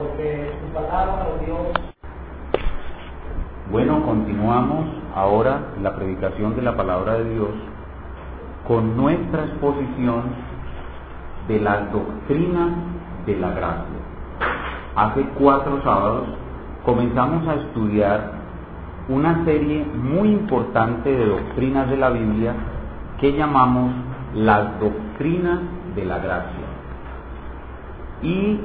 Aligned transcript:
porque 0.00 0.50
su 0.58 0.72
palabra, 0.72 1.28
oh 1.28 1.44
Dios, 1.44 1.58
Bueno, 3.70 4.02
continuamos 4.02 4.86
ahora 5.14 5.60
la 5.82 5.94
predicación 5.94 6.56
de 6.56 6.62
la 6.62 6.74
palabra 6.74 7.18
de 7.18 7.34
Dios 7.34 7.50
con 8.66 8.96
nuestra 8.96 9.44
exposición 9.44 10.22
de 11.48 11.60
las 11.60 11.92
doctrinas 11.92 12.70
de 13.26 13.36
la 13.36 13.50
gracia. 13.50 14.00
Hace 14.96 15.22
cuatro 15.38 15.82
sábados 15.82 16.28
comenzamos 16.84 17.46
a 17.46 17.54
estudiar 17.56 18.32
una 19.08 19.44
serie 19.44 19.84
muy 19.84 20.30
importante 20.30 21.10
de 21.10 21.26
doctrinas 21.26 21.90
de 21.90 21.96
la 21.98 22.08
Biblia 22.08 22.54
que 23.20 23.34
llamamos 23.34 23.92
las 24.34 24.80
doctrinas 24.80 25.60
de 25.94 26.04
la 26.06 26.18
gracia. 26.18 26.66
Y 28.22 28.60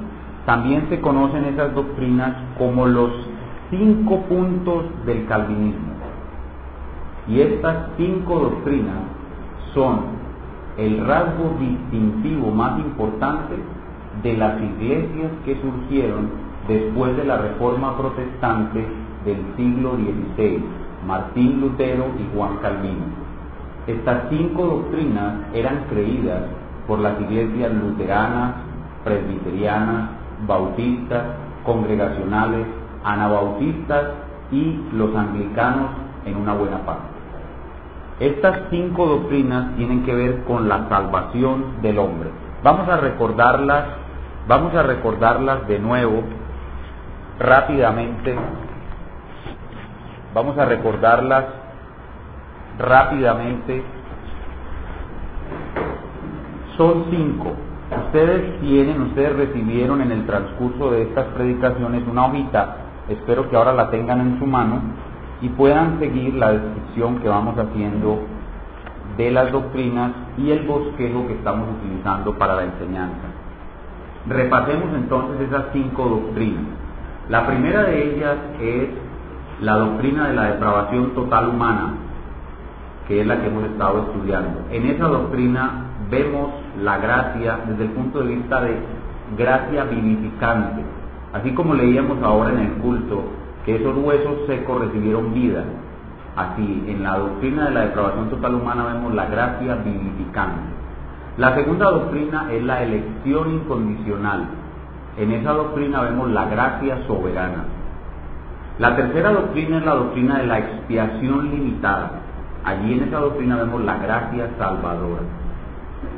también 0.45 0.87
se 0.89 1.01
conocen 1.01 1.45
esas 1.45 1.73
doctrinas 1.73 2.35
como 2.57 2.85
los 2.85 3.11
cinco 3.69 4.21
puntos 4.23 4.85
del 5.05 5.25
calvinismo. 5.25 5.93
Y 7.27 7.41
estas 7.41 7.89
cinco 7.97 8.39
doctrinas 8.39 9.01
son 9.73 10.01
el 10.77 11.05
rasgo 11.05 11.55
distintivo 11.59 12.51
más 12.51 12.79
importante 12.79 13.55
de 14.21 14.37
las 14.37 14.61
iglesias 14.61 15.31
que 15.43 15.59
surgieron 15.61 16.29
después 16.67 17.15
de 17.17 17.25
la 17.25 17.37
reforma 17.37 17.97
protestante 17.97 18.85
del 19.25 19.37
siglo 19.55 19.95
XVI, 19.95 20.63
Martín 21.07 21.61
Lutero 21.61 22.05
y 22.19 22.35
Juan 22.35 22.57
Calvino. 22.61 23.05
Estas 23.87 24.29
cinco 24.29 24.65
doctrinas 24.65 25.35
eran 25.53 25.85
creídas 25.89 26.43
por 26.87 26.99
las 26.99 27.19
iglesias 27.21 27.71
luteranas, 27.73 28.55
presbiterianas, 29.03 30.09
bautistas, 30.47 31.23
congregacionales, 31.65 32.67
anabautistas 33.03 34.05
y 34.51 34.79
los 34.93 35.15
anglicanos 35.15 35.89
en 36.25 36.37
una 36.37 36.53
buena 36.53 36.85
parte. 36.85 37.15
Estas 38.19 38.69
cinco 38.69 39.05
doctrinas 39.05 39.75
tienen 39.75 40.03
que 40.05 40.15
ver 40.15 40.43
con 40.43 40.69
la 40.69 40.87
salvación 40.87 41.81
del 41.81 41.99
hombre. 41.99 42.29
Vamos 42.63 42.87
a 42.87 42.97
recordarlas, 42.97 43.85
vamos 44.47 44.73
a 44.73 44.83
recordarlas 44.83 45.67
de 45.67 45.79
nuevo 45.79 46.23
rápidamente. 47.39 48.35
Vamos 50.33 50.57
a 50.57 50.65
recordarlas 50.65 51.45
rápidamente. 52.79 53.83
Son 56.77 57.05
cinco. 57.09 57.53
Ustedes 57.91 58.59
tienen, 58.61 59.01
ustedes 59.01 59.35
recibieron 59.35 60.01
en 60.01 60.11
el 60.11 60.25
transcurso 60.25 60.89
de 60.91 61.03
estas 61.03 61.25
predicaciones 61.35 62.03
una 62.09 62.25
hojita, 62.25 62.77
espero 63.09 63.47
que 63.47 63.55
ahora 63.55 63.73
la 63.73 63.91
tengan 63.91 64.21
en 64.21 64.39
su 64.39 64.45
mano 64.47 64.81
y 65.41 65.49
puedan 65.49 65.99
seguir 65.99 66.33
la 66.33 66.53
descripción 66.53 67.19
que 67.19 67.29
vamos 67.29 67.55
haciendo 67.59 68.21
de 69.17 69.31
las 69.31 69.51
doctrinas 69.51 70.11
y 70.37 70.49
el 70.49 70.65
bosquejo 70.65 71.27
que 71.27 71.33
estamos 71.33 71.67
utilizando 71.77 72.33
para 72.33 72.55
la 72.55 72.63
enseñanza. 72.63 73.27
Repasemos 74.27 74.89
entonces 74.95 75.47
esas 75.47 75.65
cinco 75.71 76.05
doctrinas. 76.05 76.63
La 77.29 77.45
primera 77.45 77.83
de 77.83 78.15
ellas 78.15 78.37
es 78.59 78.89
la 79.61 79.77
doctrina 79.77 80.27
de 80.29 80.33
la 80.33 80.43
depravación 80.53 81.13
total 81.13 81.49
humana, 81.49 81.93
que 83.07 83.21
es 83.21 83.27
la 83.27 83.39
que 83.39 83.47
hemos 83.47 83.63
estado 83.65 84.07
estudiando. 84.07 84.61
En 84.71 84.87
esa 84.87 85.07
doctrina 85.07 85.85
vemos 86.09 86.64
la 86.81 86.97
gracia 86.97 87.59
desde 87.67 87.85
el 87.85 87.91
punto 87.91 88.19
de 88.19 88.35
vista 88.35 88.61
de 88.61 88.77
gracia 89.37 89.85
vivificante, 89.85 90.83
así 91.33 91.51
como 91.53 91.73
leíamos 91.73 92.21
ahora 92.21 92.51
en 92.51 92.59
el 92.59 92.71
culto 92.73 93.23
que 93.65 93.75
esos 93.75 93.97
huesos 93.97 94.45
secos 94.47 94.81
recibieron 94.81 95.33
vida. 95.33 95.63
Así, 96.35 96.83
en 96.87 97.01
la 97.01 97.17
doctrina 97.17 97.65
de 97.65 97.71
la 97.71 97.81
depravación 97.81 98.29
total 98.29 98.55
humana 98.55 98.85
vemos 98.93 99.13
la 99.13 99.25
gracia 99.25 99.75
vivificante. 99.75 100.61
La 101.37 101.55
segunda 101.55 101.89
doctrina 101.91 102.47
es 102.51 102.63
la 102.63 102.83
elección 102.83 103.51
incondicional. 103.51 104.45
En 105.17 105.31
esa 105.31 105.53
doctrina 105.53 106.01
vemos 106.01 106.29
la 106.31 106.45
gracia 106.45 106.97
soberana. 107.07 107.65
La 108.79 108.95
tercera 108.95 109.31
doctrina 109.31 109.77
es 109.77 109.85
la 109.85 109.95
doctrina 109.95 110.39
de 110.39 110.47
la 110.47 110.59
expiación 110.59 111.49
limitada. 111.51 112.11
Allí 112.65 112.93
en 112.93 113.03
esa 113.03 113.19
doctrina 113.19 113.55
vemos 113.57 113.81
la 113.83 113.97
gracia 113.97 114.49
salvadora. 114.57 115.23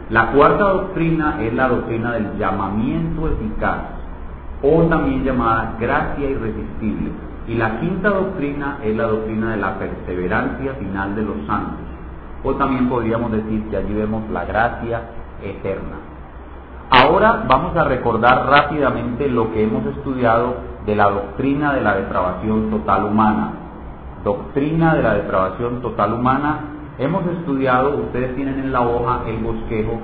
La 0.09 0.31
cuarta 0.31 0.63
doctrina 0.63 1.37
es 1.41 1.53
la 1.53 1.67
doctrina 1.67 2.13
del 2.13 2.37
llamamiento 2.37 3.27
eficaz, 3.27 3.79
o 4.63 4.83
también 4.83 5.25
llamada 5.25 5.75
gracia 5.77 6.29
irresistible. 6.29 7.11
Y 7.47 7.55
la 7.55 7.79
quinta 7.81 8.09
doctrina 8.09 8.77
es 8.83 8.95
la 8.95 9.03
doctrina 9.03 9.51
de 9.51 9.57
la 9.57 9.77
perseverancia 9.77 10.75
final 10.75 11.13
de 11.13 11.23
los 11.23 11.35
santos, 11.45 11.85
o 12.41 12.55
también 12.55 12.87
podríamos 12.87 13.33
decir 13.33 13.67
que 13.69 13.75
allí 13.75 13.93
vemos 13.93 14.29
la 14.29 14.45
gracia 14.45 15.01
eterna. 15.43 15.97
Ahora 16.89 17.43
vamos 17.45 17.75
a 17.75 17.83
recordar 17.83 18.47
rápidamente 18.47 19.27
lo 19.27 19.51
que 19.51 19.63
hemos 19.63 19.85
estudiado 19.87 20.55
de 20.85 20.95
la 20.95 21.09
doctrina 21.09 21.73
de 21.73 21.81
la 21.81 21.95
depravación 21.95 22.69
total 22.69 23.05
humana. 23.05 23.51
Doctrina 24.23 24.95
de 24.95 25.03
la 25.03 25.13
depravación 25.15 25.81
total 25.81 26.13
humana 26.13 26.76
hemos 26.99 27.25
estudiado, 27.27 27.97
ustedes 27.97 28.35
tienen 28.35 28.59
en 28.59 28.71
la 28.71 28.81
hoja 28.81 29.21
el 29.27 29.37
bosquejo, 29.37 29.99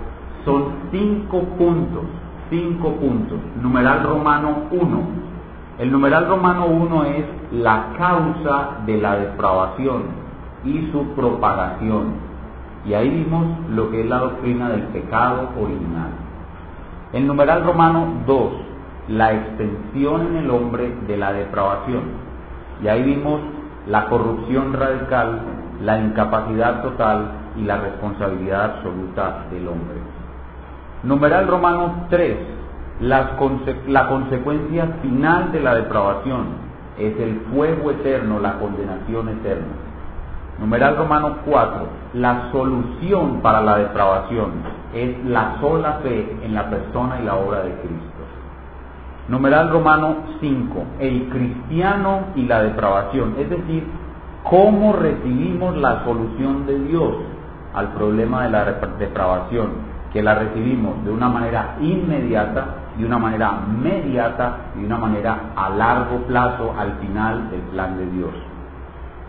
son 0.45 0.65
cinco 0.91 1.41
puntos, 1.57 2.03
cinco 2.49 2.91
puntos. 2.95 3.39
Numeral 3.61 4.03
romano 4.03 4.63
1. 4.71 5.01
El 5.79 5.91
numeral 5.91 6.27
romano 6.27 6.65
1 6.65 7.05
es 7.05 7.25
la 7.51 7.93
causa 7.97 8.81
de 8.85 8.97
la 8.97 9.15
depravación 9.15 10.03
y 10.65 10.89
su 10.91 11.03
propagación. 11.15 12.13
Y 12.85 12.93
ahí 12.93 13.09
vimos 13.09 13.45
lo 13.69 13.89
que 13.89 14.01
es 14.01 14.07
la 14.07 14.19
doctrina 14.19 14.69
del 14.69 14.83
pecado 14.83 15.49
original. 15.57 16.09
El 17.13 17.25
numeral 17.25 17.63
romano 17.63 18.07
2, 18.27 18.51
la 19.09 19.33
extensión 19.33 20.27
en 20.27 20.35
el 20.37 20.49
hombre 20.51 20.93
de 21.07 21.17
la 21.17 21.31
depravación. 21.31 22.01
Y 22.83 22.87
ahí 22.87 23.03
vimos 23.03 23.39
la 23.87 24.05
corrupción 24.07 24.73
radical, 24.73 25.39
la 25.83 25.99
incapacidad 25.99 26.81
total 26.81 27.31
y 27.57 27.63
la 27.63 27.77
responsabilidad 27.77 28.77
absoluta 28.77 29.45
del 29.51 29.67
hombre. 29.67 29.97
Numeral 31.03 31.47
romano 31.47 32.05
3, 32.09 32.37
la 33.01 34.07
consecuencia 34.07 34.87
final 35.01 35.51
de 35.51 35.59
la 35.59 35.75
depravación 35.75 36.45
es 36.97 37.19
el 37.19 37.41
fuego 37.51 37.91
eterno, 37.91 38.39
la 38.39 38.53
condenación 38.53 39.29
eterna. 39.29 39.73
Numeral 40.59 40.95
romano 40.95 41.37
4, 41.45 41.87
la 42.13 42.51
solución 42.51 43.41
para 43.41 43.61
la 43.61 43.77
depravación 43.79 44.51
es 44.93 45.25
la 45.25 45.57
sola 45.59 45.99
fe 46.03 46.37
en 46.43 46.53
la 46.53 46.69
persona 46.69 47.19
y 47.19 47.25
la 47.25 47.35
obra 47.35 47.63
de 47.63 47.71
Cristo. 47.71 48.23
Numeral 49.27 49.71
romano 49.71 50.17
5, 50.39 50.85
el 50.99 51.29
cristiano 51.29 52.27
y 52.35 52.43
la 52.43 52.61
depravación, 52.61 53.35
es 53.39 53.49
decir, 53.49 53.83
cómo 54.43 54.93
recibimos 54.93 55.75
la 55.77 56.03
solución 56.03 56.65
de 56.65 56.79
Dios 56.79 57.15
al 57.73 57.93
problema 57.93 58.43
de 58.43 58.51
la 58.51 58.65
depravación, 58.99 59.69
que 60.11 60.21
la 60.21 60.35
recibimos 60.35 61.03
de 61.03 61.11
una 61.11 61.27
manera 61.27 61.75
inmediata, 61.81 62.65
de 62.97 63.05
una 63.05 63.17
manera 63.17 63.51
mediata 63.81 64.57
y 64.75 64.81
de 64.81 64.85
una 64.85 64.97
manera 64.97 65.53
a 65.55 65.69
largo 65.69 66.17
plazo 66.27 66.73
al 66.77 66.93
final 66.97 67.49
del 67.49 67.61
plan 67.61 67.97
de 67.97 68.05
Dios. 68.11 68.31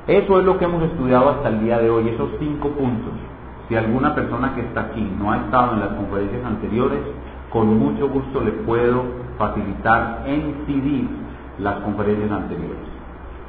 Eso 0.07 0.39
es 0.39 0.45
lo 0.45 0.59
que 0.59 0.67
hemos 0.67 0.83
estudiado 0.83 1.31
hasta 1.31 1.49
el 1.49 1.61
día 1.61 1.79
de 1.79 1.89
hoy, 1.89 2.09
esos 2.09 2.29
cinco 2.39 2.69
puntos. 2.71 3.13
Si 3.69 3.77
alguna 3.77 4.15
persona 4.15 4.55
que 4.55 4.61
está 4.61 4.83
aquí 4.83 5.01
no 5.19 5.33
ha 5.33 5.39
estado 5.39 5.73
en 5.73 5.81
las 5.81 5.89
conferencias 5.91 6.45
anteriores, 6.45 7.01
con 7.51 7.79
mucho 7.79 8.11
gusto 8.11 8.41
le 8.43 8.51
puedo 8.51 9.05
facilitar 9.39 10.25
en 10.27 10.67
CD 10.67 11.09
las 11.61 11.77
conferencias 11.77 12.31
anteriores. 12.31 12.94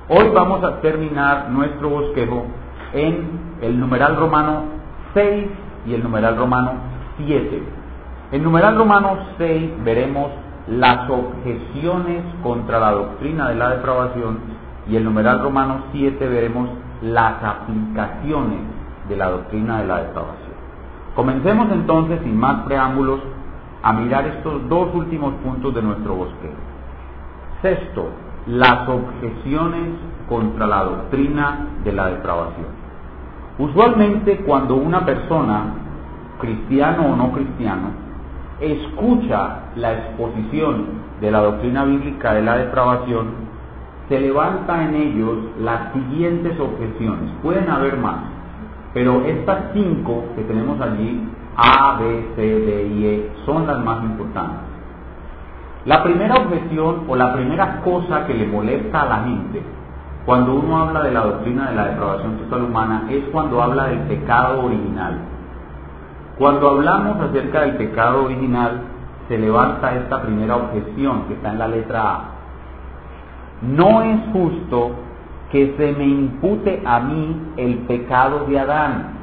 Hoy 0.07 0.29
vamos 0.35 0.63
a 0.63 0.81
terminar 0.81 1.49
nuestro 1.49 1.89
bosquejo 1.89 2.45
en 2.93 3.57
el 3.61 3.79
numeral 3.79 4.17
romano 4.17 4.65
6 5.15 5.47
y 5.87 5.95
el 5.95 6.03
numeral 6.03 6.37
romano 6.37 6.73
7. 7.17 7.63
En 8.31 8.43
numeral 8.43 8.77
romano 8.77 9.17
6 9.39 9.83
veremos 9.83 10.29
las 10.67 11.09
objeciones 11.09 12.23
contra 12.43 12.79
la 12.79 12.91
doctrina 12.91 13.49
de 13.49 13.55
la 13.55 13.69
depravación 13.69 14.41
y 14.87 14.95
el 14.95 15.03
numeral 15.03 15.41
romano 15.41 15.85
7 15.91 16.27
veremos 16.27 16.69
las 17.01 17.43
aplicaciones 17.43 18.59
de 19.09 19.17
la 19.17 19.31
doctrina 19.31 19.79
de 19.79 19.87
la 19.87 20.03
depravación. 20.03 20.53
Comencemos 21.15 21.71
entonces, 21.71 22.19
sin 22.21 22.37
más 22.37 22.61
preámbulos, 22.65 23.21
a 23.81 23.91
mirar 23.91 24.27
estos 24.27 24.69
dos 24.69 24.93
últimos 24.93 25.33
puntos 25.43 25.73
de 25.73 25.81
nuestro 25.81 26.13
bosquejo. 26.13 26.53
Sexto, 27.63 28.09
las 28.47 28.87
objeciones 28.87 29.89
contra 30.29 30.67
la 30.67 30.83
doctrina 30.83 31.67
de 31.83 31.91
la 31.93 32.07
depravación. 32.07 32.67
Usualmente 33.57 34.37
cuando 34.45 34.75
una 34.75 35.05
persona, 35.05 35.73
cristiano 36.39 37.07
o 37.07 37.15
no 37.15 37.31
cristiano, 37.31 37.89
escucha 38.59 39.71
la 39.75 39.93
exposición 39.93 41.05
de 41.21 41.31
la 41.31 41.39
doctrina 41.39 41.85
bíblica 41.85 42.33
de 42.33 42.41
la 42.41 42.57
depravación, 42.57 43.45
se 44.09 44.19
levanta 44.19 44.83
en 44.83 44.93
ellos 44.93 45.37
las 45.61 45.93
siguientes 45.93 46.59
objeciones. 46.59 47.31
Pueden 47.41 47.69
haber 47.69 47.97
más, 47.97 48.17
pero 48.93 49.21
estas 49.25 49.71
cinco 49.73 50.25
que 50.35 50.43
tenemos 50.43 50.79
allí, 50.79 51.27
A, 51.57 51.97
B, 51.99 52.25
C, 52.35 52.41
D 52.41 52.87
y 52.87 53.05
E, 53.05 53.31
son 53.45 53.65
las 53.65 53.83
más 53.83 54.03
importantes. 54.03 54.64
La 55.85 56.03
primera 56.03 56.35
objeción 56.35 57.03
o 57.07 57.15
la 57.15 57.33
primera 57.33 57.81
cosa 57.81 58.25
que 58.25 58.33
le 58.33 58.47
molesta 58.47 59.03
a 59.03 59.05
la 59.05 59.23
gente 59.23 59.61
cuando 60.25 60.55
uno 60.55 60.77
habla 60.77 61.03
de 61.03 61.11
la 61.11 61.21
doctrina 61.21 61.69
de 61.69 61.75
la 61.75 61.85
depravación 61.89 62.37
total 62.37 62.63
humana 62.63 63.03
es 63.11 63.23
cuando 63.31 63.61
habla 63.61 63.87
del 63.87 63.99
pecado 63.99 64.65
original. 64.65 65.19
Cuando 66.39 66.69
hablamos 66.69 67.21
acerca 67.21 67.61
del 67.61 67.75
pecado 67.75 68.25
original, 68.25 68.81
se 69.27 69.37
levanta 69.37 69.95
esta 69.95 70.23
primera 70.23 70.55
objeción 70.55 71.25
que 71.27 71.35
está 71.35 71.51
en 71.51 71.59
la 71.59 71.67
letra 71.67 72.01
A. 72.01 72.23
No 73.61 74.01
es 74.01 74.19
justo 74.33 74.91
que 75.51 75.75
se 75.77 75.91
me 75.93 76.05
impute 76.05 76.81
a 76.83 76.99
mí 77.01 77.53
el 77.57 77.77
pecado 77.79 78.45
de 78.47 78.59
Adán. 78.59 79.13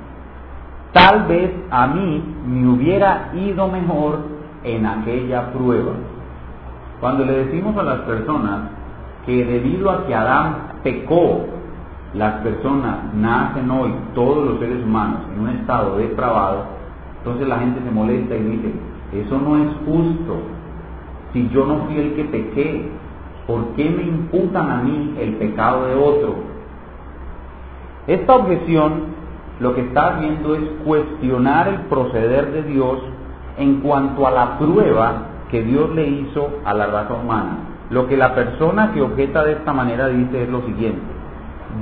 Tal 0.93 1.25
vez 1.25 1.51
a 1.71 1.89
mí 1.89 2.23
me 2.47 2.69
hubiera 2.69 3.31
ido 3.35 3.67
mejor 3.67 4.21
en 4.63 4.87
aquella 4.87 5.53
prueba. 5.53 5.93
Cuando 7.03 7.25
le 7.25 7.47
decimos 7.47 7.77
a 7.77 7.83
las 7.83 7.99
personas 8.03 8.71
que 9.27 9.45
debido 9.45 9.91
a 9.91 10.07
que 10.07 10.15
Adán 10.15 10.79
pecó, 10.85 11.47
las 12.15 12.35
personas 12.43 13.13
nacen 13.13 13.69
hoy, 13.73 13.93
todos 14.15 14.49
los 14.49 14.61
seres 14.61 14.85
humanos, 14.85 15.23
en 15.35 15.41
un 15.41 15.49
estado 15.49 15.97
depravado, 15.97 16.63
entonces 17.19 17.49
la 17.49 17.59
gente 17.59 17.81
se 17.85 17.91
molesta 17.91 18.37
y 18.37 18.43
dice, 18.45 18.73
eso 19.15 19.37
no 19.37 19.57
es 19.57 19.69
justo. 19.85 20.43
Si 21.33 21.49
yo 21.49 21.67
no 21.67 21.87
fui 21.87 21.99
el 21.99 22.15
que 22.15 22.23
pequé, 22.23 22.89
¿por 23.49 23.65
qué 23.75 23.91
me 23.91 24.05
imputan 24.05 24.71
a 24.71 24.77
mí 24.77 25.17
el 25.19 25.33
pecado 25.39 25.87
de 25.87 25.97
otro? 25.97 26.35
Esta 28.07 28.37
objeción 28.37 29.07
lo 29.59 29.75
que 29.75 29.81
está 29.81 30.19
haciendo 30.19 30.55
es 30.55 30.63
cuestionar 30.85 31.67
el 31.67 31.81
proceder 31.87 32.53
de 32.53 32.63
Dios 32.63 32.99
en 33.59 33.81
cuanto 33.81 34.25
a 34.25 34.31
la 34.31 34.57
prueba 34.57 35.32
que 35.53 35.63
Dios 35.63 35.95
le 35.95 36.09
hizo 36.09 36.49
a 36.65 36.73
la 36.73 36.87
raza 36.87 37.13
humana. 37.13 37.59
Lo 37.91 38.09
que 38.09 38.17
la 38.17 38.35
persona 38.35 38.93
que 38.93 39.03
objeta 39.03 39.45
de 39.45 39.53
esta 39.53 39.75
manera 39.75 40.09
dice 40.09 40.45
es 40.45 40.49
lo 40.49 40.63
siguiente. 40.63 41.03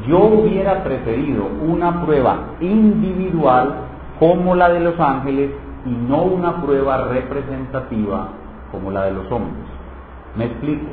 Yo 0.09 0.19
hubiera 0.19 0.83
preferido 0.83 1.47
una 1.67 2.05
prueba 2.05 2.37
individual 2.61 3.75
como 4.19 4.57
la 4.57 4.71
de 4.71 4.81
los 4.81 4.99
ángeles 4.99 5.53
y 5.87 5.91
no 5.91 6.23
una 6.23 6.61
prueba 6.61 7.05
representativa 7.05 8.29
como 8.73 8.91
la 8.91 9.05
de 9.05 9.13
los 9.13 9.31
hombres. 9.31 9.65
Me 10.37 10.47
explico. 10.47 10.87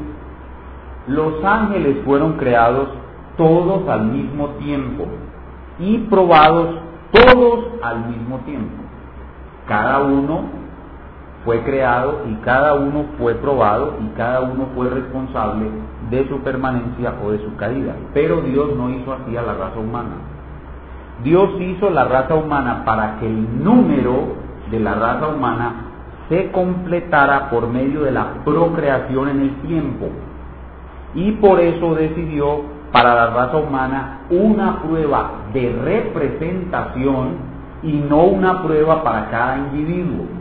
Los 1.08 1.44
ángeles 1.44 1.98
fueron 2.06 2.34
creados 2.34 2.90
todos 3.38 3.90
al 3.90 4.06
mismo 4.06 4.50
tiempo 4.60 5.06
y 5.80 5.98
probados 6.10 6.76
todos 7.12 7.66
al 7.82 8.06
mismo 8.08 8.38
tiempo. 8.46 8.84
Cada 9.68 10.00
uno 10.04 10.67
fue 11.48 11.62
creado 11.62 12.24
y 12.30 12.34
cada 12.44 12.74
uno 12.74 13.06
fue 13.18 13.34
probado 13.36 13.94
y 14.04 14.18
cada 14.18 14.42
uno 14.42 14.68
fue 14.76 14.90
responsable 14.90 15.70
de 16.10 16.28
su 16.28 16.40
permanencia 16.40 17.14
o 17.24 17.32
de 17.32 17.40
su 17.40 17.56
caída. 17.56 17.96
Pero 18.14 18.42
Dios 18.42 18.76
no 18.76 18.90
hizo 18.90 19.14
así 19.14 19.38
a 19.38 19.44
la 19.44 19.54
raza 19.54 19.80
humana. 19.80 20.18
Dios 21.24 21.50
hizo 21.62 21.90
la 21.90 22.04
raza 22.04 22.36
humana 22.36 22.84
para 22.84 23.18
que 23.20 23.28
el 23.28 23.64
número 23.64 24.36
de 24.70 24.82
la 24.82 24.96
raza 24.96 25.30
humana 25.30 25.86
se 26.28 26.52
completara 26.52 27.50
por 27.50 27.70
medio 27.70 28.02
de 28.02 28.12
la 28.12 28.44
procreación 28.44 29.30
en 29.30 29.40
el 29.40 29.56
tiempo. 29.62 30.08
Y 31.16 31.32
por 31.32 31.62
eso 31.62 31.96
decidió 31.96 32.60
para 32.92 33.16
la 33.16 33.28
raza 33.28 33.56
humana 33.56 34.20
una 34.30 34.82
prueba 34.82 35.32
de 35.54 35.72
representación 35.82 37.38
y 37.84 37.94
no 37.94 38.26
una 38.26 38.64
prueba 38.64 39.02
para 39.02 39.30
cada 39.30 39.58
individuo. 39.60 40.37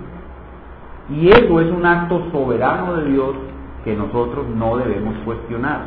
Y 1.10 1.28
eso 1.28 1.60
es 1.60 1.70
un 1.70 1.86
acto 1.86 2.22
soberano 2.32 2.94
de 2.94 3.10
Dios 3.10 3.34
que 3.84 3.94
nosotros 3.96 4.46
no 4.56 4.76
debemos 4.76 5.14
cuestionar, 5.24 5.86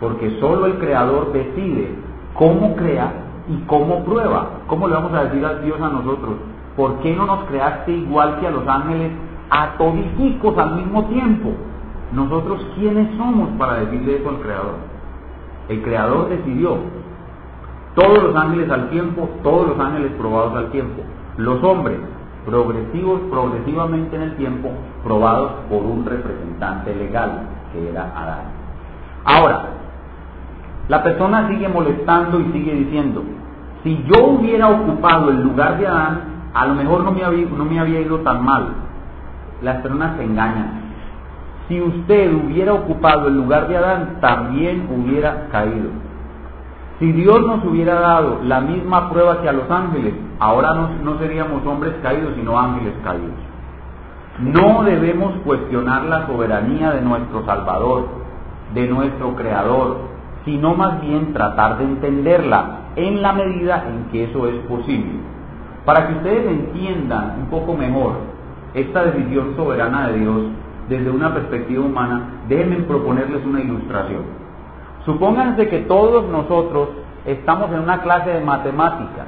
porque 0.00 0.38
solo 0.40 0.66
el 0.66 0.78
Creador 0.78 1.32
decide 1.32 1.94
cómo 2.34 2.74
crea 2.74 3.12
y 3.48 3.56
cómo 3.66 4.04
prueba. 4.04 4.50
¿Cómo 4.66 4.88
le 4.88 4.94
vamos 4.94 5.12
a 5.12 5.24
decir 5.24 5.44
a 5.44 5.54
Dios 5.60 5.80
a 5.80 5.88
nosotros? 5.88 6.34
¿por 6.78 7.00
qué 7.00 7.14
no 7.14 7.26
nos 7.26 7.44
creaste 7.46 7.90
igual 7.90 8.38
que 8.38 8.46
a 8.46 8.52
los 8.52 8.66
ángeles 8.66 9.10
a 9.50 9.74
al 9.76 10.76
mismo 10.76 11.04
tiempo? 11.06 11.50
Nosotros, 12.12 12.64
¿quiénes 12.76 13.16
somos 13.18 13.50
para 13.58 13.80
decirle 13.80 14.18
eso 14.18 14.28
al 14.28 14.38
Creador? 14.38 14.74
El 15.68 15.82
Creador 15.82 16.28
decidió. 16.28 16.78
Todos 17.96 18.22
los 18.22 18.36
ángeles 18.36 18.70
al 18.70 18.90
tiempo, 18.90 19.28
todos 19.42 19.68
los 19.70 19.80
ángeles 19.80 20.12
probados 20.12 20.54
al 20.54 20.70
tiempo. 20.70 21.02
Los 21.36 21.62
hombres, 21.64 21.98
progresivos, 22.48 23.20
progresivamente 23.30 24.16
en 24.16 24.22
el 24.22 24.36
tiempo, 24.36 24.70
probados 25.04 25.52
por 25.68 25.82
un 25.82 26.04
representante 26.06 26.94
legal, 26.94 27.42
que 27.72 27.90
era 27.90 28.10
Adán. 28.16 28.44
Ahora, 29.24 29.66
la 30.88 31.02
persona 31.02 31.48
sigue 31.48 31.68
molestando 31.68 32.40
y 32.40 32.44
sigue 32.52 32.72
diciendo, 32.72 33.22
si 33.82 34.02
yo 34.04 34.28
hubiera 34.28 34.68
ocupado 34.68 35.30
el 35.30 35.42
lugar 35.42 35.78
de 35.78 35.86
Adán, 35.86 36.20
a 36.54 36.66
lo 36.66 36.74
mejor 36.74 37.04
no 37.04 37.12
me 37.12 37.22
había, 37.22 37.46
no 37.46 37.64
me 37.66 37.78
había 37.78 38.00
ido 38.00 38.20
tan 38.20 38.42
mal. 38.42 38.68
Las 39.62 39.82
personas 39.82 40.16
se 40.16 40.24
engañan. 40.24 40.88
Si 41.68 41.80
usted 41.82 42.32
hubiera 42.32 42.72
ocupado 42.72 43.28
el 43.28 43.36
lugar 43.36 43.68
de 43.68 43.76
Adán, 43.76 44.16
también 44.20 44.88
hubiera 44.90 45.48
caído. 45.52 45.90
Si 46.98 47.12
Dios 47.12 47.46
nos 47.46 47.64
hubiera 47.64 48.00
dado 48.00 48.40
la 48.42 48.60
misma 48.60 49.08
prueba 49.08 49.40
que 49.40 49.48
a 49.48 49.52
los 49.52 49.70
ángeles, 49.70 50.14
ahora 50.40 50.74
no, 50.74 51.18
seríamos 51.18 51.64
hombres 51.64 51.94
caídos, 52.02 52.34
sino 52.34 52.58
ángeles 52.58 52.94
caídos. 53.04 53.36
No 54.40 54.82
debemos 54.82 55.34
cuestionar 55.44 56.04
la 56.04 56.26
soberanía 56.26 56.90
de 56.90 57.02
nuestro 57.02 57.44
Salvador, 57.44 58.06
de 58.74 58.88
nuestro 58.88 59.36
Creador, 59.36 59.98
sino 60.44 60.74
más 60.74 61.00
bien 61.00 61.32
tratar 61.32 61.78
de 61.78 61.84
entenderla 61.84 62.80
en 62.96 63.22
la 63.22 63.32
medida 63.32 63.84
en 63.88 64.10
que 64.10 64.24
eso 64.24 64.48
es 64.48 64.56
posible. 64.66 65.20
Para 65.84 66.08
que 66.08 66.14
ustedes 66.14 66.46
entiendan 66.46 67.36
un 67.42 67.46
poco 67.46 67.74
mejor 67.74 68.14
esta 68.74 69.04
decisión 69.04 69.54
soberana 69.54 70.08
de 70.08 70.18
Dios 70.18 70.42
desde 70.88 71.10
una 71.10 71.32
perspectiva 71.32 71.84
humana, 71.84 72.40
déjenme 72.48 72.78
proponerles 72.78 73.44
una 73.46 73.60
ilustración. 73.60 74.47
Supónganse 75.04 75.68
que 75.68 75.80
todos 75.80 76.28
nosotros 76.28 76.88
estamos 77.24 77.70
en 77.72 77.80
una 77.80 78.00
clase 78.02 78.30
de 78.30 78.40
matemáticas 78.40 79.26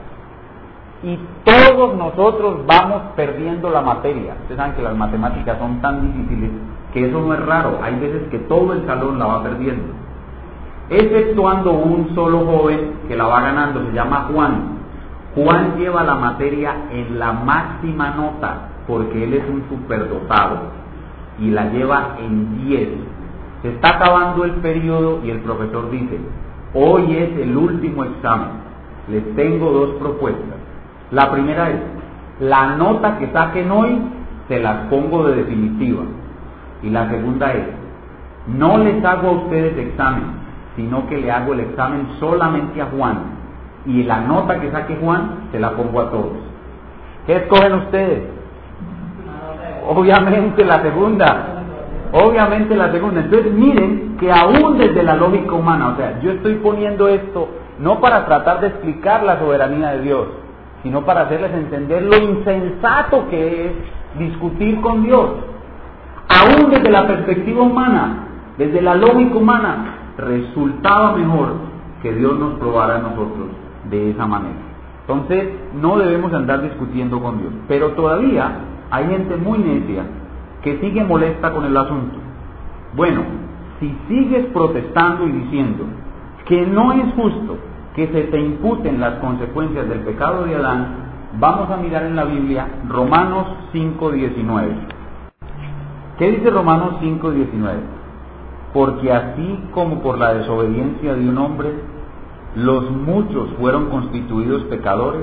y 1.03 1.19
todos 1.45 1.97
nosotros 1.97 2.67
vamos 2.67 3.03
perdiendo 3.17 3.71
la 3.71 3.81
materia. 3.81 4.35
Ustedes 4.43 4.59
saben 4.59 4.75
que 4.75 4.83
las 4.83 4.97
matemáticas 4.97 5.59
son 5.59 5.81
tan 5.81 6.13
difíciles 6.13 6.51
que 6.93 7.09
eso 7.09 7.21
no 7.21 7.33
es 7.35 7.41
raro. 7.47 7.79
Hay 7.83 7.99
veces 7.99 8.29
que 8.31 8.39
todo 8.41 8.73
el 8.75 8.85
salón 8.87 9.19
la 9.19 9.27
va 9.27 9.43
perdiendo. 9.43 9.95
Exceptuando 10.91 11.73
un 11.73 12.15
solo 12.15 12.45
joven 12.45 12.95
que 13.09 13.17
la 13.17 13.27
va 13.27 13.41
ganando, 13.41 13.83
se 13.87 13.93
llama 13.93 14.29
Juan. 14.33 14.81
Juan 15.35 15.77
lleva 15.79 16.03
la 16.03 16.17
materia 16.17 16.75
en 16.91 17.19
la 17.19 17.33
máxima 17.33 18.11
nota 18.11 18.71
porque 18.87 19.23
él 19.25 19.35
es 19.35 19.49
un 19.49 19.65
superdotado 19.69 20.59
y 21.39 21.51
la 21.51 21.67
lleva 21.71 22.17
en 22.19 22.67
10. 22.67 22.89
Se 23.63 23.69
está 23.69 23.97
acabando 23.97 24.45
el 24.45 24.53
periodo 24.53 25.21
y 25.25 25.31
el 25.31 25.41
profesor 25.41 25.91
dice, 25.91 26.19
hoy 26.75 27.17
es 27.17 27.39
el 27.39 27.57
último 27.57 28.05
examen, 28.05 28.49
les 29.09 29.35
tengo 29.35 29.71
dos 29.71 29.91
propuestas. 30.01 30.57
La 31.11 31.31
primera 31.31 31.71
es, 31.71 31.81
la 32.41 32.77
nota 32.77 33.19
que 33.19 33.29
saquen 33.33 33.71
hoy 33.71 34.01
se 34.49 34.61
las 34.61 34.87
pongo 34.89 35.27
de 35.27 35.37
definitiva. 35.37 36.05
Y 36.83 36.91
la 36.91 37.09
segunda 37.11 37.53
es, 37.53 37.67
no 38.47 38.79
les 38.79 39.05
hago 39.05 39.29
a 39.29 39.33
ustedes 39.33 39.77
examen, 39.77 40.25
sino 40.77 41.07
que 41.09 41.19
le 41.19 41.31
hago 41.31 41.53
el 41.53 41.61
examen 41.61 42.09
solamente 42.19 42.81
a 42.81 42.87
Juan 42.87 43.41
y 43.87 44.03
la 44.03 44.21
nota 44.21 44.61
que 44.61 44.71
saque 44.71 44.97
Juan 44.97 45.49
se 45.53 45.61
la 45.61 45.73
pongo 45.73 46.01
a 46.01 46.11
todos. 46.11 46.33
¿Qué 47.27 47.37
escogen 47.37 47.75
ustedes? 47.75 48.23
Obviamente 49.87 50.65
la 50.65 50.83
segunda. 50.83 51.60
Obviamente 52.13 52.75
la 52.75 52.91
segunda. 52.91 53.21
Entonces 53.21 53.53
miren 53.53 54.17
que 54.19 54.31
aún 54.33 54.79
desde 54.79 55.03
la 55.03 55.15
lógica 55.15 55.53
humana, 55.53 55.91
o 55.91 55.97
sea, 55.97 56.21
yo 56.21 56.33
estoy 56.33 56.57
poniendo 56.57 57.09
esto 57.09 57.49
no 57.79 58.01
para 58.01 58.27
tratar 58.27 58.61
de 58.61 58.69
explicar 58.69 59.23
la 59.23 59.39
soberanía 59.39 59.93
de 59.93 60.03
Dios, 60.03 60.27
sino 60.83 61.05
para 61.05 61.23
hacerles 61.23 61.53
entender 61.53 62.03
lo 62.03 62.17
insensato 62.17 63.29
que 63.31 63.67
es 63.67 63.73
discutir 64.19 64.81
con 64.81 65.03
Dios. 65.03 65.31
Aún 66.29 66.71
desde 66.71 66.91
la 66.91 67.07
perspectiva 67.07 67.63
humana, 67.63 68.27
desde 68.59 68.83
la 68.83 68.95
lógica 68.95 69.37
humana, 69.37 69.95
resultaba 70.19 71.17
mejor 71.17 71.55
que 72.03 72.13
Dios 72.13 72.39
nos 72.39 72.55
probara 72.59 72.97
a 72.97 72.99
nosotros 72.99 73.49
de 73.91 74.11
esa 74.11 74.27
manera. 74.27 74.57
Entonces, 75.03 75.49
no 75.81 75.99
debemos 75.99 76.33
andar 76.33 76.63
discutiendo 76.63 77.21
con 77.21 77.39
Dios. 77.39 77.53
Pero 77.67 77.91
todavía 77.91 78.53
hay 78.91 79.07
gente 79.07 79.37
muy 79.37 79.59
necia 79.59 80.05
que 80.63 80.79
sigue 80.81 81.05
molesta 81.05 81.53
con 81.53 81.65
el 81.65 81.77
asunto. 81.77 82.19
Bueno, 82.95 83.23
si 83.79 83.97
sigues 84.09 84.47
protestando 84.47 85.27
y 85.27 85.33
diciendo 85.33 85.85
que 86.47 86.67
no 86.67 86.93
es 86.93 87.15
justo 87.15 87.57
que 87.95 88.07
se 88.09 88.23
te 88.25 88.41
imputen 88.41 89.01
las 89.01 89.15
consecuencias 89.15 89.89
del 89.89 90.01
pecado 90.01 90.45
de 90.45 90.57
Adán, 90.57 91.11
vamos 91.39 91.71
a 91.71 91.77
mirar 91.77 92.05
en 92.05 92.17
la 92.17 92.25
Biblia 92.25 92.69
Romanos 92.89 93.47
5.19. 93.73 94.69
¿Qué 96.19 96.31
dice 96.33 96.51
Romanos 96.51 96.97
5.19? 97.01 97.75
Porque 98.75 99.13
así 99.13 99.65
como 99.73 100.01
por 100.01 100.19
la 100.19 100.35
desobediencia 100.35 101.15
de 101.15 101.29
un 101.29 101.39
hombre, 101.39 101.73
los 102.55 102.91
muchos 102.91 103.49
fueron 103.59 103.91
constituidos 103.91 104.63
pecadores, 104.65 105.23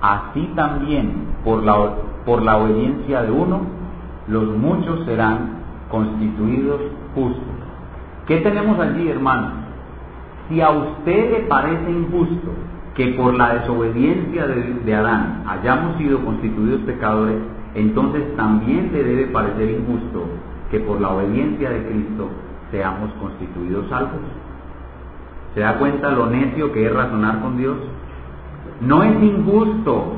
así 0.00 0.50
también 0.54 1.26
por 1.44 1.62
la, 1.62 1.76
por 2.24 2.42
la 2.42 2.58
obediencia 2.58 3.22
de 3.22 3.30
uno, 3.30 3.81
los 4.28 4.56
muchos 4.56 5.04
serán 5.04 5.62
constituidos 5.90 6.80
justos. 7.14 7.42
¿Qué 8.26 8.38
tenemos 8.38 8.78
allí, 8.78 9.08
hermanos? 9.08 9.52
Si 10.48 10.60
a 10.60 10.70
usted 10.70 11.30
le 11.32 11.40
parece 11.46 11.90
injusto 11.90 12.50
que 12.94 13.08
por 13.08 13.34
la 13.34 13.54
desobediencia 13.54 14.46
de, 14.46 14.94
Adán 14.94 15.44
hayamos 15.46 15.96
sido 15.96 16.24
constituidos 16.24 16.82
pecadores, 16.82 17.38
entonces 17.74 18.36
también 18.36 18.90
le 18.92 19.02
debe 19.02 19.26
parecer 19.26 19.70
injusto 19.70 20.24
que 20.70 20.80
por 20.80 21.00
la 21.00 21.10
obediencia 21.10 21.70
de 21.70 21.86
Cristo 21.86 22.28
seamos 22.70 23.10
constituidos 23.14 23.88
salvos. 23.88 24.20
¿Se 25.54 25.60
da 25.60 25.78
cuenta 25.78 26.10
lo 26.10 26.26
necio 26.26 26.72
que 26.72 26.86
es 26.86 26.92
razonar 26.92 27.40
con 27.40 27.56
Dios? 27.56 27.76
No 28.80 29.02
es 29.02 29.22
injusto. 29.22 30.16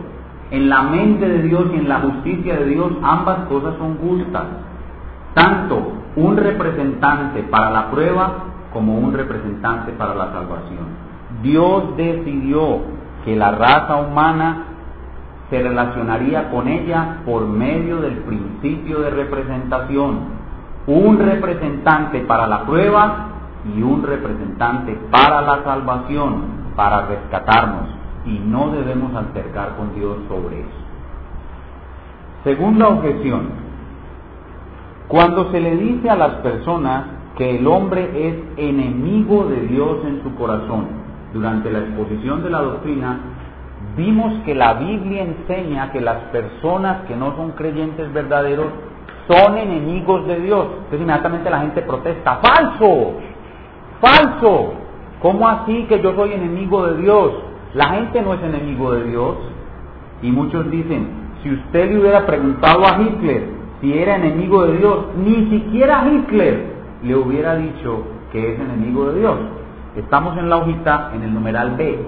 En 0.50 0.68
la 0.68 0.82
mente 0.82 1.28
de 1.28 1.42
Dios 1.42 1.66
y 1.72 1.78
en 1.78 1.88
la 1.88 2.00
justicia 2.00 2.56
de 2.56 2.66
Dios 2.66 2.92
ambas 3.02 3.48
cosas 3.48 3.74
son 3.78 3.96
justas. 3.98 4.44
Tanto 5.34 5.92
un 6.16 6.36
representante 6.36 7.42
para 7.44 7.70
la 7.70 7.90
prueba 7.90 8.32
como 8.72 8.98
un 8.98 9.12
representante 9.12 9.92
para 9.92 10.14
la 10.14 10.32
salvación. 10.32 10.86
Dios 11.42 11.96
decidió 11.96 12.80
que 13.24 13.36
la 13.36 13.52
raza 13.52 13.96
humana 13.96 14.64
se 15.50 15.62
relacionaría 15.62 16.50
con 16.50 16.68
ella 16.68 17.18
por 17.24 17.46
medio 17.46 18.00
del 18.00 18.18
principio 18.18 19.00
de 19.00 19.10
representación. 19.10 20.44
Un 20.86 21.18
representante 21.18 22.20
para 22.20 22.46
la 22.46 22.64
prueba 22.64 23.28
y 23.74 23.82
un 23.82 24.02
representante 24.02 24.98
para 25.10 25.40
la 25.40 25.62
salvación, 25.64 26.42
para 26.76 27.06
rescatarnos. 27.06 28.03
Y 28.26 28.38
no 28.38 28.70
debemos 28.70 29.14
altercar 29.14 29.76
con 29.76 29.94
Dios 29.94 30.16
sobre 30.28 30.60
eso. 30.60 30.84
Segunda 32.44 32.88
objeción. 32.88 33.48
Cuando 35.08 35.50
se 35.50 35.60
le 35.60 35.76
dice 35.76 36.08
a 36.10 36.16
las 36.16 36.34
personas 36.36 37.04
que 37.36 37.58
el 37.58 37.66
hombre 37.66 38.28
es 38.28 38.36
enemigo 38.56 39.46
de 39.46 39.60
Dios 39.62 39.98
en 40.06 40.22
su 40.22 40.34
corazón. 40.34 40.86
Durante 41.32 41.70
la 41.70 41.80
exposición 41.80 42.42
de 42.42 42.50
la 42.50 42.60
doctrina 42.60 43.18
vimos 43.96 44.32
que 44.44 44.54
la 44.54 44.74
Biblia 44.74 45.22
enseña 45.22 45.92
que 45.92 46.00
las 46.00 46.16
personas 46.24 47.06
que 47.06 47.16
no 47.16 47.34
son 47.36 47.52
creyentes 47.52 48.12
verdaderos 48.12 48.66
son 49.28 49.56
enemigos 49.56 50.26
de 50.26 50.40
Dios. 50.40 50.66
Entonces 50.70 51.00
inmediatamente 51.00 51.50
la 51.50 51.60
gente 51.60 51.82
protesta, 51.82 52.40
falso, 52.42 53.14
falso. 54.00 54.74
¿Cómo 55.20 55.48
así 55.48 55.84
que 55.84 56.00
yo 56.00 56.14
soy 56.14 56.32
enemigo 56.32 56.86
de 56.86 57.02
Dios? 57.02 57.32
La 57.74 57.88
gente 57.88 58.22
no 58.22 58.34
es 58.34 58.42
enemigo 58.42 58.92
de 58.92 59.04
Dios. 59.04 59.36
Y 60.22 60.30
muchos 60.30 60.70
dicen, 60.70 61.08
si 61.42 61.52
usted 61.52 61.90
le 61.90 62.00
hubiera 62.00 62.24
preguntado 62.24 62.86
a 62.86 63.00
Hitler 63.00 63.48
si 63.80 63.92
era 63.92 64.16
enemigo 64.16 64.64
de 64.64 64.78
Dios, 64.78 64.98
ni 65.16 65.50
siquiera 65.50 66.08
Hitler 66.08 66.72
le 67.02 67.16
hubiera 67.16 67.56
dicho 67.56 68.04
que 68.32 68.54
es 68.54 68.60
enemigo 68.60 69.10
de 69.10 69.20
Dios. 69.20 69.36
Estamos 69.96 70.38
en 70.38 70.48
la 70.48 70.56
hojita, 70.56 71.10
en 71.14 71.22
el 71.22 71.34
numeral 71.34 71.76
B. 71.76 71.98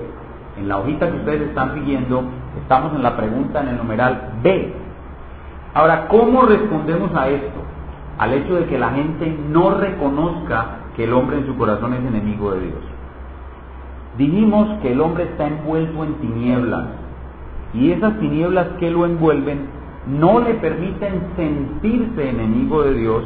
En 0.57 0.69
la 0.69 0.79
hojita 0.79 1.11
que 1.11 1.17
ustedes 1.19 1.43
están 1.43 1.75
siguiendo, 1.75 2.23
estamos 2.63 2.95
en 2.95 3.03
la 3.03 3.17
pregunta 3.17 3.61
en 3.61 3.69
el 3.69 3.77
numeral 3.77 4.39
B. 4.43 4.73
Ahora, 5.75 6.09
¿cómo 6.09 6.43
respondemos 6.43 7.15
a 7.15 7.29
esto? 7.29 7.61
Al 8.19 8.33
hecho 8.33 8.55
de 8.55 8.65
que 8.65 8.79
la 8.79 8.91
gente 8.91 9.37
no 9.51 9.79
reconozca 9.79 10.79
que 10.97 11.05
el 11.05 11.13
hombre 11.13 11.37
en 11.37 11.47
su 11.47 11.57
corazón 11.59 11.93
es 11.93 12.01
enemigo 12.01 12.53
de 12.53 12.61
Dios. 12.61 12.96
Dijimos 14.19 14.79
que 14.81 14.93
el 14.93 15.01
hombre 15.01 15.25
está 15.25 15.47
envuelto 15.47 16.05
en 16.05 16.15
tinieblas 16.15 16.87
y 17.75 17.91
esas 17.91 18.19
tinieblas 18.19 18.69
que 18.79 18.91
lo 18.91 19.05
envuelven 19.05 19.67
no 20.07 20.41
le 20.41 20.55
permiten 20.55 21.21
sentirse 21.37 22.31
enemigo 22.31 22.83
de 22.83 22.95
Dios 22.95 23.25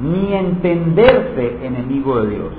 ni 0.00 0.34
entenderse 0.34 1.64
enemigo 1.64 2.22
de 2.22 2.30
Dios. 2.30 2.52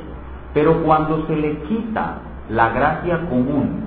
Pero 0.54 0.84
cuando 0.84 1.28
se 1.28 1.36
le 1.36 1.58
quita 1.64 2.20
la 2.50 2.70
gracia 2.70 3.28
común 3.30 3.84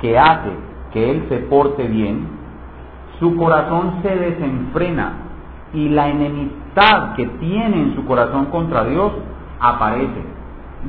que 0.00 0.18
hace 0.18 0.50
que 0.92 1.10
él 1.10 1.26
se 1.28 1.38
porte 1.38 1.86
bien, 1.86 2.26
su 3.20 3.36
corazón 3.36 4.00
se 4.02 4.14
desenfrena 4.14 5.12
y 5.74 5.88
la 5.90 6.08
enemistad 6.08 7.14
que 7.14 7.26
tiene 7.26 7.82
en 7.82 7.94
su 7.94 8.04
corazón 8.06 8.46
contra 8.46 8.84
Dios 8.84 9.12
aparece 9.60 10.37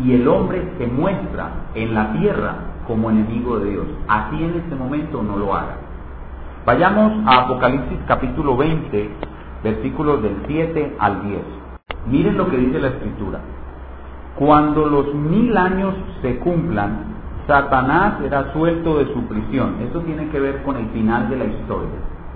y 0.04 0.14
el 0.14 0.28
hombre 0.28 0.64
se 0.78 0.88
muestra 0.88 1.50
en 1.76 1.94
la 1.94 2.14
tierra 2.14 2.56
como 2.88 3.10
enemigo 3.10 3.60
de 3.60 3.72
Dios. 3.72 3.86
Así 4.08 4.44
en 4.44 4.56
este 4.56 4.76
momento 4.76 5.22
no 5.24 5.38
lo 5.38 5.54
haga. 5.54 5.78
Vayamos 6.66 7.26
a 7.26 7.44
Apocalipsis 7.46 8.00
capítulo 8.08 8.56
20, 8.58 9.10
versículos 9.64 10.22
del 10.22 10.36
7 10.48 10.96
al 11.00 11.24
10. 11.24 11.42
Miren 12.08 12.38
lo 12.38 12.50
que 12.50 12.58
dice 12.58 12.80
la 12.80 12.90
escritura. 12.90 13.40
Cuando 14.36 14.86
los 14.86 15.14
mil 15.14 15.56
años 15.58 15.94
se 16.22 16.38
cumplan, 16.40 17.06
Satanás 17.48 18.20
será 18.22 18.54
suelto 18.54 19.00
de 19.00 19.14
su 19.14 19.24
prisión. 19.24 19.78
Eso 19.90 20.02
tiene 20.02 20.30
que 20.30 20.40
ver 20.40 20.62
con 20.64 20.78
el 20.78 20.88
final 20.90 21.30
de 21.30 21.38
la 21.38 21.46
historia, 21.46 21.90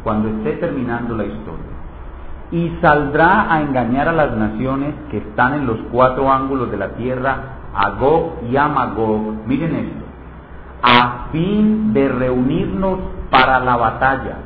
cuando 0.03 0.29
esté 0.29 0.53
terminando 0.53 1.15
la 1.15 1.25
historia. 1.25 1.62
Y 2.53 2.69
saldrá 2.81 3.53
a 3.53 3.61
engañar 3.61 4.07
a 4.07 4.13
las 4.13 4.31
naciones 4.37 4.93
que 5.11 5.17
están 5.17 5.55
en 5.55 5.67
los 5.67 5.77
cuatro 5.91 6.31
ángulos 6.31 6.71
de 6.71 6.77
la 6.77 6.89
tierra, 6.89 7.37
a 7.75 7.89
Gog 7.99 8.43
y 8.49 8.55
a 8.55 8.67
Magog. 8.69 9.45
Miren 9.45 9.75
esto. 9.75 10.05
A 10.83 11.27
fin 11.31 11.93
de 11.93 12.07
reunirnos 12.07 12.99
para 13.29 13.59
la 13.59 13.75
batalla, 13.75 14.37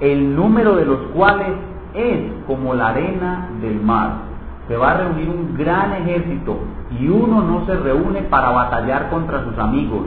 el 0.00 0.34
número 0.34 0.74
de 0.74 0.86
los 0.86 0.98
cuales 1.14 1.52
es 1.94 2.32
como 2.46 2.74
la 2.74 2.88
arena 2.88 3.50
del 3.60 3.80
mar 3.80 4.34
se 4.68 4.76
va 4.76 4.92
a 4.92 4.96
reunir 4.96 5.28
un 5.28 5.56
gran 5.56 5.92
ejército 5.92 6.56
y 6.98 7.08
uno 7.08 7.42
no 7.42 7.66
se 7.66 7.76
reúne 7.76 8.22
para 8.22 8.50
batallar 8.50 9.10
contra 9.10 9.44
sus 9.44 9.58
amigos, 9.58 10.06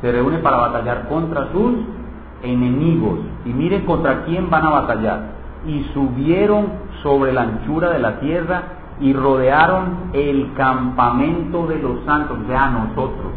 se 0.00 0.12
reúne 0.12 0.38
para 0.38 0.58
batallar 0.58 1.08
contra 1.08 1.50
sus 1.50 1.74
enemigos. 2.42 3.20
Y 3.44 3.50
miren 3.50 3.84
contra 3.84 4.24
quién 4.24 4.48
van 4.50 4.64
a 4.64 4.70
batallar. 4.70 5.33
Y 5.66 5.84
subieron 5.94 6.66
sobre 7.02 7.32
la 7.32 7.42
anchura 7.42 7.90
de 7.90 7.98
la 7.98 8.20
tierra 8.20 8.62
y 9.00 9.12
rodearon 9.12 10.10
el 10.12 10.52
campamento 10.54 11.66
de 11.66 11.78
los 11.78 12.04
santos, 12.04 12.38
o 12.44 12.46
sea, 12.46 12.66
a 12.66 12.70
nosotros, 12.70 13.32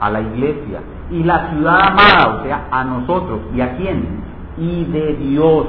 a 0.00 0.10
la 0.10 0.20
iglesia, 0.20 0.80
y 1.10 1.22
la 1.24 1.50
ciudad 1.50 1.88
amada, 1.88 2.38
o 2.40 2.44
sea, 2.44 2.68
a 2.70 2.84
nosotros. 2.84 3.40
¿Y 3.54 3.60
a 3.60 3.76
quién? 3.76 4.22
Y 4.56 4.84
de 4.84 5.14
Dios 5.14 5.66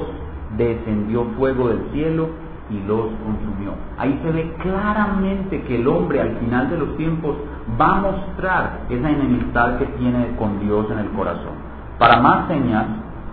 descendió 0.57 1.25
fuego 1.37 1.69
del 1.69 1.81
cielo 1.91 2.29
y 2.69 2.79
los 2.87 3.07
consumió. 3.23 3.73
Ahí 3.97 4.19
se 4.23 4.31
ve 4.31 4.53
claramente 4.61 5.61
que 5.63 5.75
el 5.75 5.87
hombre 5.87 6.21
al 6.21 6.35
final 6.37 6.69
de 6.69 6.77
los 6.77 6.97
tiempos 6.97 7.35
va 7.79 7.97
a 7.97 8.01
mostrar 8.01 8.79
esa 8.89 9.09
enemistad 9.09 9.77
que 9.77 9.85
tiene 9.85 10.35
con 10.37 10.59
Dios 10.59 10.87
en 10.91 10.99
el 10.99 11.09
corazón. 11.09 11.53
Para 11.99 12.19
más 12.21 12.47
señas, 12.47 12.85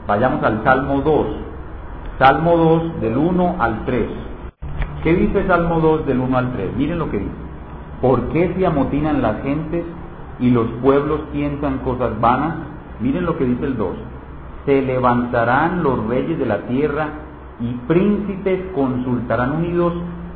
vayamos 0.07 0.43
al 0.43 0.63
Salmo 0.65 1.01
2. 1.01 1.27
Salmo 2.19 2.57
2 2.57 3.01
del 3.01 3.17
1 3.17 3.57
al 3.59 3.85
3. 3.87 4.07
¿Qué 5.03 5.15
dice 5.15 5.47
Salmo 5.47 5.81
2 5.81 6.07
del 6.07 6.21
1 6.21 6.39
al 6.39 6.53
3? 6.53 6.77
Miren 6.77 6.99
lo 6.99 7.11
que 7.11 7.19
dice. 7.19 7.31
¿Por 8.03 8.29
qué 8.29 8.53
se 8.55 8.67
amotinan 8.67 9.23
las 9.23 9.43
gentes 9.43 9.85
y 10.39 10.51
los 10.51 10.67
pueblos 10.83 11.23
piensan 11.33 11.79
cosas 11.79 12.21
vanas? 12.21 12.57
Miren 13.01 13.25
lo 13.25 13.37
que 13.39 13.45
dice 13.45 13.65
el 13.65 13.77
2. 13.77 13.97
Se 14.67 14.83
levantarán 14.83 15.83
los 15.83 16.07
reyes 16.07 16.39
de 16.39 16.47
la 16.47 16.59
tierra 16.67 17.09
y 17.61 17.73
príncipes 17.89 18.61
consultarán 18.75 19.53
unidos 19.53 19.95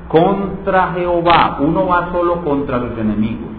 contra 0.09 0.93
Jehová. 0.95 1.59
Uno 1.61 1.87
va 1.87 2.11
solo 2.11 2.43
contra 2.43 2.79
los 2.79 2.97
enemigos. 2.99 3.51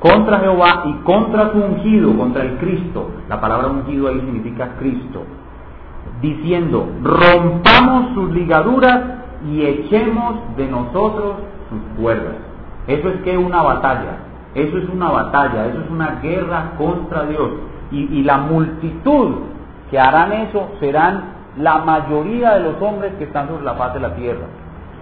Contra 0.00 0.38
Jehová 0.38 0.84
y 0.86 0.92
contra 1.04 1.52
su 1.52 1.58
ungido, 1.58 2.16
contra 2.16 2.44
el 2.44 2.56
Cristo. 2.56 3.10
La 3.28 3.40
palabra 3.40 3.68
ungido 3.68 4.08
ahí 4.08 4.20
significa 4.20 4.76
Cristo. 4.78 5.24
Diciendo, 6.20 6.88
rompamos 7.02 8.14
sus 8.14 8.30
ligaduras 8.32 9.00
y 9.50 9.64
echemos 9.64 10.56
de 10.56 10.66
nosotros 10.66 11.36
sus 11.68 11.80
cuerdas. 12.00 12.34
Eso 12.86 13.08
es 13.08 13.20
que 13.22 13.36
una 13.36 13.62
batalla. 13.62 14.18
Eso 14.54 14.78
es 14.78 14.88
una 14.88 15.10
batalla, 15.10 15.66
eso 15.66 15.80
es 15.82 15.90
una 15.90 16.18
guerra 16.22 16.72
contra 16.76 17.24
Dios. 17.24 17.50
Y, 17.90 18.18
y 18.18 18.22
la 18.24 18.38
multitud 18.38 19.36
que 19.90 19.98
harán 19.98 20.32
eso 20.32 20.70
serán 20.80 21.36
la 21.56 21.78
mayoría 21.78 22.54
de 22.54 22.60
los 22.60 22.80
hombres 22.80 23.12
que 23.18 23.24
están 23.24 23.48
sobre 23.48 23.64
la 23.64 23.74
faz 23.74 23.94
de 23.94 24.00
la 24.00 24.14
tierra. 24.14 24.46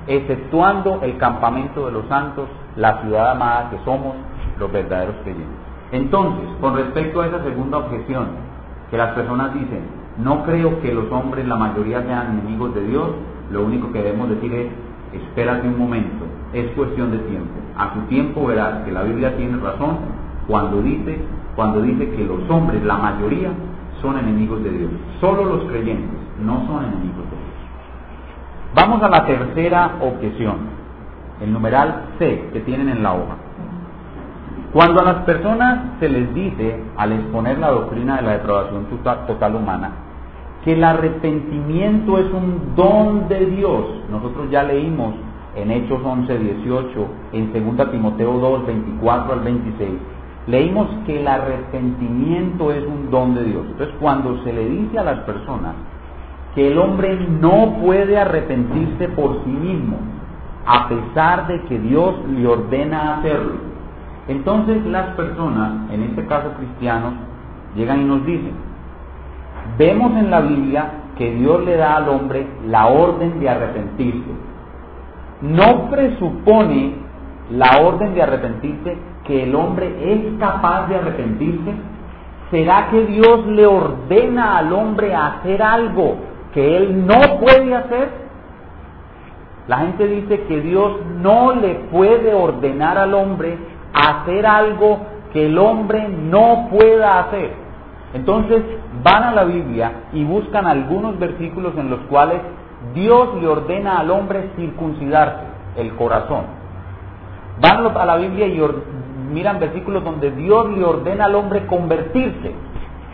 exceptuando 0.08 1.00
el 1.02 1.18
campamento 1.18 1.86
de 1.86 1.92
los 1.92 2.06
santos, 2.06 2.48
la 2.76 3.00
ciudad 3.02 3.32
amada 3.32 3.70
que 3.70 3.78
somos 3.84 4.14
los 4.56 4.70
verdaderos 4.70 5.16
creyentes. 5.24 5.58
Entonces, 5.90 6.48
con 6.60 6.76
respecto 6.76 7.22
a 7.22 7.26
esa 7.26 7.42
segunda 7.42 7.78
objeción, 7.78 8.28
que 8.90 8.96
las 8.96 9.14
personas 9.14 9.52
dicen, 9.54 9.82
no 10.18 10.44
creo 10.44 10.80
que 10.80 10.94
los 10.94 11.10
hombres, 11.12 11.46
la 11.46 11.56
mayoría 11.56 12.02
sean 12.02 12.38
enemigos 12.38 12.74
de 12.74 12.86
Dios, 12.86 13.10
lo 13.50 13.64
único 13.64 13.92
que 13.92 14.02
debemos 14.02 14.30
decir 14.30 14.52
es, 14.52 14.66
espérate 15.12 15.68
un 15.68 15.78
momento, 15.78 16.24
es 16.52 16.66
cuestión 16.72 17.10
de 17.10 17.18
tiempo. 17.18 17.52
A 17.76 17.92
su 17.94 18.00
tiempo 18.08 18.46
verás 18.46 18.84
que 18.84 18.92
la 18.92 19.02
Biblia 19.02 19.36
tiene 19.36 19.58
razón 19.58 19.98
cuando 20.46 20.80
dice, 20.80 21.18
cuando 21.54 21.82
dice 21.82 22.10
que 22.10 22.24
los 22.24 22.48
hombres, 22.48 22.82
la 22.84 22.96
mayoría, 22.96 23.50
son 24.00 24.18
enemigos 24.18 24.62
de 24.64 24.70
Dios. 24.70 24.90
Solo 25.20 25.44
los 25.44 25.64
creyentes 25.64 26.18
no 26.42 26.66
son 26.66 26.84
enemigos 26.84 27.24
de 27.24 27.36
Dios. 27.36 27.46
Vamos 28.74 29.02
a 29.02 29.08
la 29.08 29.26
tercera 29.26 29.96
objeción, 30.00 30.56
el 31.40 31.52
numeral 31.52 32.06
C 32.18 32.50
que 32.52 32.60
tienen 32.60 32.88
en 32.88 33.02
la 33.02 33.12
hoja. 33.12 33.36
Cuando 34.72 35.00
a 35.00 35.04
las 35.04 35.16
personas 35.24 35.98
se 36.00 36.08
les 36.08 36.34
dice, 36.34 36.82
al 36.96 37.12
exponer 37.12 37.58
la 37.58 37.70
doctrina 37.70 38.16
de 38.16 38.22
la 38.22 38.32
depravación 38.32 38.86
total 39.26 39.54
humana, 39.54 39.90
que 40.66 40.72
el 40.72 40.82
arrepentimiento 40.82 42.18
es 42.18 42.26
un 42.32 42.74
don 42.74 43.28
de 43.28 43.46
Dios, 43.46 43.84
nosotros 44.10 44.50
ya 44.50 44.64
leímos 44.64 45.14
en 45.54 45.70
Hechos 45.70 46.00
11, 46.04 46.38
18, 46.38 47.06
en 47.34 47.76
2 47.76 47.90
Timoteo 47.92 48.32
2, 48.32 48.66
24 48.66 49.32
al 49.32 49.40
26, 49.42 49.90
leímos 50.48 50.88
que 51.06 51.20
el 51.20 51.28
arrepentimiento 51.28 52.72
es 52.72 52.84
un 52.84 53.12
don 53.12 53.36
de 53.36 53.44
Dios. 53.44 53.62
Entonces, 53.64 53.94
cuando 54.00 54.42
se 54.42 54.52
le 54.52 54.68
dice 54.68 54.98
a 54.98 55.04
las 55.04 55.20
personas 55.20 55.76
que 56.56 56.72
el 56.72 56.78
hombre 56.78 57.16
no 57.40 57.76
puede 57.80 58.18
arrepentirse 58.18 59.08
por 59.10 59.44
sí 59.44 59.50
mismo, 59.50 59.98
a 60.66 60.88
pesar 60.88 61.46
de 61.46 61.60
que 61.66 61.78
Dios 61.78 62.12
le 62.28 62.44
ordena 62.44 63.18
hacerlo, 63.18 63.54
entonces 64.26 64.84
las 64.86 65.14
personas, 65.14 65.92
en 65.92 66.02
este 66.02 66.26
caso 66.26 66.54
cristianos, 66.58 67.14
llegan 67.76 68.00
y 68.00 68.04
nos 68.04 68.26
dicen, 68.26 68.65
vemos 69.78 70.12
en 70.16 70.30
la 70.30 70.40
Biblia 70.40 70.90
que 71.16 71.30
Dios 71.32 71.64
le 71.64 71.76
da 71.76 71.96
al 71.96 72.08
hombre 72.08 72.46
la 72.66 72.86
orden 72.86 73.40
de 73.40 73.48
arrepentirse. 73.48 74.30
No 75.42 75.90
presupone 75.90 76.94
la 77.50 77.80
orden 77.80 78.14
de 78.14 78.22
arrepentirse 78.22 78.96
que 79.26 79.42
el 79.42 79.54
hombre 79.54 79.92
es 80.12 80.38
capaz 80.38 80.88
de 80.88 80.96
arrepentirse? 80.96 81.72
¿Será 82.50 82.88
que 82.90 83.04
Dios 83.06 83.46
le 83.46 83.66
ordena 83.66 84.58
al 84.58 84.72
hombre 84.72 85.14
hacer 85.14 85.62
algo 85.62 86.16
que 86.54 86.76
él 86.76 87.06
no 87.06 87.38
puede 87.40 87.74
hacer? 87.74 88.08
La 89.66 89.78
gente 89.78 90.06
dice 90.06 90.42
que 90.42 90.60
Dios 90.60 90.92
no 91.20 91.54
le 91.54 91.74
puede 91.90 92.32
ordenar 92.32 92.98
al 92.98 93.14
hombre 93.14 93.58
hacer 93.92 94.46
algo 94.46 95.00
que 95.32 95.46
el 95.46 95.58
hombre 95.58 96.08
no 96.08 96.68
pueda 96.70 97.18
hacer. 97.20 97.50
Entonces 98.14 98.62
van 99.06 99.22
a 99.22 99.30
la 99.30 99.44
Biblia 99.44 99.92
y 100.12 100.24
buscan 100.24 100.66
algunos 100.66 101.16
versículos 101.20 101.74
en 101.76 101.90
los 101.90 102.00
cuales 102.10 102.40
Dios 102.92 103.40
le 103.40 103.46
ordena 103.46 104.00
al 104.00 104.10
hombre 104.10 104.50
circuncidarse 104.56 105.44
el 105.76 105.94
corazón. 105.94 106.46
Van 107.60 107.86
a 107.86 108.04
la 108.04 108.16
Biblia 108.16 108.48
y 108.48 108.60
miran 109.32 109.60
versículos 109.60 110.02
donde 110.02 110.32
Dios 110.32 110.76
le 110.76 110.84
ordena 110.84 111.26
al 111.26 111.36
hombre 111.36 111.66
convertirse. 111.66 112.52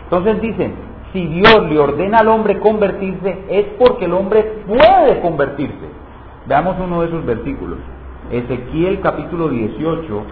Entonces 0.05 0.41
dicen, 0.41 0.73
si 1.13 1.27
Dios 1.27 1.69
le 1.69 1.77
ordena 1.77 2.17
al 2.17 2.27
hombre 2.27 2.59
convertirse, 2.59 3.45
es 3.49 3.65
porque 3.77 4.05
el 4.05 4.13
hombre 4.13 4.63
puede 4.65 5.21
convertirse. 5.21 5.87
Veamos 6.47 6.75
uno 6.83 7.01
de 7.01 7.07
esos 7.07 7.23
versículos. 7.23 7.77
Ezequiel 8.31 8.99
capítulo 8.99 9.47
18, 9.47 10.23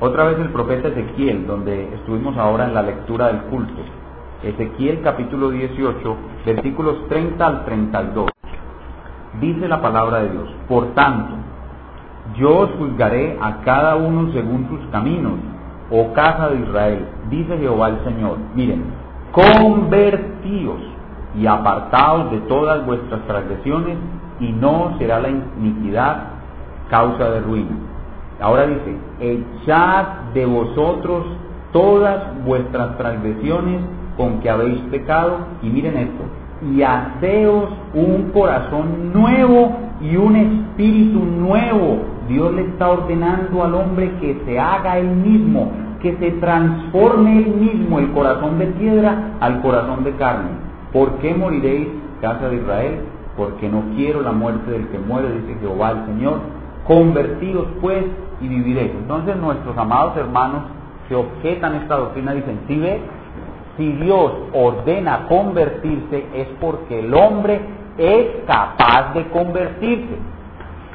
otra 0.00 0.24
vez 0.24 0.38
el 0.40 0.50
profeta 0.50 0.88
Ezequiel, 0.88 1.46
donde 1.46 1.94
estuvimos 1.94 2.36
ahora 2.36 2.66
en 2.66 2.74
la 2.74 2.82
lectura 2.82 3.28
del 3.28 3.40
culto. 3.44 3.80
Ezequiel 4.42 5.00
capítulo 5.02 5.50
18, 5.50 6.16
versículos 6.44 7.08
30 7.08 7.46
al 7.46 7.64
32. 7.64 8.30
Dice 9.40 9.68
la 9.68 9.80
palabra 9.80 10.18
de 10.18 10.30
Dios, 10.30 10.48
por 10.68 10.94
tanto, 10.94 11.34
yo 12.36 12.58
os 12.58 12.70
juzgaré 12.78 13.38
a 13.40 13.62
cada 13.62 13.96
uno 13.96 14.32
según 14.32 14.68
sus 14.68 14.80
caminos, 14.90 15.38
oh 15.90 16.12
casa 16.12 16.50
de 16.50 16.60
Israel, 16.60 17.06
dice 17.30 17.56
Jehová 17.58 17.88
el 17.88 18.04
Señor. 18.04 18.38
Miren, 18.54 18.84
convertíos 19.32 20.80
y 21.34 21.46
apartaos 21.46 22.30
de 22.30 22.40
todas 22.40 22.84
vuestras 22.84 23.20
transgresiones, 23.26 23.96
y 24.38 24.52
no 24.52 24.96
será 24.98 25.18
la 25.20 25.30
iniquidad 25.30 26.24
causa 26.90 27.30
de 27.30 27.40
ruina. 27.40 27.74
Ahora 28.40 28.66
dice, 28.66 28.98
echad 29.18 30.06
de 30.34 30.44
vosotros 30.44 31.24
todas 31.72 32.44
vuestras 32.44 32.98
transgresiones 32.98 33.80
con 34.16 34.40
que 34.40 34.50
habéis 34.50 34.80
pecado, 34.90 35.38
y 35.62 35.68
miren 35.68 35.96
esto, 35.96 36.24
y 36.72 36.82
haceos 36.82 37.68
un 37.94 38.30
corazón 38.32 39.12
nuevo 39.12 39.76
y 40.00 40.16
un 40.16 40.36
espíritu 40.36 41.18
nuevo. 41.18 41.98
Dios 42.28 42.52
le 42.54 42.62
está 42.62 42.88
ordenando 42.88 43.62
al 43.62 43.74
hombre 43.74 44.10
que 44.20 44.40
se 44.44 44.58
haga 44.58 44.98
él 44.98 45.08
mismo, 45.08 45.70
que 46.00 46.16
se 46.16 46.32
transforme 46.32 47.38
él 47.38 47.54
mismo 47.54 47.98
el 47.98 48.10
corazón 48.12 48.58
de 48.58 48.66
piedra 48.66 49.36
al 49.40 49.60
corazón 49.60 50.04
de 50.04 50.12
carne. 50.12 50.50
¿Por 50.92 51.12
qué 51.18 51.34
moriréis, 51.34 51.88
casa 52.20 52.48
de 52.48 52.56
Israel? 52.56 53.00
Porque 53.36 53.68
no 53.68 53.82
quiero 53.94 54.22
la 54.22 54.32
muerte 54.32 54.70
del 54.70 54.88
que 54.88 54.98
muere, 54.98 55.28
dice 55.32 55.58
Jehová 55.60 55.90
el 55.90 56.06
Señor. 56.06 56.40
Convertidos 56.86 57.66
pues 57.80 58.04
y 58.40 58.48
viviréis. 58.48 58.92
Entonces 58.92 59.36
nuestros 59.36 59.76
amados 59.76 60.16
hermanos 60.16 60.62
que 61.08 61.14
objetan 61.14 61.74
esta 61.76 61.96
doctrina 61.96 62.32
dicen, 62.32 62.60
si 62.66 62.76
si 63.76 63.92
Dios 63.92 64.32
ordena 64.52 65.26
convertirse 65.28 66.26
es 66.34 66.48
porque 66.60 67.00
el 67.00 67.12
hombre 67.14 67.60
es 67.98 68.26
capaz 68.46 69.12
de 69.14 69.28
convertirse. 69.28 70.16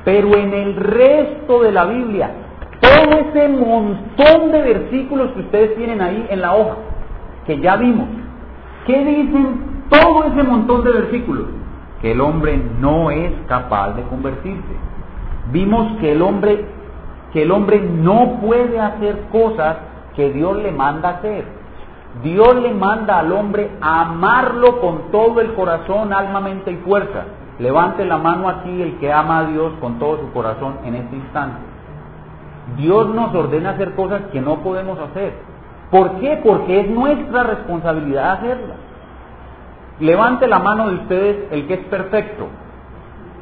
Pero 0.04 0.36
en 0.36 0.54
el 0.54 0.76
resto 0.76 1.62
de 1.62 1.72
la 1.72 1.86
Biblia, 1.86 2.32
todo 2.80 3.20
ese 3.20 3.50
montón 3.50 4.52
de 4.52 4.62
versículos 4.62 5.32
que 5.32 5.42
ustedes 5.42 5.76
tienen 5.76 6.02
ahí 6.02 6.26
en 6.30 6.42
la 6.42 6.56
hoja, 6.56 6.78
que 7.46 7.60
ya 7.60 7.76
vimos, 7.78 8.08
¿qué 8.88 9.06
dicen 9.06 9.84
todo 9.90 10.24
ese 10.26 10.44
montón 10.44 10.84
de 10.84 10.92
versículos? 10.92 11.46
Que 12.02 12.14
el 12.14 12.22
hombre 12.22 12.60
no 12.80 13.12
es 13.12 13.32
capaz 13.48 13.92
de 13.94 14.02
convertirse. 14.04 14.76
Vimos 15.52 16.00
que 16.00 16.14
el 16.14 16.22
hombre, 16.24 16.66
que 17.32 17.44
el 17.44 17.52
hombre 17.52 17.80
no 17.80 18.40
puede 18.42 18.80
hacer 18.80 19.20
cosas 19.32 19.78
que 20.16 20.32
Dios 20.32 20.58
le 20.58 20.72
manda 20.72 21.10
hacer. 21.10 21.61
Dios 22.24 22.56
le 22.56 22.74
manda 22.74 23.20
al 23.20 23.32
hombre 23.32 23.72
amarlo 23.80 24.82
con 24.82 25.12
todo 25.12 25.40
el 25.40 25.54
corazón, 25.54 26.14
alma, 26.14 26.42
mente 26.42 26.72
y 26.72 26.78
fuerza. 26.78 27.24
Levante 27.58 28.06
la 28.06 28.18
mano 28.18 28.50
aquí 28.50 28.82
el 28.82 28.98
que 29.00 29.12
ama 29.12 29.40
a 29.40 29.46
Dios 29.46 29.74
con 29.80 29.98
todo 29.98 30.18
su 30.18 30.32
corazón 30.34 30.80
en 30.84 30.96
este 30.96 31.16
instante. 31.16 31.60
Dios 32.78 33.08
nos 33.10 33.34
ordena 33.34 33.72
hacer 33.72 33.96
cosas 33.96 34.24
que 34.32 34.42
no 34.42 34.58
podemos 34.58 35.00
hacer. 35.00 35.34
¿Por 35.90 36.20
qué? 36.20 36.40
Porque 36.44 36.82
es 36.82 36.90
nuestra 36.90 37.44
responsabilidad 37.44 38.34
hacerlas. 38.34 38.78
Levante 40.00 40.48
la 40.48 40.60
mano 40.60 40.90
de 40.90 40.96
ustedes 40.96 41.52
el 41.52 41.68
que 41.68 41.76
es 41.76 41.86
perfecto. 41.86 42.48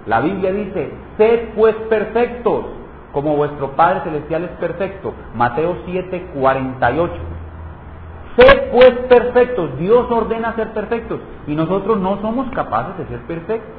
La 0.05 0.21
Biblia 0.21 0.51
dice, 0.51 0.91
sed 1.17 1.49
pues 1.55 1.75
perfectos, 1.89 2.65
como 3.13 3.36
vuestro 3.36 3.71
Padre 3.71 4.01
Celestial 4.01 4.43
es 4.43 4.51
perfecto. 4.51 5.13
Mateo 5.36 5.77
7, 5.86 6.32
48. 6.39 7.13
Sed 8.39 8.71
pues 8.71 8.91
perfectos. 9.10 9.78
Dios 9.78 10.10
ordena 10.10 10.56
ser 10.56 10.71
perfectos 10.73 11.19
y 11.45 11.56
nosotros 11.56 11.99
no 11.99 12.21
somos 12.21 12.49
capaces 12.52 12.97
de 12.97 13.08
ser 13.08 13.19
perfectos. 13.28 13.73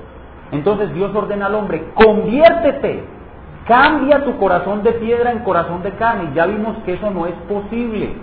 Entonces 0.52 0.92
Dios 0.94 1.14
ordena 1.14 1.46
al 1.46 1.54
hombre, 1.54 1.92
conviértete, 1.94 3.04
cambia 3.66 4.24
tu 4.24 4.36
corazón 4.36 4.82
de 4.82 4.92
piedra 4.92 5.32
en 5.32 5.40
corazón 5.40 5.82
de 5.82 5.92
carne. 5.92 6.32
Ya 6.34 6.46
vimos 6.46 6.76
que 6.84 6.94
eso 6.94 7.10
no 7.10 7.26
es 7.26 7.34
posible, 7.48 8.14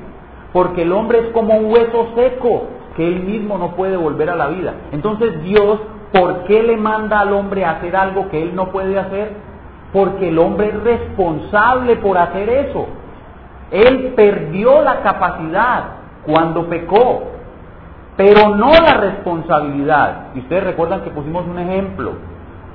porque 0.54 0.84
el 0.84 0.91
hombre 0.91 1.19
es 1.19 1.28
como 1.30 1.56
un 1.56 1.71
hueso 1.71 2.10
seco, 2.15 2.67
que 2.95 3.08
él 3.08 3.23
mismo 3.23 3.58
no 3.58 3.71
puede 3.71 3.95
volver 3.95 4.30
a 4.30 4.36
la 4.36 4.47
vida. 4.47 4.73
Entonces 4.91 5.41
Dios, 5.43 5.80
¿por 6.12 6.43
qué 6.43 6.62
le 6.63 6.78
manda 6.78 7.19
al 7.21 7.32
hombre 7.34 7.63
a 7.63 7.71
hacer 7.71 7.95
algo 7.95 8.30
que 8.30 8.43
él 8.43 8.56
no 8.56 8.69
puede 8.71 9.00
hacer? 9.00 9.32
Porque 9.93 10.30
el 10.30 10.38
hombre 10.38 10.67
es 10.67 10.84
responsable 10.84 11.95
por 11.95 12.17
hacer 12.17 12.50
eso. 12.50 12.88
Él 13.71 14.13
perdió 14.15 14.82
la 14.82 15.02
capacidad 15.02 15.96
cuando 16.27 16.67
pecó, 16.67 17.23
pero 18.17 18.55
no 18.55 18.71
la 18.71 18.97
responsabilidad. 18.99 20.27
Y 20.35 20.39
ustedes 20.39 20.65
recuerdan 20.65 21.01
que 21.01 21.09
pusimos 21.09 21.47
un 21.47 21.57
ejemplo. 21.57 22.13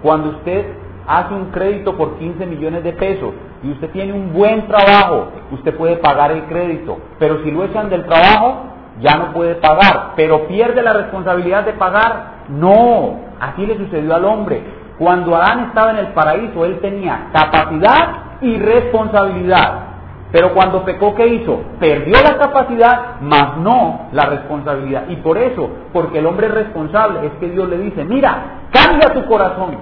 Cuando 0.02 0.30
usted 0.30 0.66
hace 1.06 1.34
un 1.34 1.46
crédito 1.46 1.96
por 1.96 2.16
15 2.18 2.46
millones 2.46 2.82
de 2.82 2.92
pesos 2.92 3.34
y 3.62 3.72
usted 3.72 3.90
tiene 3.90 4.12
un 4.12 4.32
buen 4.32 4.66
trabajo, 4.66 5.28
usted 5.50 5.76
puede 5.76 5.96
pagar 5.96 6.32
el 6.32 6.44
crédito, 6.44 6.98
pero 7.18 7.42
si 7.42 7.50
lo 7.50 7.64
echan 7.64 7.90
del 7.90 8.04
trabajo, 8.06 8.64
ya 9.00 9.16
no 9.16 9.32
puede 9.32 9.56
pagar, 9.56 10.12
pero 10.16 10.46
pierde 10.46 10.82
la 10.82 10.92
responsabilidad 10.92 11.64
de 11.64 11.72
pagar. 11.74 12.44
No, 12.48 13.20
así 13.40 13.66
le 13.66 13.76
sucedió 13.76 14.14
al 14.14 14.24
hombre. 14.24 14.62
Cuando 14.98 15.34
Adán 15.34 15.66
estaba 15.68 15.90
en 15.90 15.98
el 15.98 16.08
paraíso, 16.08 16.64
él 16.64 16.78
tenía 16.80 17.30
capacidad 17.32 18.38
y 18.40 18.58
responsabilidad. 18.58 19.91
Pero 20.32 20.54
cuando 20.54 20.82
pecó, 20.82 21.14
¿qué 21.14 21.26
hizo? 21.26 21.60
Perdió 21.78 22.16
la 22.22 22.38
capacidad, 22.38 23.20
mas 23.20 23.58
no 23.58 24.08
la 24.12 24.24
responsabilidad. 24.26 25.04
Y 25.10 25.16
por 25.16 25.36
eso, 25.36 25.68
porque 25.92 26.20
el 26.20 26.26
hombre 26.26 26.46
es 26.46 26.54
responsable, 26.54 27.26
es 27.26 27.32
que 27.34 27.50
Dios 27.50 27.68
le 27.68 27.76
dice, 27.76 28.02
mira, 28.04 28.62
cambia 28.72 29.12
tu 29.12 29.26
corazón. 29.26 29.76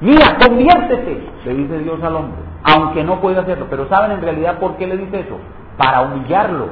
Mira, 0.00 0.36
conviértete, 0.44 1.28
le 1.44 1.54
dice 1.54 1.78
Dios 1.78 2.02
al 2.02 2.16
hombre, 2.16 2.40
aunque 2.64 3.04
no 3.04 3.20
puede 3.20 3.38
hacerlo. 3.38 3.68
Pero 3.70 3.88
¿saben 3.88 4.10
en 4.10 4.20
realidad 4.20 4.58
por 4.58 4.76
qué 4.76 4.88
le 4.88 4.96
dice 4.96 5.20
eso? 5.20 5.38
Para 5.76 6.02
humillarlo, 6.02 6.66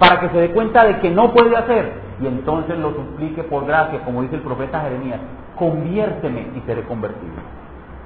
para 0.00 0.18
que 0.18 0.28
se 0.30 0.38
dé 0.38 0.50
cuenta 0.50 0.84
de 0.84 0.98
que 0.98 1.10
no 1.10 1.32
puede 1.32 1.56
hacer. 1.56 1.92
Y 2.20 2.26
entonces 2.26 2.76
lo 2.76 2.90
suplique 2.90 3.44
por 3.44 3.66
gracia, 3.66 4.00
como 4.04 4.22
dice 4.22 4.34
el 4.34 4.42
profeta 4.42 4.80
Jeremías, 4.80 5.20
conviérteme 5.56 6.48
y 6.56 6.60
seré 6.66 6.82
convertido. 6.82 7.34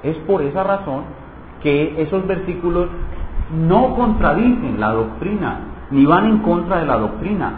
Es 0.03 0.15
por 0.19 0.43
esa 0.43 0.63
razón 0.63 1.05
que 1.63 1.99
esos 2.03 2.27
versículos 2.27 2.87
no 3.51 3.95
contradicen 3.95 4.79
la 4.79 4.91
doctrina, 4.91 5.59
ni 5.91 6.05
van 6.05 6.25
en 6.25 6.37
contra 6.39 6.79
de 6.79 6.85
la 6.85 6.97
doctrina. 6.97 7.53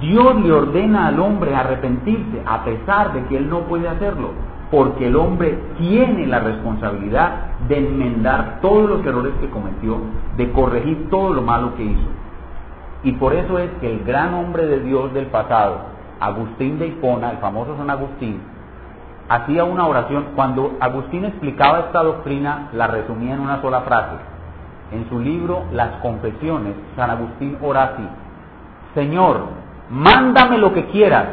Dios 0.00 0.36
le 0.42 0.52
ordena 0.52 1.06
al 1.06 1.20
hombre 1.20 1.54
arrepentirse 1.54 2.42
a 2.44 2.64
pesar 2.64 3.12
de 3.12 3.24
que 3.26 3.36
él 3.36 3.48
no 3.48 3.60
puede 3.60 3.88
hacerlo, 3.88 4.30
porque 4.70 5.06
el 5.06 5.16
hombre 5.16 5.58
tiene 5.78 6.26
la 6.26 6.40
responsabilidad 6.40 7.32
de 7.68 7.78
enmendar 7.78 8.58
todos 8.60 8.88
los 8.88 9.06
errores 9.06 9.32
que 9.40 9.48
cometió, 9.50 9.98
de 10.36 10.50
corregir 10.52 11.08
todo 11.10 11.32
lo 11.32 11.42
malo 11.42 11.74
que 11.76 11.84
hizo. 11.84 12.08
Y 13.02 13.12
por 13.12 13.34
eso 13.34 13.58
es 13.58 13.70
que 13.80 13.92
el 13.92 14.04
gran 14.04 14.34
hombre 14.34 14.66
de 14.66 14.80
Dios 14.80 15.12
del 15.14 15.26
pasado, 15.26 15.76
Agustín 16.20 16.78
de 16.78 16.88
Hipona, 16.88 17.30
el 17.30 17.38
famoso 17.38 17.76
San 17.76 17.90
Agustín, 17.90 18.40
hacía 19.28 19.64
una 19.64 19.86
oración. 19.86 20.28
Cuando 20.34 20.72
Agustín 20.80 21.24
explicaba 21.24 21.80
esta 21.80 22.02
doctrina, 22.02 22.68
la 22.72 22.86
resumía 22.86 23.34
en 23.34 23.40
una 23.40 23.60
sola 23.60 23.82
frase 23.82 24.33
en 24.94 25.08
su 25.08 25.18
libro 25.18 25.64
Las 25.72 26.00
Confesiones, 26.00 26.74
San 26.96 27.10
Agustín 27.10 27.58
ora 27.60 27.84
así, 27.84 28.08
Señor, 28.94 29.40
mándame 29.90 30.58
lo 30.58 30.72
que 30.72 30.86
quieras. 30.86 31.26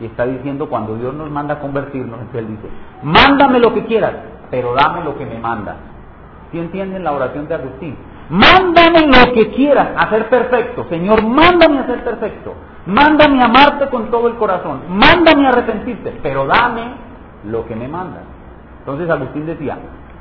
Y 0.00 0.06
está 0.06 0.24
diciendo 0.24 0.68
cuando 0.68 0.96
Dios 0.96 1.12
nos 1.12 1.30
manda 1.30 1.54
a 1.54 1.58
convertirnos, 1.58 2.20
él 2.34 2.48
dice, 2.48 2.68
mándame 3.02 3.58
lo 3.58 3.74
que 3.74 3.84
quieras, 3.84 4.12
pero 4.50 4.74
dame 4.74 5.04
lo 5.04 5.16
que 5.18 5.26
me 5.26 5.38
mandas. 5.38 5.76
¿Sí 6.50 6.58
entienden 6.58 7.04
la 7.04 7.12
oración 7.12 7.46
de 7.46 7.54
Agustín? 7.54 7.96
Mándame 8.30 9.06
lo 9.06 9.32
que 9.32 9.50
quieras 9.50 9.88
a 9.96 10.08
ser 10.08 10.28
perfecto. 10.28 10.86
Señor, 10.88 11.24
mándame 11.24 11.80
a 11.80 11.86
ser 11.86 12.04
perfecto. 12.04 12.54
Mándame 12.86 13.40
a 13.42 13.46
amarte 13.46 13.88
con 13.88 14.10
todo 14.10 14.28
el 14.28 14.34
corazón. 14.34 14.82
Mándame 14.88 15.46
a 15.46 15.50
arrepentirte, 15.50 16.18
pero 16.22 16.46
dame 16.46 16.92
lo 17.44 17.66
que 17.66 17.76
me 17.76 17.88
mandas. 17.88 18.22
Entonces 18.80 19.08
Agustín 19.10 19.46
decía, 19.46 19.78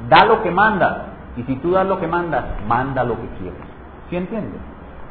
da 0.07 0.25
lo 0.25 0.41
que 0.43 0.51
mandas, 0.51 0.97
y 1.37 1.43
si 1.43 1.55
tú 1.57 1.71
das 1.71 1.87
lo 1.87 1.99
que 1.99 2.07
mandas, 2.07 2.43
manda 2.67 3.03
lo 3.03 3.15
que 3.15 3.27
quieres. 3.39 3.59
¿Sí 4.09 4.15
entiendes? 4.15 4.59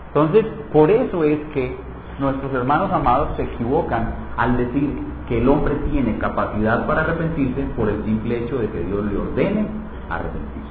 Entonces, 0.09 0.47
por 0.73 0.91
eso 0.91 1.25
es 1.25 1.39
que 1.55 1.77
nuestros 2.19 2.53
hermanos 2.53 2.91
amados 2.93 3.29
se 3.37 3.45
equivocan 3.45 4.15
al 4.37 4.57
decir 4.57 4.91
que 5.29 5.39
el 5.39 5.49
hombre 5.49 5.75
tiene 5.91 6.19
capacidad 6.19 6.87
para 6.87 7.03
arrepentirse 7.03 7.63
por 7.77 7.89
el 7.89 8.03
simple 8.05 8.39
hecho 8.39 8.59
de 8.59 8.69
que 8.71 8.81
Dios 8.81 9.05
le 9.05 9.19
ordene 9.19 9.67
arrepentirse. 10.11 10.69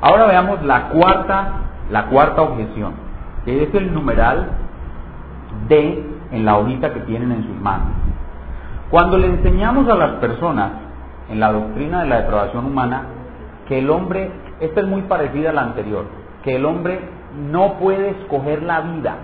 Ahora 0.00 0.26
veamos 0.26 0.62
la 0.64 0.88
cuarta, 0.88 1.52
la 1.90 2.06
cuarta 2.06 2.42
objeción, 2.42 2.92
que 3.44 3.64
es 3.64 3.74
el 3.74 3.92
numeral 3.92 4.48
D 5.68 6.04
en 6.30 6.44
la 6.44 6.56
hojita 6.56 6.92
que 6.92 7.00
tienen 7.00 7.32
en 7.32 7.44
sus 7.44 7.56
manos. 7.60 7.88
Cuando 8.90 9.18
le 9.18 9.26
enseñamos 9.26 9.88
a 9.88 9.96
las 9.96 10.12
personas 10.12 10.70
en 11.28 11.40
la 11.40 11.52
doctrina 11.52 12.02
de 12.02 12.08
la 12.08 12.20
depravación 12.20 12.66
humana 12.66 13.02
que 13.68 13.78
el 13.78 13.90
hombre, 13.90 14.30
esta 14.60 14.80
es 14.80 14.86
muy 14.86 15.02
parecida 15.02 15.50
a 15.50 15.52
la 15.54 15.62
anterior, 15.62 16.04
que 16.42 16.56
el 16.56 16.64
hombre 16.66 17.00
no 17.50 17.78
puede 17.78 18.10
escoger 18.10 18.62
la 18.62 18.80
vida, 18.80 19.16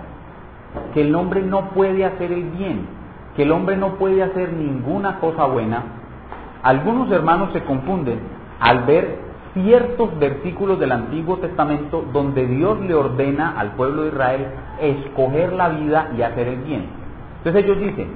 que 0.93 1.01
el 1.01 1.13
hombre 1.15 1.41
no 1.41 1.69
puede 1.69 2.05
hacer 2.05 2.31
el 2.31 2.43
bien, 2.51 2.87
que 3.35 3.43
el 3.43 3.51
hombre 3.51 3.77
no 3.77 3.95
puede 3.95 4.23
hacer 4.23 4.53
ninguna 4.53 5.19
cosa 5.19 5.45
buena, 5.45 5.83
algunos 6.63 7.11
hermanos 7.11 7.49
se 7.53 7.63
confunden 7.63 8.19
al 8.59 8.85
ver 8.85 9.19
ciertos 9.53 10.17
versículos 10.19 10.79
del 10.79 10.91
Antiguo 10.91 11.37
Testamento 11.37 12.05
donde 12.13 12.45
Dios 12.45 12.79
le 12.81 12.93
ordena 12.93 13.59
al 13.59 13.71
pueblo 13.71 14.03
de 14.03 14.09
Israel 14.09 14.47
escoger 14.79 15.53
la 15.53 15.69
vida 15.69 16.11
y 16.17 16.21
hacer 16.21 16.47
el 16.47 16.57
bien. 16.57 16.85
Entonces 17.37 17.65
ellos 17.65 17.79
dicen, 17.79 18.07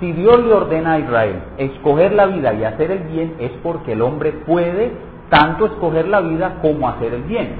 si 0.00 0.12
Dios 0.12 0.44
le 0.44 0.52
ordena 0.52 0.94
a 0.94 0.98
Israel 0.98 1.42
escoger 1.58 2.12
la 2.12 2.26
vida 2.26 2.52
y 2.54 2.64
hacer 2.64 2.90
el 2.90 3.04
bien 3.04 3.34
es 3.38 3.52
porque 3.62 3.92
el 3.92 4.02
hombre 4.02 4.32
puede 4.32 4.92
tanto 5.32 5.64
escoger 5.64 6.08
la 6.08 6.20
vida 6.20 6.58
como 6.60 6.86
hacer 6.86 7.14
el 7.14 7.22
bien. 7.22 7.54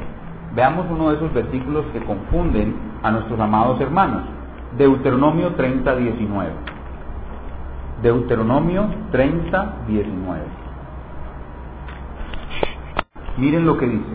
Veamos 0.54 0.84
uno 0.90 1.08
de 1.08 1.16
esos 1.16 1.32
versículos 1.32 1.86
que 1.94 2.04
confunden 2.04 2.76
a 3.02 3.10
nuestros 3.10 3.40
amados 3.40 3.80
hermanos. 3.80 4.24
Deuteronomio 4.76 5.54
30, 5.54 5.96
19. 5.96 6.50
Deuteronomio 8.02 8.88
30, 9.10 9.76
19. 9.88 10.40
Miren 13.38 13.64
lo 13.64 13.78
que 13.78 13.86
dice. 13.86 14.12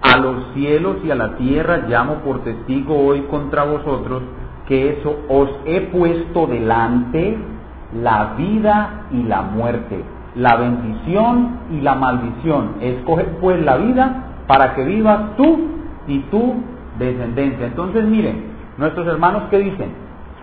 A 0.00 0.16
los 0.18 0.52
cielos 0.54 0.98
y 1.04 1.10
a 1.10 1.16
la 1.16 1.36
tierra 1.36 1.88
llamo 1.88 2.18
por 2.18 2.44
testigo 2.44 2.96
hoy 2.96 3.22
contra 3.22 3.64
vosotros 3.64 4.22
que 4.68 4.90
eso 4.90 5.16
os 5.28 5.50
he 5.64 5.80
puesto 5.80 6.46
delante 6.46 7.38
la 7.92 8.34
vida 8.36 9.06
y 9.10 9.24
la 9.24 9.42
muerte, 9.42 10.04
la 10.34 10.56
bendición 10.56 11.58
y 11.70 11.80
la 11.80 11.94
maldición. 11.94 12.76
Escoge 12.80 13.24
pues 13.40 13.60
la 13.62 13.76
vida 13.76 14.24
para 14.46 14.74
que 14.74 14.84
vivas 14.84 15.36
tú 15.36 15.58
y 16.06 16.18
tu 16.30 16.54
descendencia. 16.98 17.66
Entonces 17.66 18.04
miren, 18.04 18.52
nuestros 18.76 19.06
hermanos 19.06 19.44
que 19.50 19.58
dicen, 19.58 19.92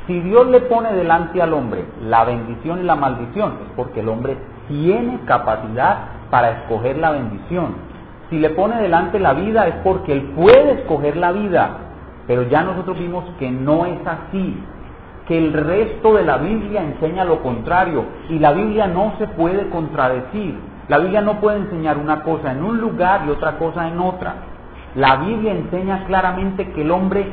si 0.07 0.19
Dios 0.21 0.47
le 0.47 0.61
pone 0.61 0.93
delante 0.93 1.41
al 1.41 1.53
hombre 1.53 1.85
la 2.03 2.23
bendición 2.23 2.79
y 2.79 2.83
la 2.83 2.95
maldición, 2.95 3.53
es 3.65 3.73
porque 3.75 3.99
el 3.99 4.09
hombre 4.09 4.37
tiene 4.67 5.19
capacidad 5.25 5.97
para 6.29 6.51
escoger 6.51 6.97
la 6.97 7.11
bendición. 7.11 7.75
Si 8.29 8.39
le 8.39 8.49
pone 8.51 8.81
delante 8.81 9.19
la 9.19 9.33
vida 9.33 9.67
es 9.67 9.75
porque 9.83 10.13
él 10.13 10.31
puede 10.35 10.73
escoger 10.73 11.17
la 11.17 11.31
vida. 11.31 11.77
Pero 12.27 12.43
ya 12.43 12.63
nosotros 12.63 12.97
vimos 12.97 13.25
que 13.37 13.51
no 13.51 13.85
es 13.85 13.99
así 14.07 14.57
que 15.31 15.37
el 15.37 15.53
resto 15.53 16.15
de 16.15 16.25
la 16.25 16.39
Biblia 16.39 16.83
enseña 16.83 17.23
lo 17.23 17.41
contrario 17.41 18.03
y 18.27 18.37
la 18.37 18.51
Biblia 18.51 18.87
no 18.87 19.13
se 19.17 19.27
puede 19.27 19.69
contradecir. 19.69 20.59
La 20.89 20.99
Biblia 20.99 21.21
no 21.21 21.39
puede 21.39 21.59
enseñar 21.59 21.97
una 21.97 22.21
cosa 22.21 22.51
en 22.51 22.61
un 22.61 22.81
lugar 22.81 23.21
y 23.25 23.29
otra 23.29 23.57
cosa 23.57 23.87
en 23.87 23.97
otra. 23.97 24.35
La 24.95 25.15
Biblia 25.15 25.53
enseña 25.53 26.03
claramente 26.03 26.73
que 26.73 26.81
el 26.81 26.91
hombre 26.91 27.25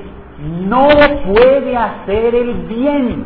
no 0.69 0.87
puede 1.27 1.77
hacer 1.77 2.37
el 2.37 2.55
bien. 2.69 3.25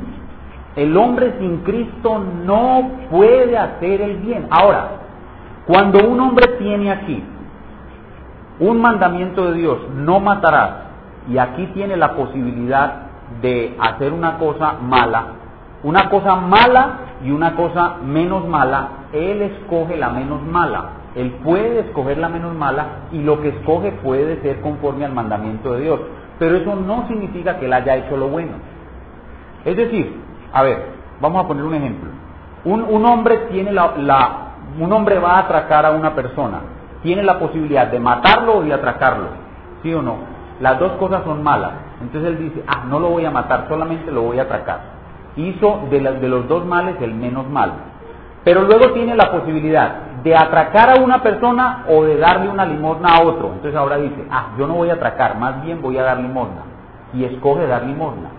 El 0.74 0.96
hombre 0.96 1.34
sin 1.38 1.58
Cristo 1.58 2.24
no 2.46 2.92
puede 3.10 3.58
hacer 3.58 4.00
el 4.00 4.16
bien. 4.20 4.46
Ahora, 4.48 4.88
cuando 5.66 6.08
un 6.08 6.18
hombre 6.18 6.46
tiene 6.58 6.92
aquí 6.92 7.22
un 8.58 8.80
mandamiento 8.80 9.50
de 9.50 9.58
Dios, 9.58 9.78
no 9.96 10.18
matarás, 10.18 10.70
y 11.28 11.36
aquí 11.36 11.66
tiene 11.74 11.94
la 11.98 12.14
posibilidad 12.14 13.11
de 13.40 13.76
hacer 13.80 14.12
una 14.12 14.38
cosa 14.38 14.74
mala, 14.80 15.24
una 15.82 16.10
cosa 16.10 16.36
mala 16.36 16.98
y 17.24 17.30
una 17.30 17.54
cosa 17.54 17.96
menos 18.04 18.46
mala, 18.46 18.88
él 19.12 19.42
escoge 19.42 19.96
la 19.96 20.10
menos 20.10 20.42
mala. 20.42 20.84
Él 21.14 21.30
puede 21.44 21.80
escoger 21.80 22.16
la 22.18 22.28
menos 22.28 22.54
mala 22.54 22.86
y 23.12 23.22
lo 23.22 23.40
que 23.40 23.48
escoge 23.48 23.92
puede 23.92 24.40
ser 24.40 24.60
conforme 24.60 25.04
al 25.04 25.12
mandamiento 25.12 25.74
de 25.74 25.82
Dios. 25.82 26.00
Pero 26.38 26.56
eso 26.56 26.74
no 26.74 27.06
significa 27.06 27.58
que 27.58 27.66
él 27.66 27.72
haya 27.72 27.96
hecho 27.96 28.16
lo 28.16 28.28
bueno. 28.28 28.52
Es 29.64 29.76
decir, 29.76 30.16
a 30.52 30.62
ver, 30.62 30.86
vamos 31.20 31.44
a 31.44 31.48
poner 31.48 31.64
un 31.64 31.74
ejemplo. 31.74 32.10
Un, 32.64 32.82
un 32.82 33.04
hombre 33.04 33.48
tiene 33.50 33.72
la, 33.72 33.92
la, 33.98 34.38
un 34.78 34.92
hombre 34.92 35.18
va 35.18 35.36
a 35.36 35.38
atracar 35.40 35.84
a 35.84 35.90
una 35.90 36.14
persona. 36.14 36.60
Tiene 37.02 37.22
la 37.22 37.38
posibilidad 37.38 37.88
de 37.88 38.00
matarlo 38.00 38.58
o 38.58 38.62
de 38.62 38.72
atracarlo. 38.72 39.28
¿Sí 39.82 39.92
o 39.92 40.00
no? 40.00 40.16
Las 40.60 40.78
dos 40.78 40.92
cosas 40.92 41.24
son 41.24 41.42
malas. 41.42 41.72
Entonces 42.02 42.30
él 42.30 42.38
dice, 42.38 42.64
ah, 42.66 42.84
no 42.88 42.98
lo 42.98 43.08
voy 43.10 43.24
a 43.24 43.30
matar, 43.30 43.66
solamente 43.68 44.10
lo 44.10 44.22
voy 44.22 44.38
a 44.38 44.42
atracar. 44.42 44.80
Hizo 45.36 45.82
de, 45.90 46.00
de 46.00 46.28
los 46.28 46.46
dos 46.48 46.66
males 46.66 46.96
el 47.00 47.14
menos 47.14 47.48
mal. 47.48 47.72
Pero 48.44 48.62
luego 48.62 48.92
tiene 48.92 49.14
la 49.14 49.30
posibilidad 49.30 50.12
de 50.22 50.36
atracar 50.36 50.90
a 50.90 51.02
una 51.02 51.22
persona 51.22 51.84
o 51.88 52.04
de 52.04 52.16
darle 52.16 52.48
una 52.48 52.66
limosna 52.66 53.08
a 53.14 53.22
otro. 53.22 53.52
Entonces 53.54 53.74
ahora 53.76 53.96
dice, 53.96 54.24
ah, 54.30 54.48
yo 54.58 54.66
no 54.66 54.74
voy 54.74 54.90
a 54.90 54.94
atracar, 54.94 55.38
más 55.38 55.62
bien 55.62 55.80
voy 55.80 55.96
a 55.98 56.02
dar 56.02 56.18
limosna. 56.18 56.62
Y 57.14 57.24
escoge 57.24 57.66
dar 57.66 57.84
limosna. 57.84 58.30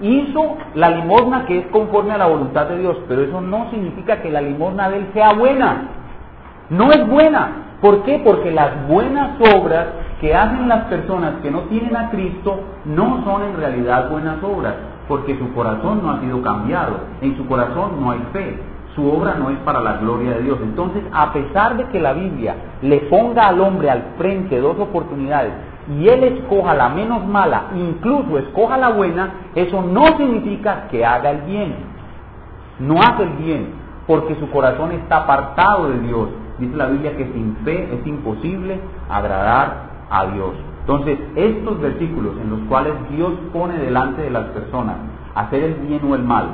Hizo 0.00 0.56
la 0.74 0.90
limosna 0.90 1.46
que 1.46 1.58
es 1.58 1.66
conforme 1.68 2.12
a 2.12 2.18
la 2.18 2.26
voluntad 2.26 2.66
de 2.66 2.78
Dios, 2.78 2.98
pero 3.08 3.22
eso 3.22 3.40
no 3.40 3.70
significa 3.70 4.20
que 4.20 4.30
la 4.30 4.42
limosna 4.42 4.90
de 4.90 4.98
él 4.98 5.10
sea 5.14 5.32
buena. 5.32 5.88
No 6.68 6.90
es 6.90 7.08
buena. 7.08 7.48
¿Por 7.80 8.02
qué? 8.02 8.20
Porque 8.24 8.50
las 8.50 8.86
buenas 8.88 9.38
obras 9.54 9.86
que 10.20 10.34
hacen 10.34 10.68
las 10.68 10.84
personas 10.84 11.34
que 11.42 11.50
no 11.50 11.62
tienen 11.62 11.94
a 11.94 12.10
Cristo 12.10 12.60
no 12.84 13.22
son 13.24 13.42
en 13.42 13.56
realidad 13.56 14.10
buenas 14.10 14.42
obras, 14.42 14.74
porque 15.08 15.38
su 15.38 15.52
corazón 15.52 16.00
no 16.02 16.10
ha 16.10 16.20
sido 16.20 16.42
cambiado, 16.42 17.00
en 17.20 17.36
su 17.36 17.46
corazón 17.46 18.00
no 18.00 18.10
hay 18.10 18.20
fe, 18.32 18.58
su 18.94 19.06
obra 19.06 19.34
no 19.34 19.50
es 19.50 19.58
para 19.58 19.80
la 19.80 19.98
gloria 19.98 20.32
de 20.32 20.42
Dios. 20.42 20.58
Entonces, 20.62 21.02
a 21.12 21.32
pesar 21.32 21.76
de 21.76 21.84
que 21.88 22.00
la 22.00 22.14
Biblia 22.14 22.56
le 22.80 23.00
ponga 23.10 23.46
al 23.46 23.60
hombre 23.60 23.90
al 23.90 24.14
frente 24.16 24.58
dos 24.58 24.78
oportunidades 24.78 25.52
y 25.94 26.08
él 26.08 26.24
escoja 26.24 26.74
la 26.74 26.88
menos 26.88 27.24
mala, 27.26 27.66
incluso 27.76 28.38
escoja 28.38 28.78
la 28.78 28.88
buena, 28.88 29.30
eso 29.54 29.82
no 29.82 30.06
significa 30.16 30.88
que 30.90 31.04
haga 31.04 31.30
el 31.30 31.42
bien. 31.42 31.74
No 32.80 32.98
hace 33.00 33.22
el 33.22 33.32
bien, 33.34 33.74
porque 34.06 34.34
su 34.36 34.50
corazón 34.50 34.92
está 34.92 35.18
apartado 35.18 35.88
de 35.90 36.00
Dios. 36.00 36.28
Dice 36.58 36.74
la 36.74 36.86
Biblia 36.86 37.16
que 37.16 37.24
sin 37.32 37.56
fe 37.64 37.88
es 37.92 38.06
imposible 38.06 38.80
agradar 39.10 39.85
a 40.10 40.26
Dios. 40.26 40.54
Entonces, 40.80 41.18
estos 41.34 41.80
versículos 41.80 42.34
en 42.40 42.50
los 42.50 42.60
cuales 42.68 42.94
Dios 43.10 43.32
pone 43.52 43.78
delante 43.78 44.22
de 44.22 44.30
las 44.30 44.46
personas 44.46 44.96
hacer 45.34 45.62
el 45.62 45.74
bien 45.86 46.00
o 46.08 46.14
el 46.14 46.22
mal, 46.22 46.46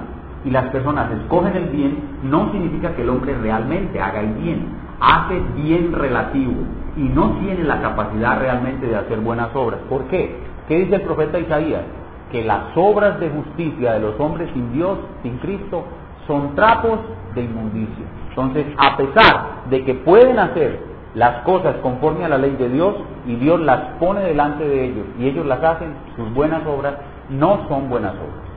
y 0.44 0.50
las 0.50 0.66
personas 0.66 1.10
escogen 1.12 1.56
el 1.56 1.66
bien, 1.66 1.98
no 2.24 2.50
significa 2.50 2.94
que 2.94 3.02
el 3.02 3.10
hombre 3.10 3.36
realmente 3.38 4.00
haga 4.00 4.20
el 4.20 4.34
bien. 4.34 4.66
Hace 5.00 5.40
bien 5.56 5.92
relativo 5.92 6.52
y 6.96 7.02
no 7.02 7.32
tiene 7.40 7.64
la 7.64 7.80
capacidad 7.80 8.38
realmente 8.38 8.86
de 8.86 8.96
hacer 8.96 9.20
buenas 9.20 9.54
obras. 9.54 9.80
¿Por 9.88 10.04
qué? 10.04 10.36
¿Qué 10.68 10.78
dice 10.78 10.96
el 10.96 11.02
profeta 11.02 11.38
Isaías? 11.38 11.82
Que 12.30 12.44
las 12.44 12.76
obras 12.76 13.20
de 13.20 13.30
justicia 13.30 13.92
de 13.94 14.00
los 14.00 14.18
hombres 14.18 14.50
sin 14.52 14.72
Dios, 14.72 14.98
sin 15.22 15.38
Cristo, 15.38 15.84
son 16.26 16.54
trapos 16.54 17.00
de 17.34 17.42
inmundicia. 17.42 18.04
Entonces, 18.30 18.66
a 18.78 18.96
pesar 18.96 19.46
de 19.70 19.84
que 19.84 19.94
pueden 19.94 20.38
hacer 20.38 20.91
las 21.14 21.42
cosas 21.42 21.76
conforme 21.82 22.24
a 22.24 22.28
la 22.28 22.38
ley 22.38 22.56
de 22.56 22.68
Dios 22.68 22.94
y 23.26 23.36
Dios 23.36 23.60
las 23.60 23.80
pone 23.98 24.20
delante 24.20 24.66
de 24.66 24.84
ellos 24.86 25.06
y 25.18 25.26
ellos 25.26 25.46
las 25.46 25.62
hacen, 25.62 25.94
sus 26.16 26.32
buenas 26.32 26.66
obras 26.66 26.94
no 27.30 27.68
son 27.68 27.88
buenas 27.88 28.14
obras 28.14 28.52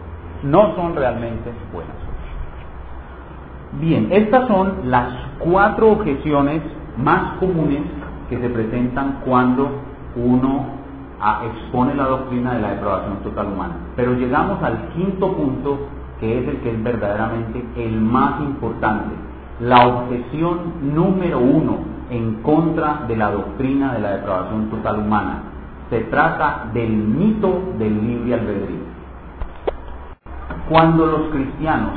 no 0.46 0.76
son 0.76 0.96
realmente 0.96 1.52
buenas. 1.74 1.96
Bien, 3.80 4.08
estas 4.12 4.48
son 4.48 4.90
las 4.90 5.10
cuatro 5.40 5.92
objeciones 5.92 6.62
más 6.98 7.38
comunes 7.40 7.82
que 8.30 8.40
se 8.40 8.50
presentan 8.50 9.22
cuando 9.26 9.70
uno 10.16 10.66
ah, 11.20 11.42
expone 11.46 11.94
la 11.96 12.06
doctrina 12.06 12.54
de 12.54 12.62
la 12.62 12.72
depravación 12.72 13.18
total 13.18 13.48
humana. 13.48 13.76
Pero 13.96 14.14
llegamos 14.14 14.62
al 14.64 14.90
quinto 14.90 15.34
punto, 15.34 15.80
que 16.20 16.40
es 16.40 16.48
el 16.48 16.58
que 16.58 16.72
es 16.72 16.84
verdaderamente 16.84 17.66
el 17.76 18.00
más 18.00 18.40
importante, 18.42 19.14
la 19.60 19.88
objeción 19.88 20.94
número 20.94 21.40
uno 21.40 21.95
en 22.10 22.42
contra 22.42 23.06
de 23.08 23.16
la 23.18 23.32
doctrina 23.32 23.94
de 23.94 24.00
la 24.00 24.12
depravación 24.18 24.70
total 24.70 25.00
humana. 25.00 25.44
Se 25.90 26.02
trata 26.02 26.70
del 26.74 26.90
mito 26.90 27.74
del 27.78 28.06
libre 28.06 28.34
albedrío. 28.34 28.96
Cuando 30.70 31.06
los 31.06 31.30
cristianos, 31.32 31.94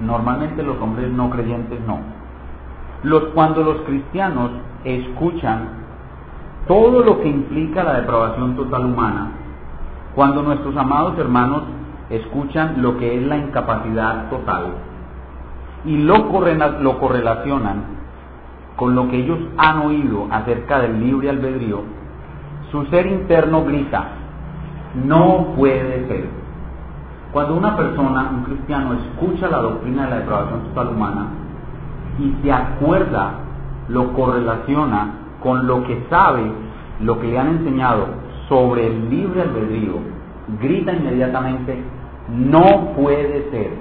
normalmente 0.00 0.62
los 0.62 0.80
hombres 0.80 1.10
no 1.10 1.30
creyentes 1.30 1.80
no, 1.86 1.98
los, 3.02 3.24
cuando 3.34 3.62
los 3.62 3.80
cristianos 3.82 4.50
escuchan 4.84 5.68
todo 6.68 7.02
lo 7.02 7.20
que 7.20 7.28
implica 7.28 7.82
la 7.82 8.00
depravación 8.00 8.54
total 8.54 8.84
humana, 8.84 9.32
cuando 10.14 10.42
nuestros 10.42 10.76
amados 10.76 11.18
hermanos 11.18 11.62
escuchan 12.10 12.82
lo 12.82 12.96
que 12.98 13.16
es 13.16 13.22
la 13.26 13.36
incapacidad 13.36 14.28
total 14.30 14.66
y 15.84 15.96
lo, 15.98 16.28
correlacionan 16.28 17.97
con 18.78 18.94
lo 18.94 19.08
que 19.08 19.16
ellos 19.16 19.40
han 19.56 19.80
oído 19.80 20.28
acerca 20.30 20.78
del 20.78 21.00
libre 21.00 21.30
albedrío, 21.30 21.82
su 22.70 22.86
ser 22.86 23.08
interno 23.08 23.64
grita, 23.64 24.04
no 25.04 25.48
puede 25.56 26.06
ser. 26.06 26.28
Cuando 27.32 27.56
una 27.56 27.76
persona, 27.76 28.30
un 28.32 28.44
cristiano, 28.44 28.94
escucha 28.94 29.48
la 29.48 29.58
doctrina 29.58 30.04
de 30.04 30.10
la 30.10 30.16
depravación 30.20 30.60
total 30.68 30.88
humana 30.90 31.26
y 32.20 32.32
se 32.40 32.52
acuerda, 32.52 33.32
lo 33.88 34.12
correlaciona 34.12 35.08
con 35.42 35.66
lo 35.66 35.82
que 35.82 36.06
sabe, 36.08 36.48
lo 37.00 37.18
que 37.18 37.26
le 37.26 37.38
han 37.38 37.48
enseñado 37.48 38.06
sobre 38.48 38.86
el 38.86 39.10
libre 39.10 39.42
albedrío, 39.42 39.94
grita 40.60 40.92
inmediatamente, 40.92 41.82
no 42.28 42.92
puede 42.94 43.50
ser 43.50 43.72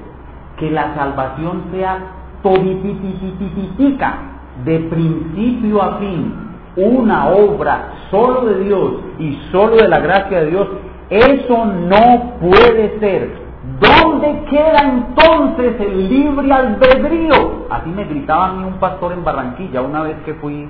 que 0.57 0.71
la 0.71 0.95
salvación 0.95 1.65
sea 1.71 1.99
todititititita, 2.41 4.37
de 4.63 4.79
principio 4.79 5.81
a 5.81 5.97
fin, 5.97 6.33
una 6.75 7.27
obra 7.29 7.93
solo 8.11 8.45
de 8.45 8.63
Dios 8.63 8.93
y 9.19 9.39
solo 9.51 9.77
de 9.77 9.87
la 9.87 9.99
gracia 9.99 10.41
de 10.41 10.51
Dios 10.51 10.67
eso 11.09 11.65
no 11.65 12.33
puede 12.41 12.99
ser. 12.99 13.47
¿Dónde 13.79 14.43
queda 14.49 14.79
entonces 14.81 15.79
el 15.79 16.09
libre 16.09 16.51
albedrío? 16.51 17.67
Así 17.69 17.89
me 17.89 18.05
gritaba 18.05 18.47
a 18.47 18.53
mí 18.53 18.63
un 18.65 18.79
pastor 18.79 19.13
en 19.13 19.23
Barranquilla 19.23 19.81
una 19.81 20.01
vez 20.03 20.17
que 20.25 20.33
fui 20.35 20.67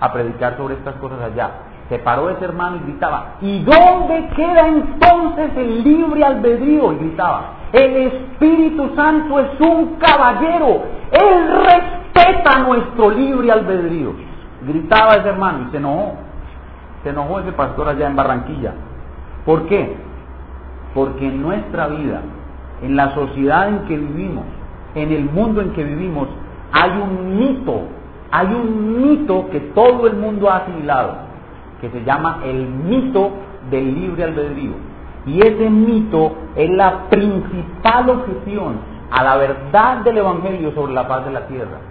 a 0.00 0.12
predicar 0.12 0.56
sobre 0.56 0.74
estas 0.74 0.94
cosas 0.96 1.20
allá. 1.20 1.50
Se 1.88 1.98
paró 1.98 2.30
ese 2.30 2.44
hermano 2.44 2.76
y 2.76 2.90
gritaba, 2.90 3.34
¿y 3.40 3.64
dónde 3.64 4.28
queda 4.36 4.68
entonces 4.68 5.50
el 5.56 5.82
libre 5.82 6.24
albedrío? 6.24 6.92
Y 6.92 6.96
gritaba, 6.96 7.42
el 7.72 7.96
Espíritu 7.96 8.94
Santo 8.94 9.40
es 9.40 9.60
un 9.60 9.96
caballero, 9.96 10.82
Él 11.10 11.48
respeta 12.30 12.58
nuestro 12.60 13.10
libre 13.10 13.50
albedrío. 13.50 14.12
Gritaba 14.66 15.14
ese 15.16 15.28
hermano 15.28 15.66
y 15.68 15.70
se 15.70 15.76
enojó, 15.78 16.14
se 17.02 17.10
enojó 17.10 17.40
ese 17.40 17.52
pastor 17.52 17.88
allá 17.88 18.06
en 18.06 18.16
Barranquilla. 18.16 18.74
¿Por 19.44 19.66
qué? 19.66 19.96
Porque 20.94 21.26
en 21.26 21.42
nuestra 21.42 21.88
vida, 21.88 22.20
en 22.82 22.96
la 22.96 23.14
sociedad 23.14 23.68
en 23.68 23.80
que 23.86 23.96
vivimos, 23.96 24.44
en 24.94 25.12
el 25.12 25.24
mundo 25.24 25.62
en 25.62 25.72
que 25.72 25.84
vivimos, 25.84 26.28
hay 26.72 26.90
un 26.90 27.38
mito, 27.38 27.82
hay 28.30 28.46
un 28.48 29.02
mito 29.02 29.48
que 29.50 29.60
todo 29.60 30.06
el 30.06 30.16
mundo 30.16 30.50
ha 30.50 30.58
asimilado, 30.58 31.14
que 31.80 31.90
se 31.90 32.04
llama 32.04 32.40
el 32.44 32.66
mito 32.66 33.30
del 33.70 33.94
libre 33.94 34.24
albedrío. 34.24 34.72
Y 35.26 35.40
ese 35.40 35.70
mito 35.70 36.32
es 36.56 36.70
la 36.70 37.08
principal 37.08 38.10
objeción 38.10 38.76
a 39.10 39.22
la 39.24 39.36
verdad 39.36 39.98
del 39.98 40.18
Evangelio 40.18 40.72
sobre 40.72 40.92
la 40.92 41.08
paz 41.08 41.24
de 41.24 41.32
la 41.32 41.46
tierra. 41.46 41.89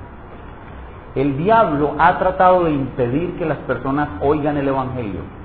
El 1.15 1.37
diablo 1.37 1.95
ha 1.97 2.17
tratado 2.19 2.65
de 2.65 2.71
impedir 2.71 3.37
que 3.37 3.45
las 3.45 3.57
personas 3.59 4.09
oigan 4.21 4.57
el 4.57 4.67
Evangelio 4.67 5.39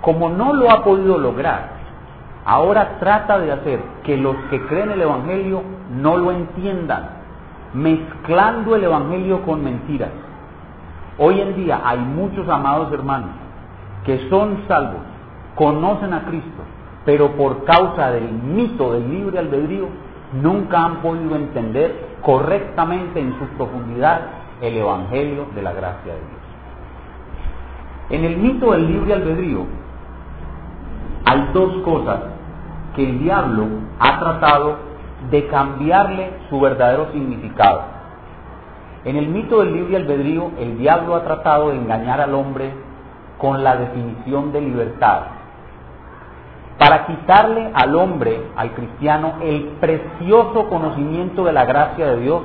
como 0.00 0.30
no 0.30 0.52
lo 0.52 0.70
ha 0.70 0.82
podido 0.82 1.18
lograr, 1.18 1.70
ahora 2.44 2.98
trata 3.00 3.38
de 3.38 3.52
hacer 3.52 3.80
que 4.02 4.16
los 4.16 4.34
que 4.50 4.60
creen 4.66 4.90
el 4.90 5.02
Evangelio 5.02 5.62
no 5.94 6.16
lo 6.16 6.32
entiendan, 6.32 7.10
mezclando 7.74 8.76
el 8.76 8.84
Evangelio 8.84 9.42
con 9.42 9.62
mentiras. 9.62 10.10
Hoy 11.18 11.40
en 11.40 11.54
día 11.54 11.82
hay 11.84 11.98
muchos 11.98 12.48
amados 12.48 12.90
hermanos 12.92 13.30
que 14.04 14.30
son 14.30 14.64
salvos, 14.66 15.02
conocen 15.54 16.14
a 16.14 16.24
Cristo, 16.24 16.62
pero 17.04 17.32
por 17.32 17.64
causa 17.64 18.10
del 18.10 18.30
mito 18.30 18.94
del 18.94 19.10
libre 19.10 19.38
albedrío 19.38 19.86
nunca 20.32 20.82
han 20.82 20.96
podido 21.02 21.36
entender 21.36 22.08
correctamente 22.22 23.20
en 23.20 23.38
su 23.38 23.44
profundidad 23.56 24.39
el 24.60 24.76
Evangelio 24.76 25.46
de 25.54 25.62
la 25.62 25.72
gracia 25.72 26.12
de 26.12 26.18
Dios. 26.18 26.40
En 28.10 28.24
el 28.24 28.36
mito 28.36 28.72
del 28.72 28.86
libre 28.86 29.14
albedrío 29.14 29.66
hay 31.24 31.50
dos 31.52 31.82
cosas 31.84 32.20
que 32.96 33.08
el 33.08 33.20
diablo 33.20 33.66
ha 33.98 34.18
tratado 34.18 34.76
de 35.30 35.46
cambiarle 35.46 36.30
su 36.48 36.60
verdadero 36.60 37.12
significado. 37.12 37.82
En 39.04 39.16
el 39.16 39.28
mito 39.28 39.60
del 39.60 39.72
libre 39.72 39.96
albedrío, 39.96 40.50
el 40.58 40.78
diablo 40.78 41.14
ha 41.14 41.24
tratado 41.24 41.70
de 41.70 41.76
engañar 41.76 42.20
al 42.20 42.34
hombre 42.34 42.72
con 43.38 43.62
la 43.62 43.76
definición 43.76 44.52
de 44.52 44.60
libertad. 44.60 45.20
Para 46.78 47.06
quitarle 47.06 47.70
al 47.74 47.94
hombre, 47.94 48.42
al 48.56 48.72
cristiano, 48.72 49.34
el 49.42 49.76
precioso 49.80 50.68
conocimiento 50.68 51.44
de 51.44 51.52
la 51.52 51.64
gracia 51.64 52.06
de 52.06 52.20
Dios, 52.20 52.42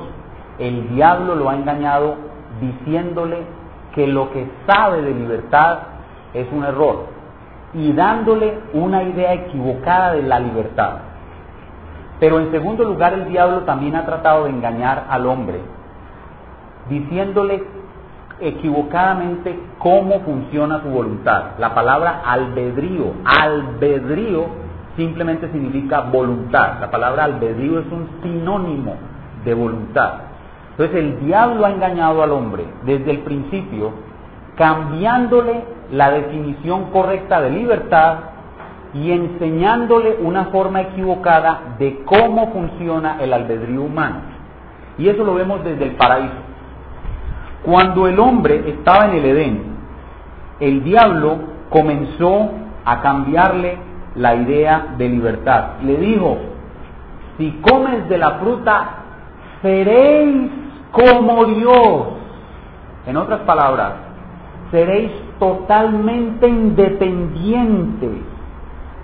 el 0.58 0.88
diablo 0.90 1.34
lo 1.34 1.50
ha 1.50 1.54
engañado 1.54 2.16
diciéndole 2.60 3.44
que 3.94 4.06
lo 4.06 4.30
que 4.30 4.46
sabe 4.66 5.02
de 5.02 5.14
libertad 5.14 5.78
es 6.34 6.46
un 6.52 6.64
error 6.64 7.06
y 7.74 7.92
dándole 7.92 8.58
una 8.72 9.02
idea 9.02 9.34
equivocada 9.34 10.12
de 10.12 10.22
la 10.22 10.40
libertad. 10.40 10.94
Pero 12.18 12.40
en 12.40 12.50
segundo 12.50 12.84
lugar, 12.84 13.12
el 13.12 13.28
diablo 13.28 13.60
también 13.60 13.96
ha 13.96 14.06
tratado 14.06 14.44
de 14.44 14.50
engañar 14.50 15.06
al 15.10 15.26
hombre, 15.26 15.60
diciéndole 16.88 17.64
equivocadamente 18.40 19.58
cómo 19.78 20.20
funciona 20.20 20.80
su 20.82 20.88
voluntad. 20.88 21.58
La 21.58 21.74
palabra 21.74 22.22
albedrío, 22.24 23.12
albedrío 23.24 24.46
simplemente 24.96 25.50
significa 25.52 26.00
voluntad. 26.00 26.80
La 26.80 26.90
palabra 26.90 27.24
albedrío 27.24 27.80
es 27.80 27.86
un 27.92 28.08
sinónimo 28.22 28.96
de 29.44 29.54
voluntad. 29.54 30.12
Entonces 30.78 30.96
el 30.96 31.20
diablo 31.24 31.64
ha 31.64 31.70
engañado 31.70 32.22
al 32.22 32.32
hombre 32.32 32.64
desde 32.84 33.10
el 33.10 33.20
principio, 33.20 33.92
cambiándole 34.56 35.64
la 35.90 36.10
definición 36.10 36.90
correcta 36.90 37.40
de 37.40 37.50
libertad 37.50 38.16
y 38.92 39.10
enseñándole 39.10 40.18
una 40.20 40.46
forma 40.46 40.82
equivocada 40.82 41.76
de 41.78 42.02
cómo 42.04 42.52
funciona 42.52 43.16
el 43.20 43.32
albedrío 43.32 43.82
humano. 43.82 44.20
Y 44.98 45.08
eso 45.08 45.24
lo 45.24 45.34
vemos 45.34 45.64
desde 45.64 45.84
el 45.84 45.92
paraíso. 45.92 46.34
Cuando 47.64 48.06
el 48.06 48.18
hombre 48.20 48.62
estaba 48.68 49.06
en 49.06 49.14
el 49.14 49.24
Edén, 49.24 49.62
el 50.60 50.84
diablo 50.84 51.38
comenzó 51.70 52.50
a 52.84 53.00
cambiarle 53.00 53.78
la 54.14 54.34
idea 54.34 54.94
de 54.98 55.08
libertad. 55.08 55.80
Le 55.82 55.96
dijo, 55.96 56.36
si 57.38 57.50
comes 57.62 58.08
de 58.08 58.18
la 58.18 58.32
fruta, 58.32 58.88
seréis 59.62 60.50
como 60.96 61.44
Dios. 61.44 62.06
En 63.06 63.16
otras 63.16 63.40
palabras, 63.40 63.92
seréis 64.70 65.12
totalmente 65.38 66.48
independientes, 66.48 68.10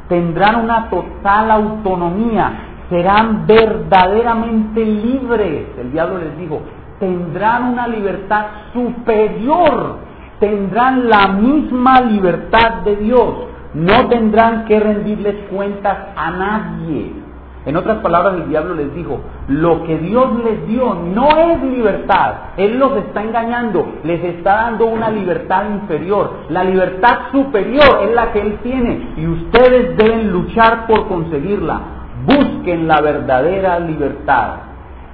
tendrán 0.09 0.65
una 0.65 0.89
total 0.91 1.51
autonomía, 1.51 2.53
serán 2.89 3.47
verdaderamente 3.47 4.85
libres. 4.85 5.67
El 5.79 5.93
diablo 5.93 6.19
les 6.19 6.37
dijo, 6.39 6.61
tendrán 6.99 7.75
una 7.75 7.87
libertad 7.87 8.47
superior, 8.73 9.99
tendrán 10.41 11.09
la 11.09 11.29
misma 11.29 12.01
libertad 12.01 12.83
de 12.85 12.97
Dios, 12.97 13.35
no 13.75 14.09
tendrán 14.09 14.65
que 14.65 14.81
rendirles 14.81 15.49
cuentas 15.49 15.97
a 16.17 16.31
nadie. 16.31 17.22
En 17.65 17.77
otras 17.77 17.99
palabras, 17.99 18.35
el 18.35 18.49
diablo 18.49 18.75
les 18.75 18.93
dijo, 18.93 19.21
lo 19.47 19.85
que 19.85 19.97
Dios 19.99 20.43
les 20.45 20.67
dio 20.67 20.95
no 20.95 21.29
es 21.37 21.63
libertad, 21.63 22.35
Él 22.57 22.77
los 22.77 22.97
está 22.97 23.23
engañando, 23.23 23.87
les 24.03 24.23
está 24.25 24.55
dando 24.65 24.87
una 24.87 25.11
libertad 25.11 25.67
inferior. 25.71 26.39
La 26.49 26.65
libertad 26.65 27.31
superior 27.31 28.01
es 28.03 28.15
la 28.15 28.33
que 28.33 28.41
Él 28.41 28.59
tiene 28.65 29.15
y 29.17 29.29
ustedes 29.29 29.97
deben 29.97 30.33
luchar 30.33 30.89
por 30.89 31.07
conseguirla. 31.07 31.81
Busquen 32.27 32.89
la 32.89 33.01
verdadera 33.01 33.79
libertad. 33.79 34.55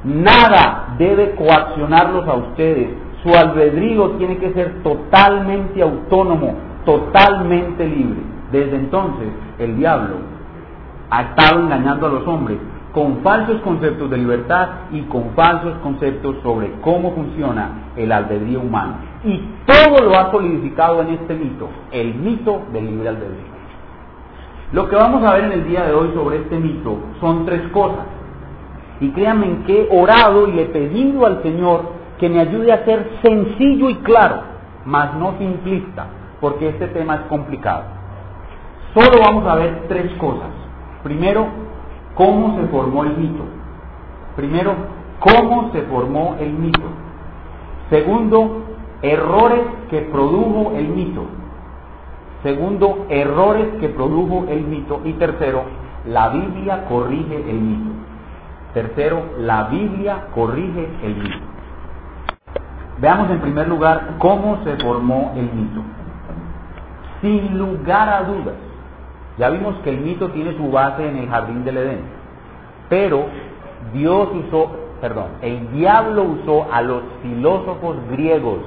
Nada 0.04 0.94
debe 0.96 1.34
coaccionarlos 1.34 2.26
a 2.26 2.34
ustedes. 2.34 2.88
Su 3.22 3.28
albedrío 3.34 4.12
tiene 4.12 4.38
que 4.38 4.54
ser 4.54 4.82
totalmente 4.82 5.82
autónomo, 5.82 6.54
totalmente 6.86 7.86
libre. 7.86 8.20
Desde 8.50 8.76
entonces, 8.76 9.28
el 9.58 9.76
diablo 9.76 10.37
ha 11.10 11.22
estado 11.22 11.60
engañando 11.60 12.06
a 12.06 12.10
los 12.10 12.26
hombres 12.26 12.58
con 12.92 13.18
falsos 13.22 13.60
conceptos 13.60 14.10
de 14.10 14.18
libertad 14.18 14.68
y 14.90 15.02
con 15.02 15.30
falsos 15.34 15.78
conceptos 15.82 16.36
sobre 16.42 16.72
cómo 16.80 17.12
funciona 17.12 17.92
el 17.96 18.10
albedrío 18.10 18.60
humano. 18.60 18.96
Y 19.24 19.40
todo 19.66 20.02
lo 20.04 20.18
ha 20.18 20.30
solidificado 20.30 21.02
en 21.02 21.10
este 21.10 21.34
mito, 21.34 21.68
el 21.92 22.14
mito 22.14 22.62
del 22.72 22.86
libre 22.86 23.08
albedrío. 23.10 23.58
Lo 24.72 24.88
que 24.88 24.96
vamos 24.96 25.24
a 25.24 25.34
ver 25.34 25.44
en 25.44 25.52
el 25.52 25.68
día 25.68 25.84
de 25.84 25.94
hoy 25.94 26.10
sobre 26.14 26.38
este 26.38 26.58
mito 26.58 26.98
son 27.20 27.46
tres 27.46 27.62
cosas. 27.72 28.04
Y 29.00 29.10
créanme 29.10 29.62
que 29.66 29.82
he 29.82 29.88
orado 29.96 30.48
y 30.48 30.58
he 30.58 30.66
pedido 30.66 31.24
al 31.24 31.42
Señor 31.42 31.82
que 32.18 32.28
me 32.28 32.40
ayude 32.40 32.72
a 32.72 32.84
ser 32.84 33.08
sencillo 33.22 33.90
y 33.90 33.94
claro, 33.96 34.42
mas 34.84 35.14
no 35.14 35.38
simplista, 35.38 36.06
porque 36.40 36.70
este 36.70 36.88
tema 36.88 37.14
es 37.14 37.20
complicado. 37.22 37.84
Solo 38.92 39.22
vamos 39.24 39.46
a 39.46 39.54
ver 39.54 39.84
tres 39.88 40.12
cosas. 40.18 40.57
Primero, 41.02 41.46
cómo 42.14 42.56
se 42.56 42.66
formó 42.68 43.04
el 43.04 43.16
mito. 43.16 43.44
Primero, 44.36 44.74
cómo 45.20 45.70
se 45.72 45.82
formó 45.82 46.36
el 46.40 46.52
mito. 46.52 46.84
Segundo, 47.90 48.64
errores 49.02 49.62
que 49.90 50.02
produjo 50.02 50.72
el 50.76 50.88
mito. 50.88 51.24
Segundo, 52.42 53.06
errores 53.08 53.66
que 53.80 53.88
produjo 53.88 54.46
el 54.48 54.62
mito. 54.62 55.00
Y 55.04 55.12
tercero, 55.14 55.62
la 56.06 56.28
Biblia 56.30 56.84
corrige 56.88 57.50
el 57.50 57.60
mito. 57.60 57.90
Tercero, 58.74 59.22
la 59.38 59.64
Biblia 59.64 60.26
corrige 60.34 60.88
el 61.02 61.16
mito. 61.16 61.38
Veamos 63.00 63.30
en 63.30 63.40
primer 63.40 63.68
lugar 63.68 64.16
cómo 64.18 64.62
se 64.64 64.76
formó 64.76 65.32
el 65.36 65.50
mito. 65.52 65.82
Sin 67.20 67.58
lugar 67.58 68.08
a 68.08 68.22
dudas, 68.24 68.54
ya 69.38 69.50
vimos 69.50 69.76
que 69.84 69.90
el 69.90 69.98
mito 69.98 70.30
tiene 70.30 70.56
su 70.56 70.70
base 70.70 71.08
en 71.08 71.16
el 71.16 71.28
jardín 71.28 71.64
del 71.64 71.76
Edén. 71.76 72.00
Pero 72.88 73.26
Dios 73.92 74.28
usó, 74.34 74.70
perdón, 75.00 75.28
el 75.42 75.72
diablo 75.72 76.24
usó 76.24 76.66
a 76.72 76.82
los 76.82 77.02
filósofos 77.22 77.96
griegos 78.10 78.58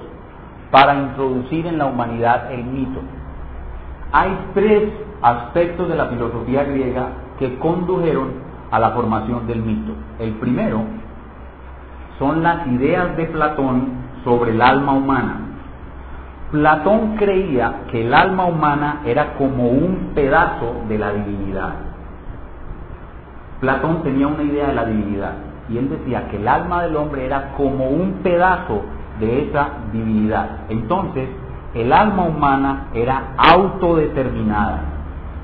para 0.72 0.96
introducir 0.96 1.68
en 1.68 1.78
la 1.78 1.88
humanidad 1.88 2.52
el 2.54 2.64
mito. 2.64 3.02
Hay 4.14 4.38
tres 4.54 4.90
aspectos 5.22 5.90
de 5.90 5.96
la 5.96 6.08
filosofía 6.08 6.64
griega 6.64 7.10
que 7.38 7.58
condujeron 7.60 8.30
a 8.72 8.80
la 8.80 8.92
formación 8.92 9.48
del 9.48 9.62
mito. 9.62 9.94
El 10.20 10.32
primero 10.36 10.82
son 12.18 12.44
las 12.44 12.66
ideas 12.68 13.18
de 13.18 13.26
Platón 13.26 13.90
sobre 14.24 14.52
el 14.52 14.62
alma 14.62 14.94
humana. 14.94 15.51
Platón 16.52 17.16
creía 17.16 17.84
que 17.90 18.06
el 18.06 18.14
alma 18.14 18.46
humana 18.46 19.04
era 19.06 19.36
como 19.36 19.70
un 19.70 20.12
pedazo 20.14 20.82
de 20.90 20.98
la 20.98 21.14
divinidad. 21.14 21.76
Platón 23.62 24.04
tenía 24.04 24.28
una 24.28 24.44
idea 24.44 24.68
de 24.68 24.74
la 24.74 24.86
divinidad 24.86 25.34
y 25.70 25.78
él 25.78 25.90
decía 25.90 26.28
que 26.28 26.36
el 26.36 26.48
alma 26.50 26.84
del 26.84 26.98
hombre 26.98 27.26
era 27.26 27.54
como 27.56 27.88
un 27.88 28.16
pedazo 28.22 28.82
de 29.22 29.44
esa 29.44 29.70
divinidad. 29.94 30.64
Entonces, 30.68 31.30
el 31.74 31.94
alma 31.94 32.24
humana 32.24 32.88
era 32.94 33.34
autodeterminada 33.38 34.82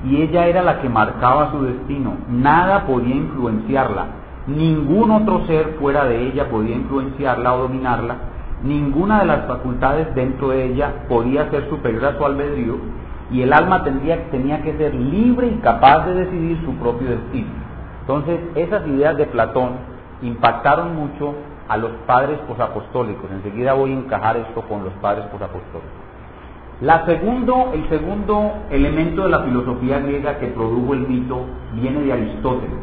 y 0.04 0.20
ella 0.20 0.46
era 0.46 0.62
la 0.62 0.82
que 0.82 0.90
marcaba 0.90 1.50
su 1.52 1.62
destino. 1.62 2.18
Nada 2.28 2.84
podía 2.86 3.14
influenciarla. 3.14 4.04
Ningún 4.46 5.10
otro 5.10 5.46
ser 5.46 5.76
fuera 5.80 6.04
de 6.04 6.26
ella 6.26 6.50
podía 6.50 6.76
influenciarla 6.76 7.54
o 7.54 7.62
dominarla 7.62 8.16
ninguna 8.62 9.20
de 9.20 9.26
las 9.26 9.46
facultades 9.46 10.14
dentro 10.14 10.48
de 10.48 10.66
ella 10.66 11.04
podía 11.08 11.50
ser 11.50 11.68
superior 11.68 12.04
a 12.06 12.18
su 12.18 12.24
albedrío 12.24 12.76
y 13.30 13.42
el 13.42 13.52
alma 13.52 13.84
tendría, 13.84 14.30
tenía 14.30 14.62
que 14.62 14.76
ser 14.76 14.94
libre 14.94 15.48
y 15.48 15.58
capaz 15.58 16.06
de 16.06 16.14
decidir 16.14 16.60
su 16.64 16.74
propio 16.74 17.10
destino. 17.10 17.50
Entonces, 18.00 18.40
esas 18.54 18.86
ideas 18.86 19.16
de 19.16 19.26
Platón 19.26 19.72
impactaron 20.22 20.96
mucho 20.96 21.34
a 21.68 21.76
los 21.76 21.90
padres 22.06 22.38
posapostólicos. 22.48 23.30
Enseguida 23.30 23.74
voy 23.74 23.92
a 23.92 23.98
encajar 23.98 24.38
esto 24.38 24.62
con 24.62 24.82
los 24.82 24.92
padres 24.94 25.26
posapostólicos. 25.26 26.08
La 26.80 27.04
segundo, 27.04 27.72
el 27.74 27.88
segundo 27.88 28.52
elemento 28.70 29.24
de 29.24 29.28
la 29.30 29.40
filosofía 29.40 29.98
griega 29.98 30.38
que 30.38 30.46
produjo 30.46 30.94
el 30.94 31.00
mito 31.00 31.40
viene 31.74 32.00
de 32.02 32.12
Aristóteles. 32.12 32.78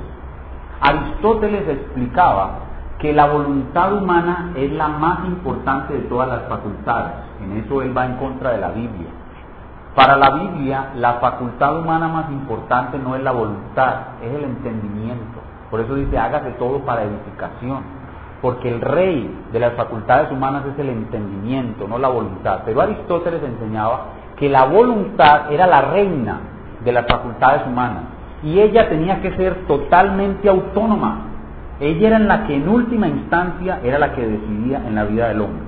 Aristóteles 0.82 1.68
explicaba 1.68 2.65
que 3.00 3.14
la 3.14 3.26
voluntad 3.26 3.94
humana 3.94 4.52
es 4.56 4.72
la 4.72 4.88
más 4.88 5.26
importante 5.26 5.94
de 5.94 6.02
todas 6.02 6.30
las 6.30 6.44
facultades. 6.44 7.14
En 7.42 7.58
eso 7.58 7.82
él 7.82 7.96
va 7.96 8.06
en 8.06 8.16
contra 8.16 8.52
de 8.52 8.60
la 8.60 8.70
Biblia. 8.70 9.10
Para 9.96 10.18
la 10.18 10.30
Biblia, 10.32 10.92
la 10.96 11.14
facultad 11.16 11.78
humana 11.80 12.08
más 12.08 12.30
importante 12.30 12.98
no 12.98 13.16
es 13.16 13.24
la 13.24 13.32
voluntad, 13.32 13.96
es 14.22 14.34
el 14.34 14.44
entendimiento. 14.44 15.40
Por 15.72 15.80
eso 15.80 15.96
dice, 15.96 16.18
hágase 16.18 16.52
todo 16.52 16.80
para 16.80 17.04
edificación. 17.04 17.84
Porque 18.42 18.70
el 18.70 18.82
rey 18.82 19.34
de 19.52 19.60
las 19.60 19.74
facultades 19.74 20.32
humanas 20.32 20.64
es 20.66 20.80
el 20.80 20.90
entendimiento, 20.90 21.88
no 21.88 21.98
la 21.98 22.10
voluntad. 22.10 22.60
Pero 22.66 22.82
Aristóteles 22.82 23.42
enseñaba 23.42 24.06
que 24.36 24.50
la 24.50 24.66
voluntad 24.66 25.52
era 25.52 25.66
la 25.66 25.82
reina 25.82 26.40
de 26.84 26.92
las 26.92 27.06
facultades 27.08 27.66
humanas. 27.66 28.04
Y 28.44 28.60
ella 28.60 28.90
tenía 28.90 29.22
que 29.22 29.36
ser 29.36 29.66
totalmente 29.66 30.50
autónoma, 30.50 31.35
ella 31.80 32.08
era 32.08 32.20
la 32.20 32.48
que 32.48 32.56
en 32.56 32.70
última 32.70 33.08
instancia 33.08 33.80
era 33.84 34.00
la 34.00 34.14
que 34.14 34.26
decidía 34.26 34.82
en 34.88 34.96
la 34.96 35.04
vida 35.04 35.28
del 35.28 35.42
hombre. 35.42 35.64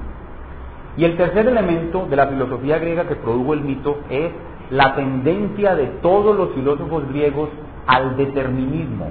Y 0.95 1.05
el 1.05 1.17
tercer 1.17 1.47
elemento 1.47 2.07
de 2.09 2.15
la 2.15 2.27
filosofía 2.27 2.79
griega 2.79 3.07
que 3.07 3.15
produjo 3.15 3.53
el 3.53 3.61
mito 3.61 3.99
es 4.09 4.31
la 4.71 4.95
tendencia 4.95 5.75
de 5.75 5.87
todos 6.01 6.35
los 6.35 6.53
filósofos 6.53 7.07
griegos 7.09 7.49
al 7.85 8.17
determinismo. 8.17 9.09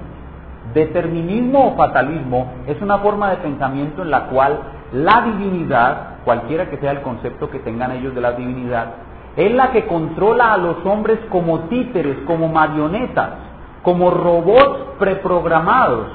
Determinismo 0.73 1.69
o 1.69 1.75
fatalismo 1.77 2.53
es 2.67 2.81
una 2.81 2.97
forma 2.97 3.29
de 3.29 3.37
pensamiento 3.37 4.01
en 4.01 4.11
la 4.11 4.25
cual 4.25 4.59
la 4.91 5.21
divinidad, 5.21 6.17
cualquiera 6.25 6.69
que 6.69 6.77
sea 6.77 6.91
el 6.91 7.01
concepto 7.01 7.49
que 7.49 7.59
tengan 7.59 7.91
ellos 7.91 8.13
de 8.13 8.21
la 8.21 8.33
divinidad, 8.33 8.87
es 9.37 9.51
la 9.51 9.71
que 9.71 9.85
controla 9.85 10.53
a 10.53 10.57
los 10.57 10.85
hombres 10.85 11.19
como 11.29 11.61
títeres, 11.61 12.17
como 12.25 12.49
marionetas, 12.49 13.29
como 13.83 14.09
robots 14.09 14.97
preprogramados, 14.99 16.07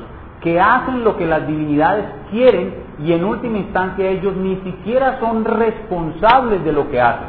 que 0.42 0.60
hacen 0.60 1.04
lo 1.04 1.16
que 1.16 1.26
las 1.26 1.46
divinidades 1.46 2.04
quieren 2.30 2.74
y 2.98 3.12
en 3.12 3.24
última 3.24 3.58
instancia 3.58 4.10
ellos 4.10 4.36
ni 4.36 4.56
siquiera 4.56 5.18
son 5.20 5.44
responsables 5.44 6.64
de 6.64 6.72
lo 6.72 6.90
que 6.90 7.00
hacen. 7.00 7.28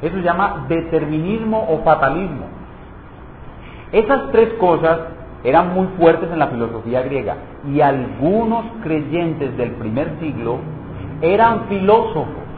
Eso 0.00 0.16
se 0.16 0.22
llama 0.22 0.64
determinismo 0.68 1.66
o 1.68 1.84
fatalismo. 1.84 2.46
Esas 3.92 4.32
tres 4.32 4.54
cosas 4.54 4.98
eran 5.44 5.74
muy 5.74 5.88
fuertes 5.98 6.30
en 6.32 6.38
la 6.38 6.48
filosofía 6.48 7.02
griega 7.02 7.36
y 7.66 7.80
algunos 7.80 8.64
creyentes 8.82 9.56
del 9.56 9.72
primer 9.72 10.18
siglo 10.18 10.58
eran 11.20 11.66
filósofos. 11.68 12.48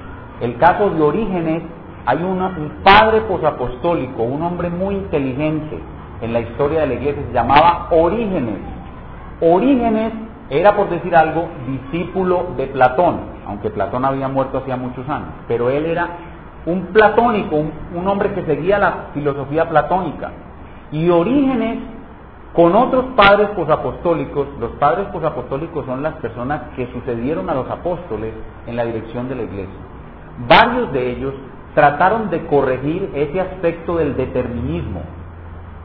El 0.41 0.57
caso 0.57 0.91
de 0.91 1.03
Orígenes, 1.03 1.62
hay 2.07 2.22
un 2.22 2.38
padre 2.82 3.22
posapostólico, 3.22 4.22
un 4.22 4.43
hombre 4.43 4.70
muy 4.70 4.95
inteligente 4.95 5.78
en 6.20 6.32
la 6.32 6.41
historia 6.41 6.80
de 6.80 6.86
la 6.86 6.95
iglesia, 6.95 7.22
se 7.26 7.32
llamaba 7.32 7.88
Orígenes 7.91 8.79
Orígenes 9.41 10.12
era 10.51 10.76
por 10.76 10.91
decir 10.91 11.14
algo 11.16 11.49
discípulo 11.66 12.49
de 12.57 12.66
Platón, 12.66 13.20
aunque 13.47 13.70
Platón 13.70 14.05
había 14.05 14.28
muerto 14.28 14.59
hacía 14.59 14.76
muchos 14.76 15.09
años, 15.09 15.28
pero 15.49 15.70
él 15.70 15.86
era 15.86 16.09
un 16.66 16.86
platónico, 16.86 17.57
un, 17.57 18.07
hombre 18.07 18.34
que 18.34 18.45
seguía 18.45 18.78
la 18.78 19.07
filosofía 19.14 19.68
platónica. 19.68 20.32
Y 20.93 21.09
Orígenes, 21.09 21.78
con 22.53 22.74
otros 22.74 23.07
padres 23.16 23.49
posapostólicos, 23.51 24.49
los 24.59 24.72
padres 24.72 25.07
posapostólicos 25.07 25.86
son 25.86 26.03
las 26.03 26.14
personas 26.14 26.62
que 26.76 26.88
sucedieron 26.93 27.49
a 27.49 27.55
los 27.55 27.70
apóstoles 27.70 28.34
en 28.66 28.76
la 28.76 28.84
dirección 28.84 29.28
de 29.28 29.36
la 29.36 29.43
iglesia. 29.45 29.74
Varios 30.49 30.93
de 30.93 31.12
ellos 31.12 31.34
trataron 31.74 32.28
de 32.28 32.45
corregir 32.47 33.11
ese 33.14 33.41
aspecto 33.41 33.97
del 33.97 34.16
determinismo 34.16 35.03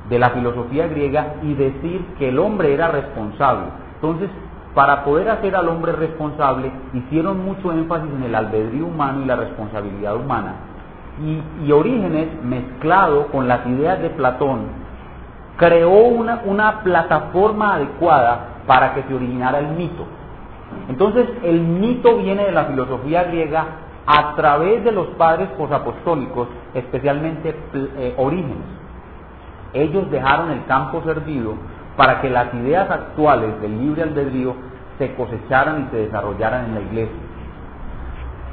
de 0.09 0.19
la 0.19 0.29
filosofía 0.29 0.87
griega 0.87 1.35
y 1.41 1.53
decir 1.53 2.05
que 2.17 2.29
el 2.29 2.39
hombre 2.39 2.73
era 2.73 2.89
responsable. 2.89 3.65
Entonces, 3.95 4.29
para 4.75 5.05
poder 5.05 5.29
hacer 5.29 5.55
al 5.55 5.69
hombre 5.69 5.93
responsable, 5.93 6.69
hicieron 6.93 7.43
mucho 7.43 7.71
énfasis 7.71 8.11
en 8.13 8.23
el 8.23 8.35
albedrío 8.35 8.85
humano 8.85 9.21
y 9.21 9.25
la 9.25 9.37
responsabilidad 9.37 10.15
humana. 10.15 10.55
Y, 11.65 11.71
Orígenes, 11.71 12.27
mezclado 12.43 13.27
con 13.27 13.47
las 13.47 13.65
ideas 13.65 14.01
de 14.01 14.09
Platón, 14.09 14.63
creó 15.55 15.91
una, 15.91 16.81
plataforma 16.83 17.75
adecuada 17.75 18.63
para 18.67 18.93
que 18.93 19.03
se 19.03 19.13
originara 19.13 19.59
el 19.59 19.69
mito. 19.69 20.05
Entonces, 20.89 21.25
el 21.43 21.61
mito 21.61 22.17
viene 22.17 22.43
de 22.43 22.51
la 22.51 22.65
filosofía 22.65 23.23
griega 23.23 23.65
a 24.05 24.35
través 24.35 24.83
de 24.83 24.91
los 24.91 25.07
padres 25.17 25.47
posapostólicos, 25.57 26.49
especialmente 26.73 27.55
eh, 27.73 28.13
Orígenes. 28.17 28.84
Ellos 29.73 30.09
dejaron 30.09 30.51
el 30.51 30.65
campo 30.65 31.01
servido 31.03 31.55
para 31.97 32.21
que 32.21 32.29
las 32.29 32.53
ideas 32.53 32.89
actuales 32.89 33.59
del 33.61 33.79
libre 33.79 34.03
albedrío 34.03 34.55
se 34.97 35.13
cosecharan 35.15 35.83
y 35.83 35.91
se 35.91 35.97
desarrollaran 35.97 36.65
en 36.65 36.75
la 36.75 36.81
iglesia. 36.81 37.17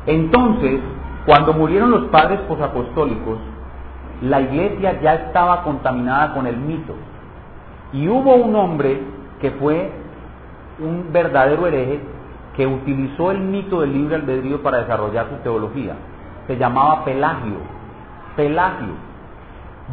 Entonces, 0.06 0.80
cuando 1.26 1.52
murieron 1.52 1.90
los 1.90 2.04
padres 2.06 2.40
posapostólicos, 2.40 3.38
la 4.22 4.40
iglesia 4.40 5.00
ya 5.00 5.14
estaba 5.14 5.62
contaminada 5.62 6.34
con 6.34 6.46
el 6.46 6.56
mito. 6.56 6.94
Y 7.92 8.08
hubo 8.08 8.34
un 8.34 8.54
hombre 8.56 9.00
que 9.40 9.50
fue 9.52 9.92
un 10.78 11.12
verdadero 11.12 11.66
hereje 11.66 12.00
que 12.56 12.66
utilizó 12.66 13.30
el 13.30 13.40
mito 13.40 13.80
del 13.80 13.92
libre 13.92 14.16
albedrío 14.16 14.62
para 14.62 14.78
desarrollar 14.78 15.28
su 15.28 15.36
teología. 15.42 15.94
Se 16.46 16.56
llamaba 16.56 17.04
Pelagio. 17.04 17.58
Pelagio. 18.36 18.94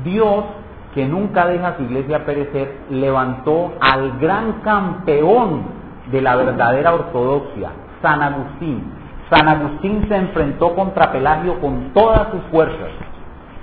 Dios 0.04 0.46
que 0.94 1.06
nunca 1.06 1.46
deja 1.46 1.78
su 1.78 1.84
iglesia 1.84 2.26
perecer, 2.26 2.78
levantó 2.90 3.74
al 3.80 4.20
gran 4.20 4.62
campeón 4.62 5.64
de 6.12 6.22
la 6.22 6.36
verdadera 6.36 6.94
ortodoxia, 6.94 7.72
San 8.02 8.22
Agustín. 8.22 8.84
San 9.30 9.48
Agustín 9.48 10.06
se 10.08 10.16
enfrentó 10.16 10.74
contra 10.74 11.12
Pelagio 11.12 11.60
con 11.60 11.94
todas 11.94 12.32
sus 12.32 12.42
fuerzas 12.52 12.90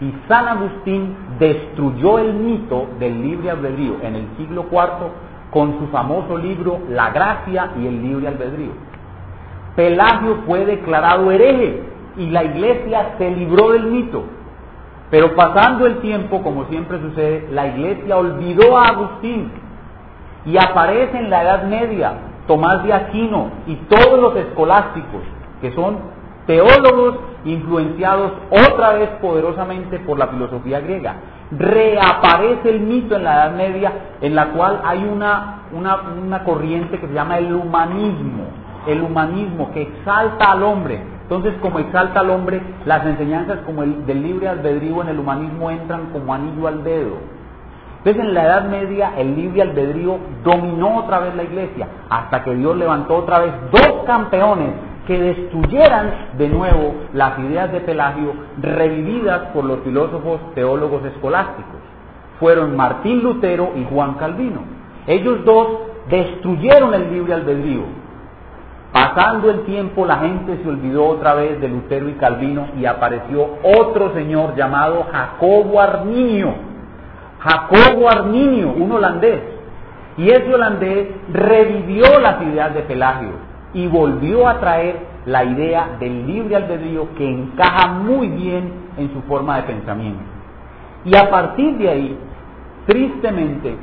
y 0.01 0.13
San 0.29 0.47
Agustín 0.47 1.17
destruyó 1.39 2.19
el 2.19 2.35
mito 2.35 2.87
del 2.99 3.23
libre 3.23 3.51
albedrío 3.51 3.97
en 4.03 4.17
el 4.17 4.29
siglo 4.37 4.67
IV 4.71 5.11
con 5.51 5.79
su 5.79 5.87
famoso 5.87 6.37
libro 6.37 6.81
La 6.91 7.11
gracia 7.11 7.71
y 7.81 7.87
el 7.87 8.03
libre 8.03 8.29
albedrío. 8.29 8.73
Pelagio 9.75 10.43
fue 10.47 10.67
declarado 10.67 11.31
hereje 11.31 11.83
y 12.19 12.31
la 12.31 12.45
iglesia 12.45 13.15
se 13.19 13.31
libró 13.31 13.71
del 13.73 13.85
mito. 13.85 14.25
Pero 15.11 15.35
pasando 15.35 15.87
el 15.87 15.99
tiempo, 15.99 16.43
como 16.43 16.65
siempre 16.67 17.01
sucede, 17.01 17.49
la 17.53 17.69
iglesia 17.69 18.17
olvidó 18.17 18.77
a 18.77 18.87
Agustín 18.87 19.53
y 20.45 20.57
aparece 20.57 21.19
en 21.19 21.31
la 21.31 21.43
Edad 21.43 21.65
Media 21.65 22.13
Tomás 22.47 22.83
de 22.85 22.93
Aquino 22.93 23.51
y 23.67 23.75
todos 23.89 24.21
los 24.21 24.37
escolásticos, 24.37 25.23
que 25.61 25.73
son 25.73 25.99
teólogos 26.47 27.17
influenciados 27.45 28.33
otra 28.51 28.93
vez 28.93 29.09
poderosamente 29.21 29.99
por 30.01 30.19
la 30.19 30.29
filosofía 30.29 30.81
griega. 30.81 31.17
Reaparece 31.51 32.71
el 32.71 32.81
mito 32.81 33.17
en 33.17 33.25
la 33.25 33.35
Edad 33.35 33.57
Media 33.57 33.93
en 34.21 34.35
la 34.35 34.51
cual 34.51 34.81
hay 34.85 35.05
una, 35.05 35.63
una, 35.73 35.99
una 36.25 36.45
corriente 36.45 36.99
que 36.99 37.07
se 37.07 37.15
llama 37.15 37.39
el 37.39 37.53
humanismo, 37.53 38.45
el 38.87 39.03
humanismo 39.03 39.73
que 39.73 39.83
exalta 39.83 40.53
al 40.53 40.63
hombre, 40.63 41.01
entonces, 41.27 41.55
como 41.61 41.81
exalta 41.81 42.21
al 42.21 42.31
hombre, 42.31 42.61
las 42.85 43.05
enseñanzas 43.05 43.59
como 43.67 43.83
el 43.83 44.07
del 44.07 44.23
libre 44.23 44.47
albedrío 44.47 45.03
en 45.03 45.09
el 45.09 45.19
humanismo 45.19 45.73
entran 45.73 46.11
como 46.13 46.33
anillo 46.33 46.69
al 46.69 46.85
dedo. 46.85 47.17
Entonces, 47.99 48.23
en 48.23 48.33
la 48.33 48.45
Edad 48.45 48.69
Media, 48.69 49.13
el 49.19 49.35
libre 49.35 49.63
albedrío 49.63 50.19
dominó 50.45 50.99
otra 50.99 51.19
vez 51.19 51.35
la 51.35 51.43
iglesia, 51.43 51.89
hasta 52.09 52.45
que 52.45 52.55
Dios 52.55 52.77
levantó 52.77 53.17
otra 53.17 53.41
vez 53.41 53.53
dos 53.73 54.05
campeones 54.07 54.71
que 55.09 55.19
destruyeran 55.19 56.13
de 56.39 56.49
nuevo 56.49 56.95
las 57.13 57.37
ideas 57.41 57.73
de 57.73 57.81
Pelagio 57.81 58.33
revividas 58.63 59.49
por 59.53 59.65
los 59.65 59.81
filósofos 59.81 60.55
teólogos 60.55 61.05
escolásticos. 61.07 61.81
Fueron 62.39 62.77
Martín 62.77 63.25
Lutero 63.25 63.73
y 63.75 63.85
Juan 63.91 64.15
Calvino. 64.15 64.61
Ellos 65.09 65.45
dos 65.45 65.67
destruyeron 66.09 66.95
el 66.95 67.13
libre 67.13 67.35
albedrío 67.35 68.06
Pasando 69.17 69.49
el 69.49 69.63
tiempo, 69.63 70.05
la 70.05 70.19
gente 70.19 70.59
se 70.63 70.69
olvidó 70.69 71.07
otra 71.07 71.33
vez 71.33 71.59
de 71.59 71.69
Lutero 71.69 72.07
y 72.11 72.17
Calvino 72.17 72.67
y 72.79 72.85
apareció 72.85 73.49
otro 73.63 74.13
señor 74.13 74.55
llamado 74.57 75.07
Jacobo 75.11 75.81
Arminio. 75.81 76.53
Jacobo 77.39 78.11
Arminio, 78.11 78.73
un 78.73 78.93
holandés. 78.93 79.41
Y 80.19 80.29
ese 80.29 80.55
holandés 80.55 81.09
revivió 81.33 82.21
las 82.21 82.43
ideas 82.43 82.75
de 82.75 82.83
Pelagio 82.83 83.31
y 83.73 83.87
volvió 83.87 84.47
a 84.47 84.61
traer 84.61 84.99
la 85.25 85.45
idea 85.45 85.97
del 85.99 86.27
libre 86.27 86.57
albedrío 86.57 87.09
que 87.17 87.27
encaja 87.27 87.89
muy 87.89 88.29
bien 88.29 88.71
en 88.99 89.15
su 89.15 89.23
forma 89.23 89.57
de 89.57 89.63
pensamiento. 89.63 90.25
Y 91.07 91.17
a 91.17 91.31
partir 91.31 91.79
de 91.79 91.89
ahí, 91.89 92.19
tristemente, 92.85 93.79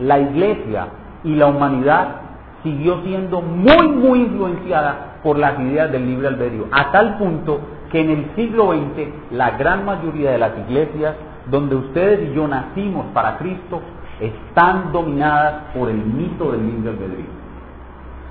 la 0.00 0.18
iglesia 0.18 0.88
y 1.22 1.36
la 1.36 1.46
humanidad 1.46 2.19
siguió 2.62 3.02
siendo 3.02 3.40
muy, 3.40 3.88
muy 3.88 4.20
influenciada 4.20 5.18
por 5.22 5.38
las 5.38 5.58
ideas 5.60 5.90
del 5.92 6.06
libre 6.06 6.28
albedrío, 6.28 6.66
a 6.70 6.90
tal 6.90 7.18
punto 7.18 7.60
que 7.90 8.00
en 8.00 8.10
el 8.10 8.30
siglo 8.36 8.72
XX 8.72 9.32
la 9.32 9.52
gran 9.52 9.84
mayoría 9.84 10.30
de 10.32 10.38
las 10.38 10.52
iglesias 10.58 11.14
donde 11.50 11.76
ustedes 11.76 12.30
y 12.30 12.34
yo 12.34 12.46
nacimos 12.46 13.06
para 13.12 13.38
Cristo 13.38 13.80
están 14.20 14.92
dominadas 14.92 15.74
por 15.74 15.88
el 15.88 15.96
mito 15.96 16.52
del 16.52 16.66
libre 16.66 16.90
albedrío. 16.90 17.40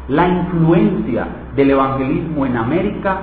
La 0.08 0.28
influencia 0.28 1.28
del 1.56 1.72
evangelismo 1.72 2.46
en 2.46 2.58
América, 2.58 3.18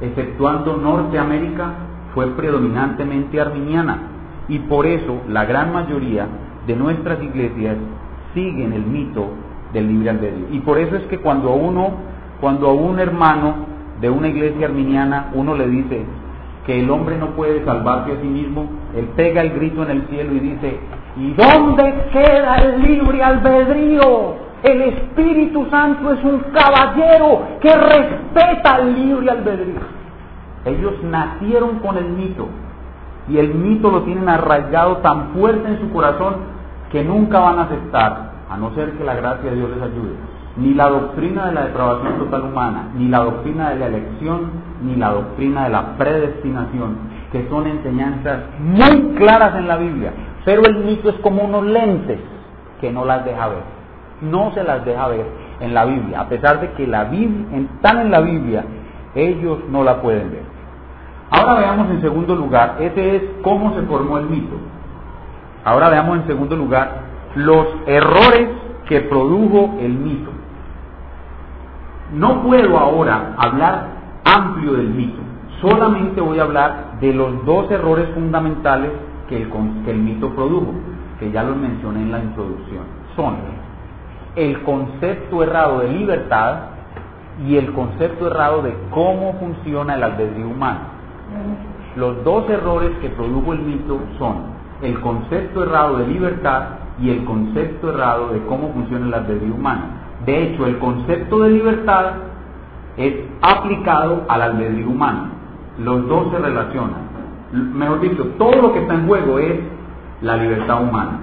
exceptuando 0.00 0.76
Norteamérica, 0.76 1.72
fue 2.14 2.26
predominantemente 2.36 3.40
arminiana 3.40 3.98
y 4.48 4.58
por 4.60 4.86
eso 4.86 5.22
la 5.28 5.44
gran 5.44 5.72
mayoría 5.72 6.26
de 6.66 6.76
nuestras 6.76 7.20
iglesias 7.22 7.76
siguen 8.32 8.72
el 8.72 8.82
mito 8.82 9.28
del 9.74 9.88
libre 9.88 10.10
albedrío. 10.10 10.46
Y 10.52 10.60
por 10.60 10.78
eso 10.78 10.96
es 10.96 11.02
que 11.08 11.18
cuando 11.18 11.50
a 11.50 11.54
uno, 11.54 11.90
cuando 12.40 12.68
a 12.68 12.72
un 12.72 12.98
hermano 12.98 13.54
de 14.00 14.08
una 14.08 14.28
iglesia 14.28 14.66
arminiana 14.66 15.30
uno 15.34 15.54
le 15.54 15.68
dice 15.68 16.06
que 16.64 16.80
el 16.80 16.88
hombre 16.88 17.18
no 17.18 17.30
puede 17.30 17.62
salvarse 17.64 18.12
a 18.12 18.20
sí 18.22 18.26
mismo, 18.26 18.66
él 18.96 19.08
pega 19.16 19.42
el 19.42 19.50
grito 19.50 19.82
en 19.82 19.90
el 19.90 20.06
cielo 20.08 20.32
y 20.32 20.40
dice, 20.40 20.80
¿y 21.16 21.34
dónde 21.34 21.94
queda 22.10 22.56
el 22.56 22.82
libre 22.82 23.22
albedrío? 23.22 24.36
El 24.62 24.80
Espíritu 24.80 25.66
Santo 25.70 26.12
es 26.12 26.24
un 26.24 26.40
caballero 26.54 27.42
que 27.60 27.70
respeta 27.70 28.78
el 28.78 28.94
libre 28.94 29.30
albedrío. 29.30 29.80
Ellos 30.64 30.94
nacieron 31.02 31.80
con 31.80 31.98
el 31.98 32.08
mito 32.08 32.48
y 33.28 33.36
el 33.36 33.54
mito 33.54 33.90
lo 33.90 34.02
tienen 34.02 34.28
arraigado 34.28 34.98
tan 34.98 35.34
fuerte 35.34 35.68
en 35.68 35.80
su 35.80 35.90
corazón 35.90 36.36
que 36.90 37.04
nunca 37.04 37.40
van 37.40 37.58
a 37.58 37.62
aceptar 37.62 38.33
a 38.50 38.56
no 38.56 38.74
ser 38.74 38.92
que 38.92 39.04
la 39.04 39.14
gracia 39.14 39.50
de 39.50 39.56
Dios 39.56 39.70
les 39.70 39.82
ayude, 39.82 40.14
ni 40.56 40.74
la 40.74 40.88
doctrina 40.88 41.46
de 41.46 41.52
la 41.52 41.64
depravación 41.66 42.18
total 42.18 42.42
humana, 42.42 42.88
ni 42.96 43.08
la 43.08 43.18
doctrina 43.18 43.70
de 43.70 43.76
la 43.76 43.86
elección, 43.86 44.50
ni 44.82 44.96
la 44.96 45.10
doctrina 45.10 45.64
de 45.64 45.70
la 45.70 45.96
predestinación, 45.96 46.96
que 47.32 47.48
son 47.48 47.66
enseñanzas 47.66 48.40
muy 48.60 49.14
claras 49.16 49.56
en 49.56 49.66
la 49.66 49.76
Biblia, 49.76 50.12
pero 50.44 50.62
el 50.66 50.84
mito 50.84 51.08
es 51.08 51.16
como 51.16 51.44
unos 51.44 51.64
lentes 51.64 52.20
que 52.80 52.92
no 52.92 53.04
las 53.04 53.24
deja 53.24 53.48
ver, 53.48 53.62
no 54.20 54.52
se 54.52 54.62
las 54.62 54.84
deja 54.84 55.08
ver 55.08 55.26
en 55.60 55.74
la 55.74 55.84
Biblia, 55.84 56.20
a 56.20 56.28
pesar 56.28 56.60
de 56.60 56.70
que 56.72 56.84
están 56.84 58.00
en 58.00 58.10
la 58.10 58.20
Biblia, 58.20 58.64
ellos 59.14 59.60
no 59.70 59.82
la 59.82 60.00
pueden 60.02 60.30
ver. 60.30 60.42
Ahora 61.30 61.54
veamos 61.54 61.90
en 61.90 62.00
segundo 62.00 62.36
lugar, 62.36 62.76
ese 62.78 63.16
es 63.16 63.22
cómo 63.42 63.74
se 63.74 63.82
formó 63.82 64.18
el 64.18 64.26
mito. 64.26 64.56
Ahora 65.64 65.88
veamos 65.88 66.18
en 66.18 66.26
segundo 66.26 66.54
lugar 66.54 67.13
los 67.36 67.66
errores 67.86 68.48
que 68.88 69.00
produjo 69.02 69.76
el 69.80 69.92
mito. 69.92 70.30
No 72.12 72.42
puedo 72.42 72.78
ahora 72.78 73.34
hablar 73.38 73.88
amplio 74.24 74.74
del 74.74 74.88
mito, 74.88 75.20
solamente 75.60 76.20
voy 76.20 76.38
a 76.38 76.42
hablar 76.42 77.00
de 77.00 77.12
los 77.12 77.44
dos 77.44 77.70
errores 77.70 78.08
fundamentales 78.14 78.90
que 79.28 79.42
el, 79.42 79.98
mito 79.98 80.30
produjo, 80.30 80.74
que 81.18 81.30
ya 81.30 81.42
los 81.42 81.56
mencioné 81.56 82.02
en 82.02 82.12
la 82.12 82.18
introducción. 82.20 82.84
Son, 83.16 83.36
el 84.36 84.62
concepto 84.62 85.42
errado 85.42 85.80
de 85.80 85.88
libertad 85.88 86.58
y 87.46 87.56
el 87.56 87.72
concepto 87.72 88.26
errado 88.26 88.62
de 88.62 88.74
cómo 88.90 89.34
funciona 89.40 89.94
el 89.94 90.02
albedrío 90.02 90.48
humano. 90.48 90.80
Los 91.96 92.22
dos 92.24 92.48
errores 92.50 92.90
que 93.00 93.08
produjo 93.10 93.52
el 93.52 93.60
mito 93.60 93.98
son 94.18 94.54
el 94.82 95.00
concepto 95.00 95.62
errado 95.62 95.98
de 95.98 96.06
libertad 96.06 96.83
y 97.00 97.10
el 97.10 97.24
concepto 97.24 97.90
errado 97.90 98.28
de 98.28 98.44
cómo 98.46 98.72
funciona 98.72 99.06
el 99.06 99.14
albedrío 99.14 99.54
humano. 99.54 99.82
De 100.24 100.42
hecho, 100.42 100.66
el 100.66 100.78
concepto 100.78 101.40
de 101.40 101.50
libertad 101.50 102.12
es 102.96 103.14
aplicado 103.42 104.24
al 104.28 104.42
albedrío 104.42 104.88
humano. 104.88 105.28
Los 105.78 106.06
dos 106.08 106.30
se 106.30 106.38
relacionan. 106.38 107.04
Mejor 107.52 108.00
dicho, 108.00 108.24
todo 108.38 108.62
lo 108.62 108.72
que 108.72 108.80
está 108.80 108.94
en 108.94 109.06
juego 109.06 109.38
es 109.38 109.60
la 110.22 110.36
libertad 110.36 110.82
humana. 110.82 111.18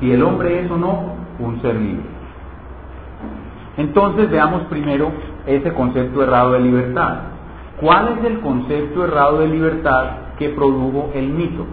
Si 0.00 0.10
el 0.10 0.22
hombre 0.22 0.64
es 0.64 0.70
o 0.70 0.76
no 0.76 1.14
un 1.38 1.60
ser 1.62 1.76
libre. 1.76 2.04
Entonces 3.76 4.30
veamos 4.30 4.62
primero 4.64 5.10
ese 5.46 5.72
concepto 5.72 6.22
errado 6.22 6.52
de 6.52 6.60
libertad. 6.60 7.14
¿Cuál 7.80 8.18
es 8.18 8.24
el 8.24 8.40
concepto 8.40 9.04
errado 9.04 9.40
de 9.40 9.48
libertad 9.48 10.04
que 10.38 10.50
produjo 10.50 11.10
el 11.14 11.28
mito? 11.28 11.66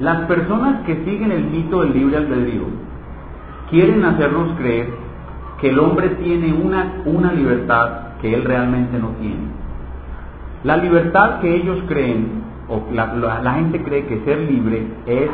Las 0.00 0.26
personas 0.26 0.82
que 0.86 1.04
siguen 1.04 1.32
el 1.32 1.44
mito 1.44 1.82
del 1.82 1.92
libre 1.92 2.18
albedrío 2.18 2.62
quieren 3.70 4.04
hacernos 4.04 4.56
creer 4.56 4.90
que 5.60 5.70
el 5.70 5.78
hombre 5.80 6.10
tiene 6.10 6.52
una, 6.52 7.02
una 7.04 7.32
libertad 7.32 8.14
que 8.20 8.32
él 8.32 8.44
realmente 8.44 8.96
no 8.98 9.08
tiene. 9.20 9.48
La 10.62 10.76
libertad 10.76 11.40
que 11.40 11.52
ellos 11.52 11.78
creen, 11.88 12.42
o 12.68 12.82
la, 12.92 13.40
la 13.42 13.54
gente 13.54 13.82
cree 13.82 14.06
que 14.06 14.20
ser 14.24 14.38
libre 14.38 14.86
es 15.06 15.30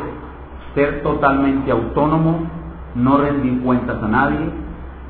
ser 0.73 1.03
totalmente 1.03 1.71
autónomo, 1.71 2.47
no 2.95 3.17
rendir 3.17 3.61
cuentas 3.61 4.01
a 4.01 4.07
nadie, 4.07 4.49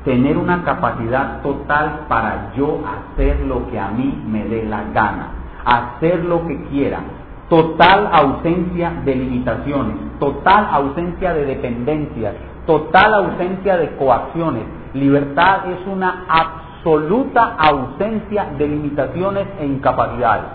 tener 0.04 0.36
una 0.36 0.64
capacidad 0.64 1.40
total 1.42 2.06
para 2.08 2.52
yo 2.56 2.80
hacer 2.86 3.40
lo 3.40 3.68
que 3.68 3.78
a 3.78 3.88
mí 3.88 4.22
me 4.28 4.44
dé 4.44 4.64
la 4.64 4.84
gana, 4.92 5.28
hacer 5.64 6.24
lo 6.24 6.46
que 6.46 6.62
quiera, 6.64 7.00
total 7.48 8.08
ausencia 8.12 8.92
de 9.04 9.14
limitaciones, 9.14 9.96
total 10.18 10.68
ausencia 10.72 11.32
de 11.32 11.44
dependencias, 11.46 12.34
total 12.66 13.14
ausencia 13.14 13.76
de 13.76 13.96
coacciones. 13.96 14.64
Libertad 14.94 15.70
es 15.70 15.86
una 15.86 16.24
absoluta 16.28 17.56
ausencia 17.58 18.48
de 18.58 18.66
limitaciones 18.66 19.46
e 19.60 19.66
incapacidades. 19.66 20.46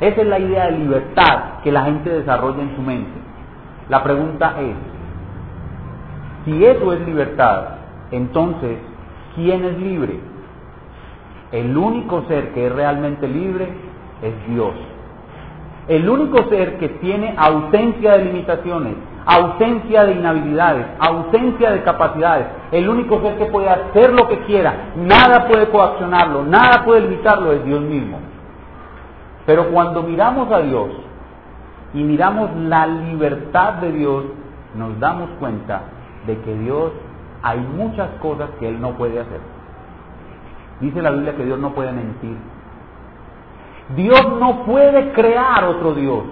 Esa 0.00 0.22
es 0.22 0.26
la 0.26 0.38
idea 0.38 0.66
de 0.66 0.78
libertad 0.78 1.60
que 1.62 1.70
la 1.70 1.84
gente 1.84 2.10
desarrolla 2.10 2.62
en 2.62 2.74
su 2.74 2.82
mente. 2.82 3.12
La 3.88 4.02
pregunta 4.02 4.54
es, 4.60 4.74
si 6.44 6.64
eso 6.64 6.92
es 6.92 7.00
libertad, 7.06 7.64
entonces, 8.10 8.78
¿quién 9.36 9.64
es 9.64 9.78
libre? 9.78 10.18
El 11.52 11.76
único 11.76 12.22
ser 12.26 12.52
que 12.52 12.66
es 12.66 12.72
realmente 12.72 13.28
libre 13.28 13.68
es 14.22 14.48
Dios. 14.48 14.74
El 15.88 16.08
único 16.08 16.48
ser 16.48 16.78
que 16.78 16.88
tiene 16.88 17.34
ausencia 17.36 18.12
de 18.12 18.24
limitaciones, 18.24 18.94
ausencia 19.26 20.04
de 20.04 20.12
inhabilidades, 20.12 20.86
ausencia 20.98 21.72
de 21.72 21.82
capacidades, 21.82 22.46
el 22.72 22.88
único 22.88 23.20
ser 23.20 23.36
que 23.36 23.46
puede 23.46 23.68
hacer 23.68 24.12
lo 24.12 24.26
que 24.28 24.38
quiera, 24.40 24.92
nada 24.96 25.46
puede 25.46 25.68
coaccionarlo, 25.68 26.44
nada 26.44 26.84
puede 26.84 27.02
limitarlo, 27.02 27.52
es 27.52 27.64
Dios 27.64 27.82
mismo. 27.82 28.18
Pero 29.44 29.70
cuando 29.70 30.02
miramos 30.02 30.50
a 30.50 30.60
Dios 30.60 30.90
y 31.92 32.02
miramos 32.02 32.50
la 32.56 32.86
libertad 32.86 33.74
de 33.74 33.92
Dios, 33.92 34.24
nos 34.74 34.98
damos 34.98 35.28
cuenta 35.38 35.82
de 36.26 36.38
que 36.38 36.54
Dios 36.54 36.92
hay 37.42 37.60
muchas 37.60 38.08
cosas 38.22 38.48
que 38.58 38.68
Él 38.68 38.80
no 38.80 38.92
puede 38.92 39.20
hacer. 39.20 39.40
Dice 40.80 41.02
la 41.02 41.10
Biblia 41.10 41.36
que 41.36 41.44
Dios 41.44 41.58
no 41.58 41.74
puede 41.74 41.92
mentir. 41.92 42.36
Dios 43.96 44.38
no 44.40 44.64
puede 44.64 45.12
crear 45.12 45.64
otro 45.64 45.94
Dios. 45.94 46.24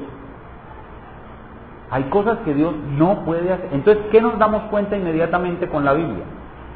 Hay 1.90 2.04
cosas 2.04 2.38
que 2.44 2.54
Dios 2.54 2.72
no 2.96 3.24
puede 3.24 3.52
hacer. 3.52 3.68
Entonces, 3.72 4.04
¿qué 4.10 4.20
nos 4.22 4.38
damos 4.38 4.62
cuenta 4.70 4.96
inmediatamente 4.96 5.68
con 5.68 5.84
la 5.84 5.92
Biblia? 5.92 6.24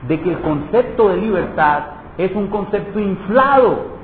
De 0.06 0.20
que 0.20 0.30
el 0.30 0.40
concepto 0.40 1.08
de 1.08 1.16
libertad 1.16 1.84
es 2.18 2.34
un 2.34 2.48
concepto 2.48 3.00
inflado, 3.00 3.96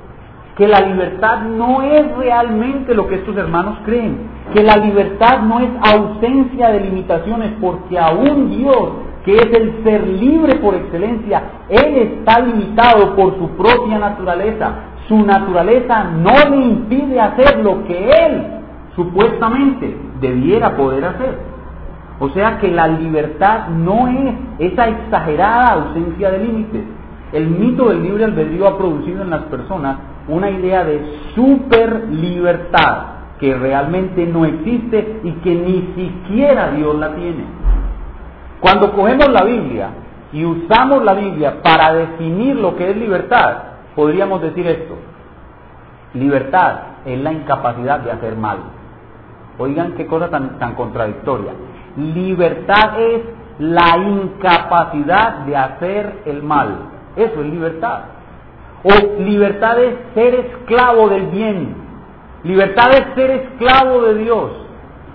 que 0.57 0.67
la 0.67 0.79
libertad 0.81 1.43
no 1.43 1.83
es 1.83 2.17
realmente 2.17 2.95
lo 2.95 3.07
que 3.07 3.15
estos 3.15 3.35
hermanos 3.37 3.77
creen, 3.85 4.27
que 4.53 4.63
la 4.63 4.77
libertad 4.77 5.41
no 5.41 5.59
es 5.59 5.69
ausencia 5.93 6.69
de 6.69 6.79
limitaciones, 6.79 7.51
porque 7.61 7.97
aún 7.99 8.49
Dios, 8.49 8.89
que 9.23 9.35
es 9.35 9.53
el 9.53 9.83
ser 9.83 10.07
libre 10.07 10.55
por 10.55 10.73
excelencia, 10.75 11.43
Él 11.69 11.95
está 11.95 12.39
limitado 12.39 13.15
por 13.15 13.37
su 13.37 13.49
propia 13.49 13.99
naturaleza. 13.99 14.73
Su 15.07 15.21
naturaleza 15.23 16.05
no 16.05 16.33
le 16.49 16.65
impide 16.65 17.19
hacer 17.19 17.59
lo 17.59 17.83
que 17.85 18.09
Él 18.09 18.43
supuestamente 18.95 19.97
debiera 20.21 20.75
poder 20.75 21.05
hacer. 21.05 21.37
O 22.19 22.29
sea 22.29 22.57
que 22.59 22.69
la 22.69 22.87
libertad 22.87 23.67
no 23.69 24.07
es 24.07 24.33
esa 24.59 24.87
exagerada 24.87 25.73
ausencia 25.73 26.31
de 26.31 26.39
límites. 26.39 26.83
El 27.33 27.47
mito 27.47 27.89
del 27.89 28.03
libre 28.03 28.25
albedrío 28.25 28.67
ha 28.67 28.77
producido 28.77 29.23
en 29.23 29.31
las 29.31 29.43
personas 29.43 29.97
una 30.27 30.49
idea 30.49 30.83
de 30.85 31.03
super 31.35 32.07
libertad 32.09 33.13
que 33.39 33.55
realmente 33.55 34.25
no 34.25 34.45
existe 34.45 35.19
y 35.23 35.31
que 35.31 35.55
ni 35.55 35.93
siquiera 35.95 36.71
Dios 36.71 36.95
la 36.95 37.15
tiene. 37.15 37.43
Cuando 38.61 38.93
cogemos 38.93 39.27
la 39.29 39.43
Biblia 39.43 39.89
y 40.31 40.45
usamos 40.45 41.03
la 41.03 41.13
Biblia 41.13 41.61
para 41.61 41.93
definir 41.93 42.55
lo 42.55 42.75
que 42.77 42.91
es 42.91 42.95
libertad, 42.95 43.72
podríamos 43.95 44.41
decir 44.41 44.65
esto. 44.67 44.95
Libertad 46.13 46.79
es 47.05 47.19
la 47.19 47.33
incapacidad 47.33 47.99
de 47.99 48.11
hacer 48.11 48.35
mal. 48.35 48.59
Oigan 49.57 49.93
qué 49.93 50.05
cosa 50.07 50.29
tan, 50.29 50.75
contradictoria. 50.75 51.51
Libertad 51.97 52.99
es 52.99 53.21
la 53.59 53.97
incapacidad 53.97 55.45
de 55.45 55.55
hacer 55.55 56.21
el 56.25 56.41
mal. 56.41 56.75
Eso 57.15 57.41
es 57.41 57.47
libertad. 57.47 58.01
O 58.83 59.21
libertad 59.21 59.79
es 59.79 59.95
ser 60.13 60.35
esclavo 60.35 61.09
del 61.09 61.27
bien. 61.27 61.75
Libertad 62.43 62.89
es 62.91 63.15
ser 63.15 63.31
esclavo 63.31 64.01
de 64.03 64.15
Dios. 64.15 64.51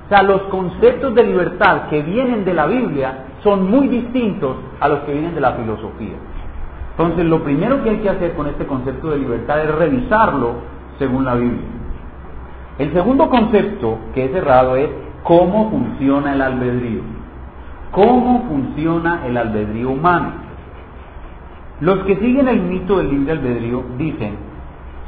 O 0.06 0.08
sea, 0.08 0.22
los 0.22 0.42
conceptos 0.44 1.14
de 1.14 1.24
libertad 1.24 1.88
que 1.90 2.00
vienen 2.02 2.44
de 2.44 2.54
la 2.54 2.66
Biblia 2.66 3.24
son 3.42 3.70
muy 3.70 3.88
distintos 3.88 4.56
a 4.80 4.88
los 4.88 5.00
que 5.00 5.12
vienen 5.12 5.34
de 5.34 5.40
la 5.40 5.52
filosofía. 5.52 6.16
Entonces, 6.98 7.26
lo 7.26 7.44
primero 7.44 7.84
que 7.84 7.90
hay 7.90 7.98
que 7.98 8.10
hacer 8.10 8.34
con 8.34 8.48
este 8.48 8.66
concepto 8.66 9.10
de 9.10 9.18
libertad 9.18 9.62
es 9.62 9.72
revisarlo 9.72 10.54
según 10.98 11.24
la 11.24 11.36
Biblia. 11.36 11.68
El 12.76 12.92
segundo 12.92 13.30
concepto 13.30 13.98
que 14.14 14.24
es 14.24 14.34
errado 14.34 14.74
es 14.74 14.90
cómo 15.22 15.70
funciona 15.70 16.32
el 16.32 16.42
albedrío. 16.42 17.02
¿Cómo 17.92 18.46
funciona 18.48 19.24
el 19.26 19.36
albedrío 19.36 19.90
humano? 19.90 20.32
Los 21.80 22.00
que 22.00 22.16
siguen 22.16 22.48
el 22.48 22.62
mito 22.62 22.98
del 22.98 23.10
libre 23.10 23.32
albedrío 23.32 23.84
dicen 23.96 24.36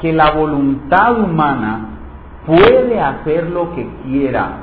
que 0.01 0.13
la 0.13 0.31
voluntad 0.31 1.19
humana 1.19 1.89
puede 2.47 3.01
hacer 3.01 3.51
lo 3.51 3.75
que 3.75 3.89
quiera, 4.05 4.59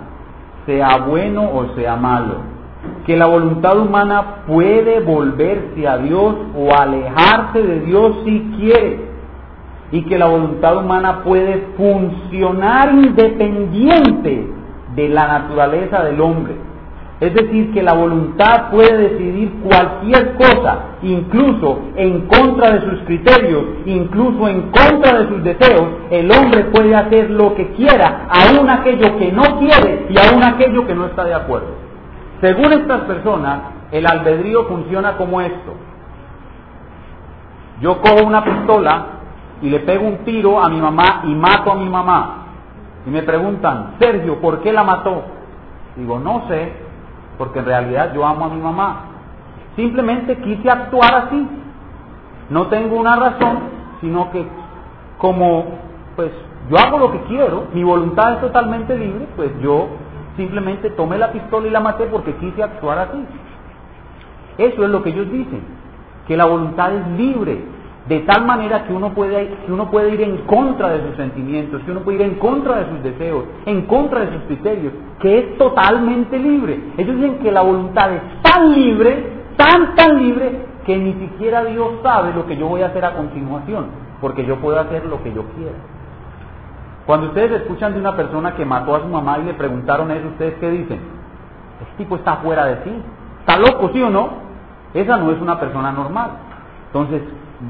sea 0.66 0.98
bueno 1.06 1.44
o 1.44 1.76
sea 1.76 1.98
malo. 1.98 2.57
Que 3.08 3.16
la 3.16 3.26
voluntad 3.26 3.80
humana 3.80 4.44
puede 4.46 5.00
volverse 5.00 5.88
a 5.88 5.98
Dios 5.98 6.36
o 6.56 6.70
alejarse 6.78 7.64
de 7.64 7.80
Dios 7.80 8.18
si 8.26 8.52
quiere 8.58 9.08
y 9.92 10.02
que 10.04 10.18
la 10.18 10.28
voluntad 10.28 10.78
humana 10.78 11.24
puede 11.24 11.68
funcionar 11.78 12.94
independiente 12.94 14.48
de 14.96 15.10
la 15.10 15.28
naturaleza 15.28 16.04
del 16.04 16.20
hombre. 16.20 16.56
Es 17.20 17.34
decir, 17.34 17.72
que 17.74 17.82
la 17.82 17.94
voluntad 17.94 18.70
puede 18.70 18.96
decidir 18.96 19.52
cualquier 19.64 20.36
cosa, 20.36 20.98
incluso 21.02 21.80
en 21.96 22.28
contra 22.28 22.74
de 22.74 22.82
sus 22.82 23.00
criterios, 23.06 23.64
incluso 23.86 24.48
en 24.48 24.70
contra 24.70 25.20
de 25.20 25.28
sus 25.28 25.44
deseos. 25.44 25.88
El 26.12 26.32
hombre 26.32 26.66
puede 26.66 26.94
hacer 26.94 27.32
lo 27.32 27.56
que 27.56 27.70
quiera, 27.70 28.28
aun 28.30 28.70
aquello 28.70 29.18
que 29.18 29.32
no 29.32 29.42
quiere 29.60 30.08
y 30.10 30.16
aun 30.20 30.44
aquello 30.44 30.86
que 30.86 30.94
no 30.94 31.08
está 31.08 31.24
de 31.24 31.34
acuerdo. 31.34 31.77
Según 32.42 32.72
estas 32.74 33.02
personas, 33.02 33.60
el 33.92 34.06
albedrío 34.06 34.66
funciona 34.66 35.18
como 35.18 35.42
esto. 35.42 35.74
Yo 37.82 38.02
cojo 38.02 38.26
una 38.26 38.44
pistola 38.44 39.06
y 39.62 39.70
le 39.70 39.80
pego 39.80 40.08
un 40.08 40.18
tiro 40.20 40.60
a 40.60 40.70
mi 40.70 40.80
mamá 40.80 41.22
y 41.24 41.34
mato 41.34 41.72
a 41.72 41.76
mi 41.76 41.90
mamá. 41.90 42.46
Y 43.06 43.10
me 43.10 43.24
preguntan, 43.24 43.96
Sergio, 44.00 44.40
¿por 44.40 44.62
qué 44.62 44.72
la 44.72 44.84
mató? 44.84 45.24
Digo, 45.96 46.20
no 46.20 46.48
sé, 46.48 46.74
porque 47.38 47.60
en 47.60 47.66
realidad 47.66 48.14
yo 48.14 48.26
amo 48.26 48.46
a 48.46 48.50
mi 48.50 48.62
mamá. 48.62 49.02
Simplemente 49.76 50.38
quise 50.38 50.70
actuar 50.70 51.26
así. 51.26 51.48
No 52.50 52.68
tengo 52.68 52.98
una 52.98 53.16
razón, 53.16 53.60
sino 54.02 54.32
que 54.32 54.46
como 55.18 55.66
pues 56.16 56.32
yo 56.70 56.78
hago 56.78 56.98
lo 56.98 57.12
que 57.12 57.22
quiero, 57.22 57.66
mi 57.74 57.84
voluntad 57.84 58.34
es 58.34 58.42
totalmente 58.42 58.98
libre, 58.98 59.28
pues 59.36 59.52
yo 59.62 59.88
simplemente 60.38 60.92
tomé 60.92 61.18
la 61.18 61.32
pistola 61.32 61.68
y 61.68 61.72
la 61.72 61.82
maté 61.82 62.06
porque 62.06 62.34
quise 62.36 62.64
actuar 62.64 63.00
así. 63.00 63.26
Eso 64.58 64.84
es 64.84 64.90
lo 64.90 65.04
que 65.04 65.10
ellos 65.10 65.30
dicen. 65.32 65.62
que 66.28 66.36
la 66.36 66.46
voluntad 66.46 66.94
es 66.94 67.08
libre, 67.18 67.58
de 68.10 68.20
tal 68.20 68.46
manera 68.46 68.84
que 68.86 68.92
uno 68.94 69.14
puede, 69.14 69.48
que 69.66 69.72
uno 69.72 69.90
puede 69.90 70.14
ir 70.14 70.22
en 70.22 70.38
contra 70.40 70.90
de 70.90 71.08
sus 71.08 71.16
sentimientos, 71.16 71.82
que 71.84 71.92
uno 71.92 72.02
puede 72.02 72.18
ir 72.18 72.24
en 72.24 72.36
contra 72.36 72.80
de 72.80 72.90
sus 72.90 73.02
deseos, 73.02 73.46
en 73.66 73.84
contra 73.84 74.22
de 74.22 74.34
sus 74.34 74.42
criterios, 74.44 74.92
que 75.22 75.40
es 75.40 75.58
totalmente 75.58 76.38
libre. 76.38 76.80
Ellos 76.98 77.16
dicen 77.16 77.40
que 77.40 77.50
la 77.50 77.62
voluntad 77.62 78.12
es 78.12 78.22
tan 78.42 78.74
libre, 78.74 79.24
tan, 79.56 79.96
tan 79.96 80.18
libre, 80.22 80.52
que 80.86 80.98
ni 80.98 81.14
siquiera 81.14 81.64
Dios 81.64 81.94
sabe 82.04 82.34
lo 82.34 82.46
que 82.46 82.58
yo 82.58 82.68
voy 82.68 82.82
a 82.82 82.88
hacer 82.88 83.06
a 83.06 83.14
continuación, 83.14 83.86
porque 84.20 84.46
yo 84.46 84.58
puedo 84.58 84.78
hacer 84.80 85.06
lo 85.06 85.24
que 85.24 85.34
yo 85.34 85.44
quiera. 85.56 85.97
Cuando 87.08 87.28
ustedes 87.28 87.62
escuchan 87.62 87.94
de 87.94 88.00
una 88.00 88.18
persona 88.18 88.54
que 88.54 88.66
mató 88.66 88.94
a 88.94 89.00
su 89.00 89.08
mamá 89.08 89.40
y 89.40 89.46
le 89.46 89.54
preguntaron 89.54 90.12
eso, 90.12 90.28
¿ustedes 90.28 90.56
qué 90.60 90.70
dicen? 90.70 91.00
Este 91.82 92.04
tipo 92.04 92.18
está 92.18 92.36
fuera 92.36 92.66
de 92.66 92.84
sí. 92.84 92.92
¿Está 93.40 93.58
loco, 93.58 93.90
sí 93.94 94.02
o 94.02 94.10
no? 94.10 94.30
Esa 94.94 95.16
no 95.16 95.32
es 95.32 95.40
una 95.40 95.58
persona 95.58 95.94
normal. 95.94 96.32
Entonces, 96.88 97.22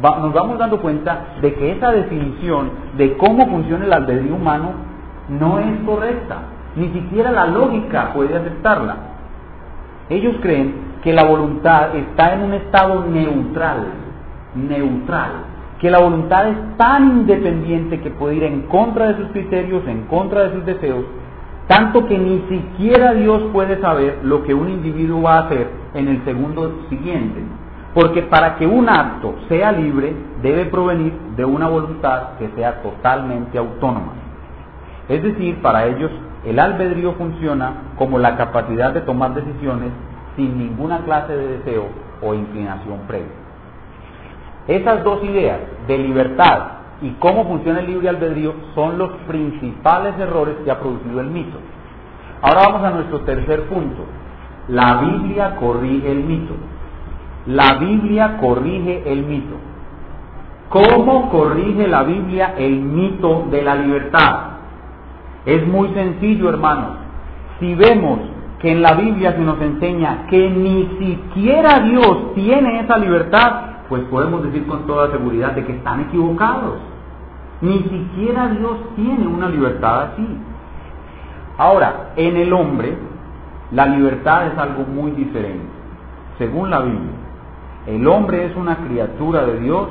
nos 0.01 0.33
vamos 0.33 0.57
dando 0.57 0.81
cuenta 0.81 1.35
de 1.39 1.53
que 1.53 1.71
esa 1.71 1.91
definición 1.91 2.71
de 2.97 3.15
cómo 3.17 3.47
funciona 3.47 3.85
el 3.85 3.93
albedrío 3.93 4.33
humano 4.33 4.71
no 5.29 5.59
es 5.59 5.85
correcta. 5.85 6.37
Ni 6.75 6.89
siquiera 6.89 7.31
la 7.31 7.45
lógica 7.45 8.13
puede 8.13 8.35
aceptarla. 8.35 8.95
Ellos 10.09 10.35
creen 10.41 10.97
que 11.03 11.13
la 11.13 11.25
voluntad 11.25 11.95
está 11.95 12.33
en 12.33 12.41
un 12.41 12.53
estado 12.53 13.05
neutral, 13.05 13.85
neutral, 14.55 15.31
que 15.79 15.91
la 15.91 15.99
voluntad 15.99 16.47
es 16.47 16.77
tan 16.77 17.05
independiente 17.19 17.99
que 18.01 18.09
puede 18.09 18.35
ir 18.35 18.43
en 18.43 18.63
contra 18.63 19.09
de 19.09 19.17
sus 19.17 19.27
criterios, 19.29 19.87
en 19.87 20.03
contra 20.03 20.43
de 20.43 20.53
sus 20.53 20.65
deseos, 20.65 21.05
tanto 21.67 22.07
que 22.07 22.17
ni 22.17 22.39
siquiera 22.49 23.13
Dios 23.13 23.43
puede 23.53 23.79
saber 23.79 24.19
lo 24.23 24.43
que 24.43 24.53
un 24.53 24.69
individuo 24.69 25.21
va 25.21 25.35
a 25.35 25.45
hacer 25.45 25.69
en 25.93 26.07
el 26.07 26.23
segundo 26.23 26.85
siguiente. 26.89 27.41
Porque 27.93 28.21
para 28.23 28.55
que 28.55 28.65
un 28.65 28.89
acto 28.89 29.35
sea 29.49 29.71
libre 29.71 30.13
debe 30.41 30.65
provenir 30.65 31.13
de 31.35 31.45
una 31.45 31.67
voluntad 31.67 32.37
que 32.39 32.49
sea 32.55 32.81
totalmente 32.81 33.57
autónoma. 33.57 34.13
Es 35.09 35.23
decir, 35.23 35.61
para 35.61 35.85
ellos 35.85 36.11
el 36.45 36.59
albedrío 36.59 37.13
funciona 37.13 37.73
como 37.97 38.19
la 38.19 38.37
capacidad 38.37 38.93
de 38.93 39.01
tomar 39.01 39.33
decisiones 39.33 39.89
sin 40.35 40.57
ninguna 40.57 40.99
clase 40.99 41.35
de 41.35 41.57
deseo 41.57 41.85
o 42.21 42.33
inclinación 42.33 42.99
previa. 43.07 43.46
Esas 44.67 45.03
dos 45.03 45.23
ideas 45.23 45.59
de 45.87 45.97
libertad 45.97 46.77
y 47.01 47.11
cómo 47.19 47.45
funciona 47.45 47.79
el 47.79 47.87
libre 47.87 48.09
albedrío 48.09 48.53
son 48.75 48.97
los 48.97 49.11
principales 49.27 50.19
errores 50.19 50.55
que 50.65 50.71
ha 50.71 50.79
producido 50.79 51.21
el 51.21 51.27
mito. 51.27 51.57
Ahora 52.41 52.61
vamos 52.67 52.83
a 52.83 52.91
nuestro 52.91 53.21
tercer 53.21 53.63
punto. 53.63 54.03
La 54.67 54.97
Biblia 54.97 55.55
corrige 55.55 56.11
el 56.11 56.23
mito. 56.23 56.53
La 57.45 57.75
Biblia 57.75 58.37
corrige 58.41 59.03
el 59.11 59.23
mito. 59.23 59.55
¿Cómo 60.69 61.29
corrige 61.29 61.87
la 61.87 62.03
Biblia 62.03 62.55
el 62.57 62.81
mito 62.81 63.47
de 63.49 63.61
la 63.61 63.75
libertad? 63.75 64.39
Es 65.45 65.65
muy 65.65 65.87
sencillo, 65.93 66.49
hermanos. 66.49 66.97
Si 67.59 67.73
vemos 67.73 68.19
que 68.59 68.71
en 68.71 68.81
la 68.81 68.93
Biblia 68.95 69.31
se 69.31 69.39
nos 69.39 69.61
enseña 69.61 70.25
que 70.29 70.49
ni 70.49 70.89
siquiera 70.99 71.79
Dios 71.79 72.33
tiene 72.35 72.81
esa 72.81 72.97
libertad, 72.97 73.76
pues 73.89 74.03
podemos 74.05 74.43
decir 74.43 74.65
con 74.67 74.85
toda 74.85 75.11
seguridad 75.11 75.53
de 75.53 75.65
que 75.65 75.73
están 75.73 76.01
equivocados. 76.01 76.79
Ni 77.61 77.79
siquiera 77.79 78.49
Dios 78.49 78.77
tiene 78.95 79.27
una 79.27 79.49
libertad 79.49 80.11
así. 80.13 80.27
Ahora, 81.57 82.11
en 82.15 82.37
el 82.37 82.53
hombre, 82.53 82.95
la 83.71 83.87
libertad 83.87 84.47
es 84.47 84.57
algo 84.57 84.83
muy 84.83 85.11
diferente. 85.11 85.65
Según 86.37 86.69
la 86.69 86.79
Biblia, 86.81 87.15
el 87.87 88.07
hombre 88.07 88.45
es 88.45 88.55
una 88.55 88.77
criatura 88.77 89.43
de 89.45 89.59
Dios 89.59 89.87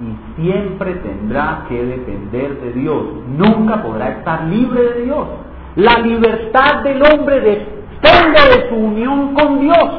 y 0.00 0.42
siempre 0.42 0.94
tendrá 0.94 1.66
que 1.68 1.84
depender 1.84 2.60
de 2.60 2.72
Dios. 2.72 3.04
Nunca 3.28 3.82
podrá 3.82 4.08
estar 4.08 4.44
libre 4.44 4.82
de 4.82 5.02
Dios. 5.02 5.28
La 5.76 5.98
libertad 6.00 6.82
del 6.82 7.02
hombre 7.02 7.40
depende 7.40 8.40
de 8.56 8.68
su 8.68 8.74
unión 8.74 9.34
con 9.34 9.60
Dios. 9.60 9.90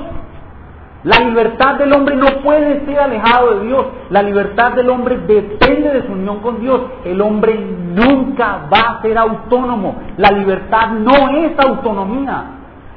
La 1.06 1.20
libertad 1.20 1.76
del 1.76 1.93
hombre 1.93 2.16
no 2.16 2.41
puede 2.43 2.84
ser 2.86 2.99
alejado 2.99 3.60
de 3.60 3.68
Dios. 3.68 3.86
La 4.10 4.24
libertad 4.24 4.74
del 4.74 4.89
hombre 4.89 5.20
depende 5.28 5.91
de 5.91 6.08
su 6.08 6.14
unión 6.14 6.39
con 6.39 6.60
Dios. 6.60 6.82
El 7.06 7.22
hombre 7.22 7.60
nunca 7.60 8.68
va 8.74 8.97
a 8.97 9.01
ser 9.03 9.16
autónomo. 9.16 9.97
La 10.18 10.32
libertad 10.32 10.89
no 10.89 11.30
es 11.30 11.51
autonomía. 11.64 12.45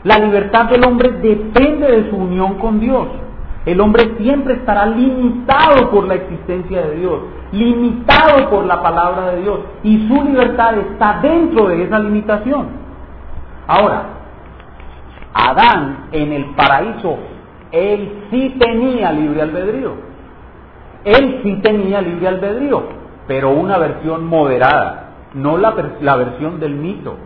La 0.05 0.19
libertad 0.19 0.71
del 0.71 0.87
hombre 0.87 1.11
depende 1.21 1.87
de 1.87 2.09
su 2.09 2.17
unión 2.17 2.55
con 2.55 2.81
Dios. 2.81 3.09
El 3.67 3.79
hombre 3.83 4.15
siempre 4.17 4.55
estará 4.55 4.87
limitado 4.87 5.91
por 5.91 6.09
la 6.09 6.15
existencia 6.15 6.81
de 6.87 6.97
Dios, 6.97 7.21
limitado 7.53 8.49
por 8.49 8.65
la 8.65 8.81
palabra 8.81 9.33
de 9.33 9.43
Dios, 9.43 9.59
y 9.83 10.09
su 10.09 10.25
libertad 10.25 10.79
está 10.79 11.19
dentro 11.21 11.69
de 11.69 11.83
esa 11.83 11.99
limitación. 11.99 12.69
Ahora, 13.67 14.05
Adán 15.35 16.07
en 16.13 16.33
el 16.33 16.45
paraíso, 16.55 17.19
él 17.73 18.25
sí 18.31 18.57
tenía 18.59 19.13
libre 19.13 19.43
albedrío. 19.43 19.93
Él 21.05 21.41
sí 21.43 21.55
tenía 21.63 22.01
libre 22.01 22.29
albedrío, 22.29 22.83
pero 23.27 23.51
una 23.51 23.79
versión 23.79 24.27
moderada, 24.27 25.11
no 25.35 25.57
la, 25.57 25.71
versión 26.17 26.61
del 26.61 26.75
mito. 26.75 27.17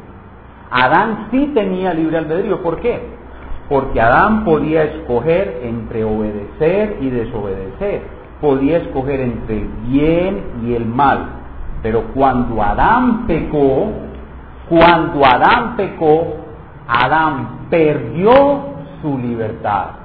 Adán 0.70 1.28
sí 1.30 1.52
tenía 1.54 1.94
libre 1.94 2.18
albedrío. 2.18 2.62
¿Por 2.62 2.80
qué? 2.80 3.00
Porque 3.68 4.00
Adán 4.00 4.44
podía 4.44 4.84
escoger 4.84 5.60
entre 5.62 6.04
obedecer 6.04 6.98
y 7.00 7.10
desobedecer. 7.10 8.02
Podía 8.40 8.78
escoger 8.78 9.20
entre 9.20 9.58
el 9.58 9.68
bien 9.86 10.44
y 10.64 10.74
el 10.74 10.84
mal. 10.84 11.26
Pero 11.82 12.04
cuando 12.14 12.62
Adán 12.62 13.26
pecó, 13.26 13.90
cuando 14.68 15.24
Adán 15.24 15.76
pecó, 15.76 16.36
Adán 16.88 17.66
perdió 17.70 18.32
su 19.00 19.18
libertad. 19.18 20.01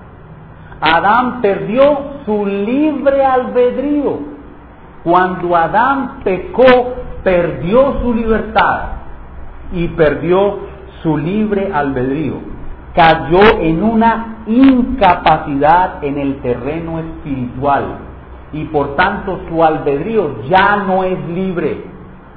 Adán 0.82 1.42
perdió 1.42 1.84
su 2.26 2.46
libre 2.46 3.24
albedrío. 3.24 4.20
Cuando 5.04 5.56
Adán 5.56 6.20
pecó, 6.24 6.96
perdió 7.24 8.02
su 8.02 8.14
libertad 8.14 8.82
y 9.72 9.88
perdió 9.90 10.60
su 11.02 11.18
libre 11.18 11.72
albedrío. 11.74 12.36
Cayó 12.96 13.60
en 13.60 13.84
una 13.84 14.44
incapacidad 14.48 16.04
en 16.04 16.18
el 16.18 16.42
terreno 16.42 17.00
espiritual 17.00 18.00
y 18.54 18.64
por 18.66 18.96
tanto 18.96 19.40
su 19.50 19.64
albedrío 19.64 20.44
ya 20.50 20.78
no 20.78 21.04
es 21.04 21.20
libre, 21.30 21.84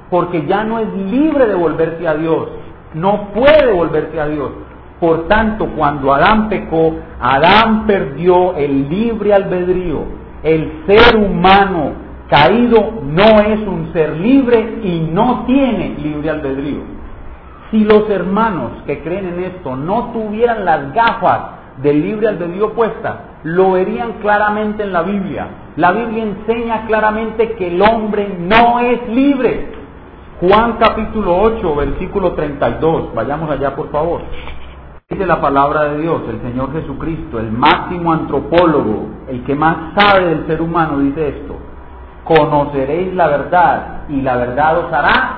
porque 0.09 0.45
ya 0.45 0.63
no 0.63 0.79
es 0.79 0.93
libre 0.93 1.47
de 1.47 1.55
volverse 1.55 2.07
a 2.07 2.15
Dios 2.15 2.49
no 2.93 3.29
puede 3.33 3.71
volverse 3.73 4.19
a 4.19 4.27
Dios. 4.27 4.51
Por 5.01 5.27
tanto, 5.27 5.65
cuando 5.75 6.13
Adán 6.13 6.47
pecó, 6.47 6.93
Adán 7.19 7.87
perdió 7.87 8.55
el 8.55 8.87
libre 8.87 9.33
albedrío. 9.33 10.03
El 10.43 10.83
ser 10.85 11.17
humano 11.17 11.93
caído 12.29 13.01
no 13.03 13.41
es 13.41 13.59
un 13.67 13.91
ser 13.93 14.15
libre 14.17 14.77
y 14.83 14.99
no 15.11 15.43
tiene 15.47 15.95
libre 15.97 16.29
albedrío. 16.29 16.81
Si 17.71 17.83
los 17.83 18.07
hermanos 18.11 18.83
que 18.85 19.01
creen 19.01 19.29
en 19.29 19.43
esto 19.43 19.75
no 19.75 20.11
tuvieran 20.13 20.65
las 20.65 20.93
gafas 20.93 21.41
del 21.81 21.99
libre 21.99 22.27
albedrío 22.27 22.73
puestas, 22.73 23.15
lo 23.41 23.71
verían 23.71 24.19
claramente 24.21 24.83
en 24.83 24.93
la 24.93 25.01
Biblia. 25.01 25.47
La 25.77 25.93
Biblia 25.93 26.25
enseña 26.25 26.85
claramente 26.85 27.53
que 27.53 27.69
el 27.69 27.81
hombre 27.81 28.35
no 28.37 28.79
es 28.79 29.07
libre. 29.07 29.71
Juan 30.41 30.77
capítulo 30.79 31.41
8, 31.41 31.75
versículo 31.75 32.33
32. 32.33 33.15
Vayamos 33.15 33.49
allá, 33.49 33.75
por 33.75 33.89
favor. 33.89 34.21
Dice 35.11 35.25
la 35.25 35.41
palabra 35.41 35.91
de 35.91 36.03
Dios, 36.03 36.21
el 36.29 36.41
Señor 36.41 36.71
Jesucristo, 36.71 37.37
el 37.37 37.51
máximo 37.51 38.13
antropólogo, 38.13 39.09
el 39.27 39.43
que 39.43 39.53
más 39.55 39.93
sabe 39.93 40.25
del 40.25 40.47
ser 40.47 40.61
humano, 40.61 40.99
dice 40.99 41.27
esto. 41.27 41.57
Conoceréis 42.23 43.13
la 43.13 43.27
verdad 43.27 44.03
y 44.07 44.21
la 44.21 44.37
verdad 44.37 44.77
os 44.79 44.93
hará 44.93 45.37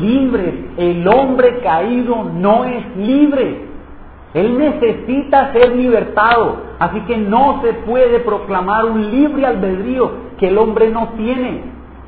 libres. 0.00 0.54
El 0.78 1.06
hombre 1.06 1.58
caído 1.58 2.24
no 2.32 2.64
es 2.64 2.96
libre. 2.96 3.66
Él 4.32 4.56
necesita 4.56 5.52
ser 5.52 5.76
libertado. 5.76 6.56
Así 6.78 7.00
que 7.02 7.18
no 7.18 7.60
se 7.60 7.74
puede 7.74 8.20
proclamar 8.20 8.86
un 8.86 9.10
libre 9.10 9.44
albedrío 9.44 10.10
que 10.38 10.48
el 10.48 10.56
hombre 10.56 10.88
no 10.90 11.08
tiene. 11.18 11.64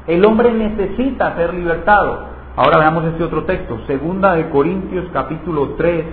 El 0.07 0.25
hombre 0.25 0.55
necesita 0.55 1.37
ser 1.37 1.53
libertado. 1.53 2.33
Ahora 2.57 2.79
veamos 2.79 3.05
este 3.05 3.25
otro 3.25 3.45
texto, 3.45 3.79
segunda 3.87 4.37
de 4.37 4.49
Corintios 4.49 5.05
capítulo 5.13 5.75
3, 5.77 6.05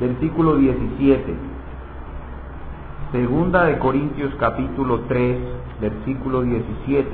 versículo 0.00 0.56
17. 0.56 1.34
Segunda 3.12 3.64
de 3.64 3.78
Corintios 3.78 4.34
capítulo 4.38 5.00
3, 5.08 5.38
versículo 5.80 6.42
17. 6.42 7.08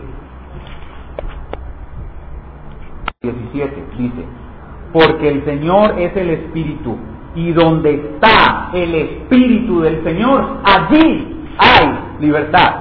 17 3.22 3.84
dice, 3.98 4.24
porque 4.92 5.28
el 5.28 5.44
Señor 5.44 5.98
es 5.98 6.16
el 6.16 6.30
Espíritu, 6.30 6.96
y 7.34 7.52
donde 7.52 7.94
está 7.94 8.70
el 8.72 8.94
Espíritu 8.94 9.80
del 9.80 10.02
Señor, 10.02 10.58
allí 10.64 11.46
hay 11.58 11.98
libertad. 12.20 12.74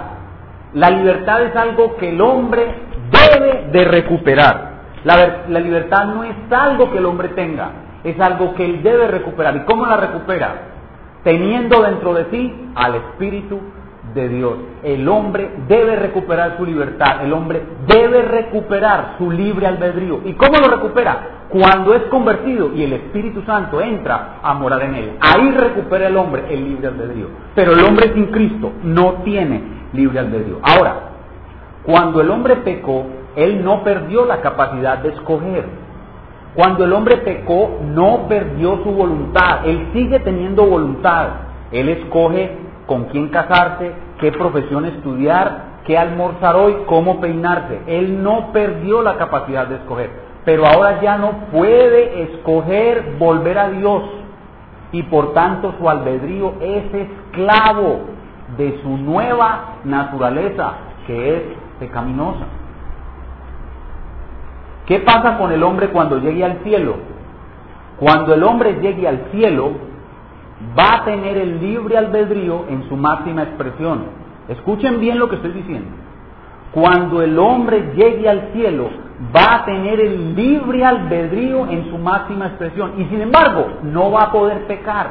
La 0.73 0.89
libertad 0.89 1.43
es 1.43 1.55
algo 1.55 1.95
que 1.97 2.09
el 2.09 2.21
hombre 2.21 2.75
debe 3.11 3.69
de 3.71 3.85
recuperar. 3.85 4.71
La, 5.03 5.45
la, 5.47 5.59
libertad 5.59 6.05
no 6.05 6.23
es 6.23 6.35
algo 6.51 6.91
que 6.91 6.99
el 6.99 7.05
hombre 7.05 7.29
tenga, 7.29 7.71
es 8.03 8.19
algo 8.19 8.55
que 8.55 8.65
él 8.65 8.83
debe 8.83 9.07
recuperar. 9.07 9.55
¿Y 9.57 9.61
cómo 9.61 9.85
la 9.85 9.97
recupera? 9.97 10.61
Teniendo 11.23 11.81
dentro 11.81 12.13
de 12.13 12.25
sí 12.31 12.71
al 12.75 12.95
Espíritu 12.95 13.59
de 14.13 14.29
Dios. 14.29 14.53
El 14.83 15.07
hombre 15.07 15.49
debe 15.67 15.95
recuperar 15.95 16.57
su 16.57 16.65
libertad, 16.65 17.23
el 17.23 17.31
hombre 17.33 17.61
debe 17.87 18.23
recuperar 18.23 19.15
su 19.17 19.31
libre 19.31 19.67
albedrío. 19.67 20.21
¿Y 20.25 20.33
cómo 20.33 20.57
lo 20.57 20.67
recupera? 20.67 21.45
Cuando 21.49 21.93
es 21.93 22.03
convertido 22.03 22.71
y 22.73 22.83
el 22.83 22.93
Espíritu 22.93 23.43
Santo 23.43 23.81
entra 23.81 24.39
a 24.41 24.53
morar 24.53 24.83
en 24.83 24.95
él. 24.95 25.17
Ahí 25.19 25.51
recupera 25.51 26.07
el 26.07 26.17
hombre 26.17 26.45
el 26.49 26.63
libre 26.63 26.87
albedrío. 26.87 27.27
Pero 27.55 27.73
el 27.73 27.83
hombre 27.83 28.11
sin 28.13 28.27
Cristo 28.27 28.71
no 28.83 29.15
tiene 29.23 29.61
libre 29.93 30.19
albedrío. 30.19 30.59
Ahora, 30.63 30.95
cuando 31.83 32.21
el 32.21 32.29
hombre 32.29 32.57
pecó, 32.57 33.05
él 33.35 33.63
no 33.63 33.83
perdió 33.83 34.25
la 34.25 34.41
capacidad 34.41 34.99
de 34.99 35.09
escoger. 35.09 35.65
Cuando 36.55 36.83
el 36.83 36.93
hombre 36.93 37.17
pecó, 37.17 37.79
no 37.85 38.27
perdió 38.27 38.83
su 38.83 38.91
voluntad. 38.91 39.65
Él 39.65 39.89
sigue 39.93 40.19
teniendo 40.19 40.65
voluntad. 40.65 41.27
Él 41.71 41.87
escoge 41.89 42.57
con 42.85 43.05
quién 43.05 43.29
casarse, 43.29 43.93
qué 44.19 44.31
profesión 44.33 44.85
estudiar, 44.85 45.79
qué 45.85 45.97
almorzar 45.97 46.55
hoy, 46.55 46.75
cómo 46.87 47.21
peinarse. 47.21 47.79
Él 47.87 48.21
no 48.21 48.51
perdió 48.51 49.01
la 49.01 49.17
capacidad 49.17 49.67
de 49.67 49.75
escoger, 49.75 50.09
pero 50.43 50.65
ahora 50.65 51.01
ya 51.01 51.17
no 51.17 51.31
puede 51.51 52.23
escoger 52.23 53.15
volver 53.17 53.57
a 53.57 53.69
Dios 53.69 54.03
y 54.91 55.03
por 55.03 55.33
tanto 55.33 55.73
su 55.79 55.89
albedrío 55.89 56.55
es 56.59 56.83
esclavo 56.93 58.01
de 58.57 58.79
su 58.81 58.97
nueva 58.97 59.77
naturaleza 59.85 60.73
que 61.07 61.37
es 61.37 61.43
pecaminosa. 61.79 62.45
¿Qué 64.85 64.99
pasa 64.99 65.37
con 65.37 65.51
el 65.51 65.63
hombre 65.63 65.89
cuando 65.89 66.17
llegue 66.17 66.43
al 66.43 66.59
cielo? 66.63 66.95
Cuando 67.97 68.33
el 68.33 68.43
hombre 68.43 68.79
llegue 68.81 69.07
al 69.07 69.27
cielo, 69.31 69.71
va 70.77 71.01
a 71.01 71.05
tener 71.05 71.37
el 71.37 71.59
libre 71.59 71.97
albedrío 71.97 72.65
en 72.69 72.87
su 72.89 72.95
máxima 72.95 73.43
expresión. 73.43 74.05
Escuchen 74.47 74.99
bien 74.99 75.19
lo 75.19 75.29
que 75.29 75.35
estoy 75.35 75.51
diciendo. 75.51 75.89
Cuando 76.71 77.21
el 77.21 77.37
hombre 77.37 77.93
llegue 77.95 78.27
al 78.27 78.49
cielo, 78.53 78.89
va 79.35 79.55
a 79.55 79.65
tener 79.65 79.99
el 79.99 80.35
libre 80.35 80.83
albedrío 80.83 81.67
en 81.67 81.89
su 81.89 81.97
máxima 81.97 82.47
expresión. 82.47 82.93
Y 82.97 83.05
sin 83.05 83.21
embargo, 83.21 83.67
no 83.83 84.11
va 84.11 84.23
a 84.23 84.31
poder 84.31 84.65
pecar. 84.65 85.09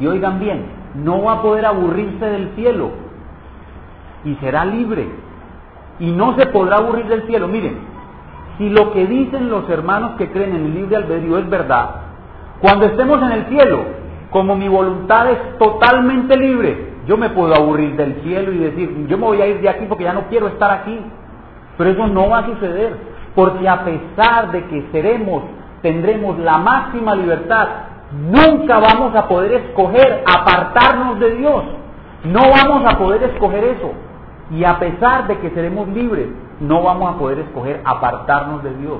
Y 0.00 0.06
oigan 0.06 0.40
bien, 0.40 0.64
no 0.94 1.22
va 1.22 1.34
a 1.34 1.42
poder 1.42 1.66
aburrirse 1.66 2.24
del 2.24 2.50
cielo. 2.56 2.90
Y 4.24 4.34
será 4.36 4.64
libre. 4.64 5.08
Y 6.00 6.10
no 6.10 6.36
se 6.36 6.46
podrá 6.46 6.78
aburrir 6.78 7.06
del 7.06 7.26
cielo. 7.26 7.46
Miren, 7.46 7.78
si 8.58 8.70
lo 8.70 8.92
que 8.92 9.06
dicen 9.06 9.50
los 9.50 9.68
hermanos 9.68 10.12
que 10.18 10.30
creen 10.30 10.54
en 10.54 10.64
el 10.66 10.74
libre 10.74 10.96
albedrío 10.96 11.38
es 11.38 11.48
verdad, 11.48 11.90
cuando 12.60 12.86
estemos 12.86 13.20
en 13.22 13.32
el 13.32 13.46
cielo, 13.46 13.84
como 14.30 14.56
mi 14.56 14.68
voluntad 14.68 15.30
es 15.30 15.58
totalmente 15.58 16.36
libre, 16.36 16.94
yo 17.06 17.16
me 17.16 17.30
puedo 17.30 17.54
aburrir 17.54 17.96
del 17.96 18.22
cielo 18.22 18.52
y 18.52 18.58
decir, 18.58 19.06
yo 19.06 19.18
me 19.18 19.26
voy 19.26 19.40
a 19.42 19.46
ir 19.46 19.60
de 19.60 19.68
aquí 19.68 19.84
porque 19.88 20.04
ya 20.04 20.12
no 20.12 20.28
quiero 20.28 20.48
estar 20.48 20.70
aquí. 20.70 20.98
Pero 21.76 21.90
eso 21.90 22.06
no 22.06 22.30
va 22.30 22.38
a 22.38 22.46
suceder, 22.46 22.96
porque 23.34 23.68
a 23.68 23.84
pesar 23.84 24.52
de 24.52 24.64
que 24.66 24.86
seremos, 24.92 25.42
tendremos 25.82 26.38
la 26.38 26.58
máxima 26.58 27.14
libertad, 27.14 27.68
nunca 28.12 28.78
vamos 28.78 29.14
a 29.14 29.28
poder 29.28 29.52
escoger 29.52 30.22
apartarnos 30.24 31.18
de 31.18 31.34
Dios. 31.36 31.64
No 32.24 32.40
vamos 32.40 32.90
a 32.90 32.96
poder 32.96 33.22
escoger 33.24 33.64
eso. 33.64 33.92
Y 34.50 34.64
a 34.64 34.78
pesar 34.78 35.26
de 35.26 35.38
que 35.38 35.50
seremos 35.50 35.88
libres, 35.88 36.28
no 36.60 36.82
vamos 36.82 37.14
a 37.14 37.18
poder 37.18 37.38
escoger 37.40 37.80
apartarnos 37.84 38.62
de 38.62 38.74
Dios 38.76 38.98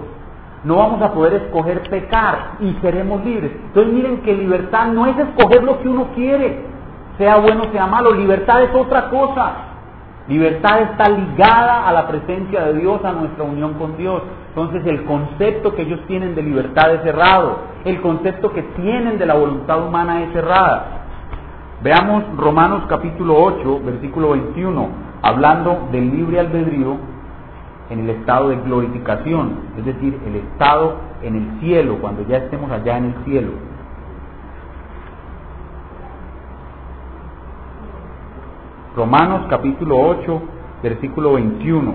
no 0.64 0.76
vamos 0.76 1.02
a 1.02 1.12
poder 1.12 1.34
escoger 1.34 1.82
pecar 1.90 2.52
y 2.60 2.72
seremos 2.80 3.22
libres. 3.24 3.52
Entonces 3.66 3.92
miren 3.92 4.22
que 4.22 4.34
libertad 4.34 4.86
no 4.88 5.06
es 5.06 5.16
escoger 5.18 5.62
lo 5.62 5.78
que 5.80 5.88
uno 5.88 6.08
quiere, 6.14 6.64
sea 7.18 7.36
bueno, 7.36 7.64
sea 7.70 7.86
malo, 7.86 8.12
libertad 8.12 8.62
es 8.62 8.74
otra 8.74 9.10
cosa. 9.10 9.52
Libertad 10.26 10.80
está 10.80 11.10
ligada 11.10 11.86
a 11.86 11.92
la 11.92 12.08
presencia 12.08 12.64
de 12.64 12.80
Dios, 12.80 13.04
a 13.04 13.12
nuestra 13.12 13.44
unión 13.44 13.74
con 13.74 13.98
Dios. 13.98 14.22
Entonces 14.48 14.86
el 14.86 15.04
concepto 15.04 15.74
que 15.74 15.82
ellos 15.82 16.00
tienen 16.06 16.34
de 16.34 16.42
libertad 16.42 16.94
es 16.94 17.04
errado, 17.04 17.58
el 17.84 18.00
concepto 18.00 18.50
que 18.50 18.62
tienen 18.62 19.18
de 19.18 19.26
la 19.26 19.34
voluntad 19.34 19.86
humana 19.86 20.22
es 20.22 20.34
errada. 20.34 21.02
Veamos 21.82 22.24
Romanos 22.38 22.84
capítulo 22.88 23.36
8, 23.38 23.80
versículo 23.84 24.30
21, 24.30 24.88
hablando 25.24 25.88
del 25.90 26.10
libre 26.10 26.38
albedrío 26.38 26.98
en 27.88 28.00
el 28.00 28.10
estado 28.10 28.50
de 28.50 28.56
glorificación, 28.56 29.58
es 29.78 29.84
decir, 29.86 30.20
el 30.26 30.36
estado 30.36 30.96
en 31.22 31.36
el 31.36 31.60
cielo, 31.60 31.96
cuando 31.98 32.26
ya 32.28 32.36
estemos 32.36 32.70
allá 32.70 32.98
en 32.98 33.04
el 33.06 33.14
cielo. 33.24 33.52
Romanos 38.94 39.46
capítulo 39.48 39.98
8, 39.98 40.42
versículo 40.82 41.32
21. 41.32 41.94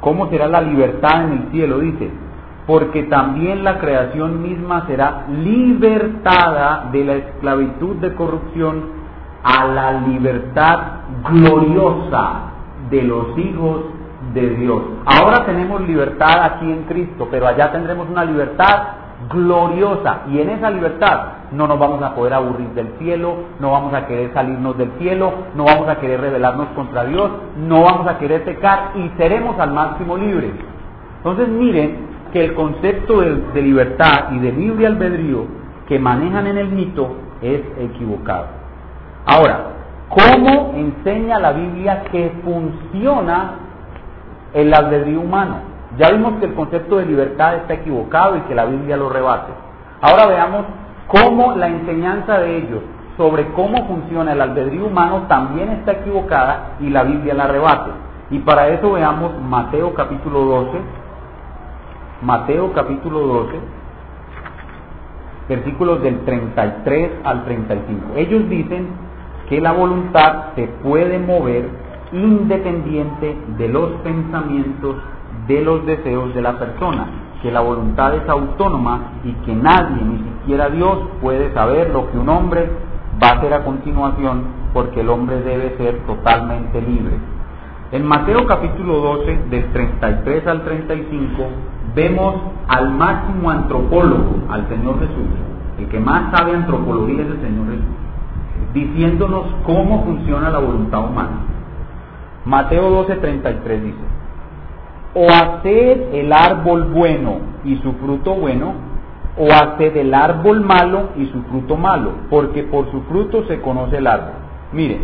¿Cómo 0.00 0.28
será 0.30 0.48
la 0.48 0.62
libertad 0.62 1.26
en 1.26 1.32
el 1.32 1.50
cielo? 1.50 1.80
Dice, 1.80 2.10
porque 2.66 3.02
también 3.04 3.62
la 3.62 3.78
creación 3.78 4.42
misma 4.42 4.86
será 4.86 5.26
libertada 5.28 6.88
de 6.90 7.04
la 7.04 7.14
esclavitud 7.16 7.96
de 7.96 8.14
corrupción 8.14 9.01
a 9.42 9.64
la 9.66 9.92
libertad 9.92 10.78
gloriosa 11.30 12.52
de 12.90 13.02
los 13.02 13.38
hijos 13.38 13.82
de 14.34 14.50
Dios. 14.56 14.82
Ahora 15.04 15.44
tenemos 15.44 15.80
libertad 15.82 16.44
aquí 16.44 16.70
en 16.70 16.84
Cristo, 16.84 17.28
pero 17.30 17.46
allá 17.46 17.72
tendremos 17.72 18.08
una 18.08 18.24
libertad 18.24 18.82
gloriosa 19.30 20.22
y 20.30 20.40
en 20.40 20.50
esa 20.50 20.70
libertad 20.70 21.20
no 21.52 21.66
nos 21.66 21.78
vamos 21.78 22.02
a 22.02 22.14
poder 22.14 22.34
aburrir 22.34 22.68
del 22.70 22.88
cielo, 22.98 23.36
no 23.60 23.70
vamos 23.70 23.94
a 23.94 24.06
querer 24.06 24.32
salirnos 24.32 24.76
del 24.78 24.90
cielo, 24.98 25.32
no 25.54 25.64
vamos 25.64 25.88
a 25.88 25.96
querer 25.96 26.20
rebelarnos 26.20 26.68
contra 26.74 27.04
Dios, 27.04 27.30
no 27.56 27.82
vamos 27.82 28.06
a 28.06 28.18
querer 28.18 28.44
pecar 28.44 28.92
y 28.96 29.10
seremos 29.16 29.58
al 29.58 29.72
máximo 29.72 30.16
libres. 30.16 30.52
Entonces 31.18 31.48
miren 31.48 32.12
que 32.32 32.44
el 32.44 32.54
concepto 32.54 33.20
de, 33.20 33.34
de 33.54 33.62
libertad 33.62 34.32
y 34.32 34.38
de 34.38 34.52
libre 34.52 34.86
albedrío 34.86 35.44
que 35.86 35.98
manejan 35.98 36.46
en 36.46 36.58
el 36.58 36.68
mito 36.68 37.16
es 37.42 37.60
equivocado. 37.78 38.61
Ahora, 39.26 39.66
¿cómo 40.08 40.72
enseña 40.76 41.38
la 41.38 41.52
Biblia 41.52 42.04
que 42.10 42.32
funciona 42.44 43.62
el 44.54 44.72
albedrío 44.72 45.20
humano. 45.20 45.56
Ya 45.98 46.10
vimos 46.10 46.34
que 46.38 46.46
el 46.46 46.54
concepto 46.54 46.96
de 46.96 47.06
libertad 47.06 47.56
está 47.56 47.74
equivocado 47.74 48.36
y 48.36 48.40
que 48.42 48.54
la 48.54 48.64
Biblia 48.64 48.96
lo 48.96 49.08
rebate. 49.08 49.52
Ahora 50.00 50.26
veamos 50.26 50.64
cómo 51.06 51.54
la 51.54 51.68
enseñanza 51.68 52.38
de 52.38 52.58
ellos 52.58 52.80
sobre 53.16 53.46
cómo 53.52 53.86
funciona 53.86 54.32
el 54.32 54.40
albedrío 54.40 54.86
humano 54.86 55.24
también 55.28 55.70
está 55.70 55.92
equivocada 55.92 56.76
y 56.80 56.88
la 56.88 57.04
Biblia 57.04 57.34
la 57.34 57.46
rebate. 57.46 57.90
Y 58.30 58.38
para 58.38 58.68
eso 58.68 58.92
veamos 58.92 59.32
Mateo 59.42 59.92
capítulo 59.92 60.40
12, 60.40 60.70
Mateo 62.22 62.72
capítulo 62.72 63.20
12, 63.20 63.60
versículos 65.50 66.02
del 66.02 66.24
33 66.24 67.10
al 67.24 67.44
35. 67.44 68.16
Ellos 68.16 68.48
dicen 68.48 68.88
que 69.48 69.60
la 69.60 69.72
voluntad 69.72 70.54
se 70.54 70.66
puede 70.82 71.18
mover 71.18 71.68
independiente 72.12 73.36
de 73.58 73.68
los 73.68 73.90
pensamientos, 74.02 74.96
de 75.46 75.62
los 75.62 75.84
deseos 75.86 76.34
de 76.34 76.42
la 76.42 76.58
persona, 76.58 77.06
que 77.42 77.50
la 77.50 77.60
voluntad 77.60 78.14
es 78.14 78.28
autónoma 78.28 79.12
y 79.24 79.32
que 79.44 79.54
nadie, 79.54 80.02
ni 80.02 80.18
siquiera 80.18 80.68
Dios, 80.68 80.98
puede 81.20 81.52
saber 81.52 81.90
lo 81.90 82.10
que 82.10 82.18
un 82.18 82.28
hombre 82.28 82.70
va 83.22 83.28
a 83.28 83.38
hacer 83.38 83.52
a 83.52 83.64
continuación, 83.64 84.44
porque 84.72 85.00
el 85.00 85.08
hombre 85.08 85.42
debe 85.42 85.76
ser 85.76 85.98
totalmente 86.06 86.80
libre. 86.80 87.16
En 87.90 88.06
Mateo 88.06 88.46
capítulo 88.46 89.00
12, 89.00 89.38
del 89.50 89.72
33 89.72 90.46
al 90.46 90.64
35, 90.64 91.42
vemos 91.94 92.36
al 92.68 92.90
máximo 92.90 93.50
antropólogo, 93.50 94.36
al 94.48 94.66
Señor 94.68 94.98
Jesús, 95.00 95.28
el 95.78 95.88
que 95.88 96.00
más 96.00 96.34
sabe 96.34 96.54
antropología 96.54 97.22
es 97.22 97.28
el 97.28 97.40
Señor 97.40 97.66
Jesús, 97.66 98.01
diciéndonos 98.72 99.46
cómo 99.64 100.04
funciona 100.04 100.50
la 100.50 100.58
voluntad 100.58 101.04
humana. 101.04 101.40
Mateo 102.44 102.90
12:33 103.06 103.82
dice, 103.82 103.98
o 105.14 105.26
haced 105.28 106.14
el 106.14 106.32
árbol 106.32 106.84
bueno 106.84 107.36
y 107.64 107.76
su 107.76 107.92
fruto 107.94 108.34
bueno, 108.34 108.74
o 109.38 109.46
haced 109.46 109.96
el 109.96 110.12
árbol 110.14 110.60
malo 110.60 111.10
y 111.16 111.26
su 111.26 111.42
fruto 111.44 111.76
malo, 111.76 112.12
porque 112.30 112.64
por 112.64 112.90
su 112.90 113.02
fruto 113.02 113.44
se 113.46 113.60
conoce 113.60 113.98
el 113.98 114.06
árbol. 114.06 114.34
Miren, 114.72 115.02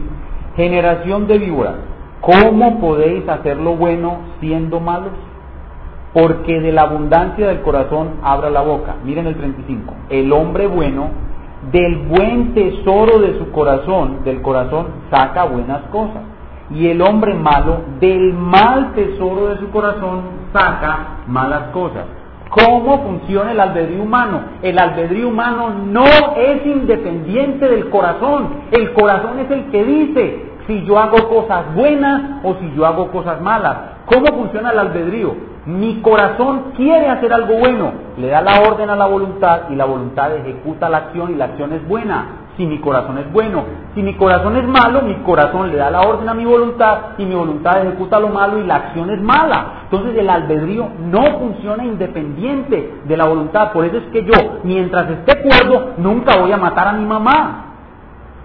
generación 0.56 1.26
de 1.26 1.38
víboras, 1.38 1.74
¿cómo 2.20 2.80
podéis 2.80 3.28
hacer 3.28 3.58
lo 3.58 3.76
bueno 3.76 4.18
siendo 4.40 4.80
malos? 4.80 5.12
Porque 6.14 6.60
de 6.60 6.72
la 6.72 6.82
abundancia 6.82 7.46
del 7.46 7.60
corazón 7.60 8.14
abra 8.22 8.50
la 8.50 8.62
boca. 8.62 8.96
Miren 9.04 9.26
el 9.26 9.36
35. 9.36 9.94
El 10.08 10.32
hombre 10.32 10.66
bueno, 10.66 11.10
del 11.72 11.96
buen 12.06 12.54
tesoro 12.54 13.18
de 13.18 13.38
su 13.38 13.50
corazón, 13.50 14.24
del 14.24 14.40
corazón, 14.42 14.86
saca 15.10 15.44
buenas 15.44 15.82
cosas 15.90 16.22
Y 16.70 16.86
el 16.88 17.02
hombre 17.02 17.34
malo 17.34 17.80
del 18.00 18.32
mal 18.32 18.92
tesoro 18.94 19.48
de 19.48 19.58
su 19.58 19.70
corazón 19.70 20.22
saca 20.52 21.24
malas 21.26 21.70
cosas. 21.72 22.04
¿Cómo 22.50 23.02
funciona 23.02 23.52
el 23.52 23.60
albedrío 23.60 24.02
humano? 24.02 24.40
El 24.62 24.78
albedrío 24.78 25.28
humano 25.28 25.70
no 25.86 26.04
es 26.36 26.64
independiente 26.64 27.68
del 27.68 27.90
corazón. 27.90 28.48
El 28.70 28.92
corazón 28.92 29.38
es 29.40 29.50
el 29.50 29.64
que 29.70 29.84
dice 29.84 30.48
si 30.66 30.84
yo 30.84 30.98
hago 30.98 31.28
cosas 31.28 31.74
buenas 31.74 32.42
o 32.44 32.54
si 32.54 32.72
yo 32.74 32.86
hago 32.86 33.10
cosas 33.10 33.40
malas. 33.40 33.76
¿Cómo 34.06 34.26
funciona 34.36 34.70
el 34.70 34.78
albedrío? 34.78 35.34
Mi 35.66 36.00
corazón 36.00 36.72
quiere 36.76 37.08
hacer 37.08 37.32
algo 37.32 37.58
bueno, 37.58 37.92
le 38.18 38.28
da 38.28 38.40
la 38.40 38.60
orden 38.60 38.90
a 38.90 38.96
la 38.96 39.06
voluntad 39.06 39.70
y 39.70 39.74
la 39.74 39.84
voluntad 39.84 40.34
ejecuta 40.34 40.88
la 40.88 40.98
acción 40.98 41.30
y 41.30 41.34
la 41.34 41.46
acción 41.46 41.72
es 41.72 41.86
buena 41.88 42.48
si 42.58 42.66
mi 42.66 42.80
corazón 42.80 43.16
es 43.18 43.32
bueno. 43.32 43.64
Si 43.94 44.02
mi 44.02 44.14
corazón 44.14 44.56
es 44.56 44.66
malo, 44.66 45.00
mi 45.02 45.14
corazón 45.22 45.70
le 45.70 45.76
da 45.76 45.90
la 45.90 46.02
orden 46.02 46.28
a 46.28 46.34
mi 46.34 46.44
voluntad 46.44 47.16
y 47.16 47.24
mi 47.24 47.34
voluntad 47.34 47.80
ejecuta 47.80 48.18
lo 48.18 48.28
malo 48.28 48.58
y 48.58 48.66
la 48.66 48.74
acción 48.74 49.08
es 49.10 49.20
mala. 49.22 49.84
Entonces 49.84 50.18
el 50.18 50.28
albedrío 50.28 50.88
no 50.98 51.38
funciona 51.38 51.84
independiente 51.84 53.00
de 53.04 53.16
la 53.16 53.24
voluntad. 53.24 53.72
Por 53.72 53.84
eso 53.84 53.98
es 53.98 54.04
que 54.12 54.24
yo, 54.24 54.58
mientras 54.64 55.08
esté 55.08 55.40
cuerdo, 55.40 55.94
nunca 55.98 56.36
voy 56.36 56.52
a 56.52 56.56
matar 56.56 56.88
a 56.88 56.92
mi 56.92 57.06
mamá. 57.06 57.67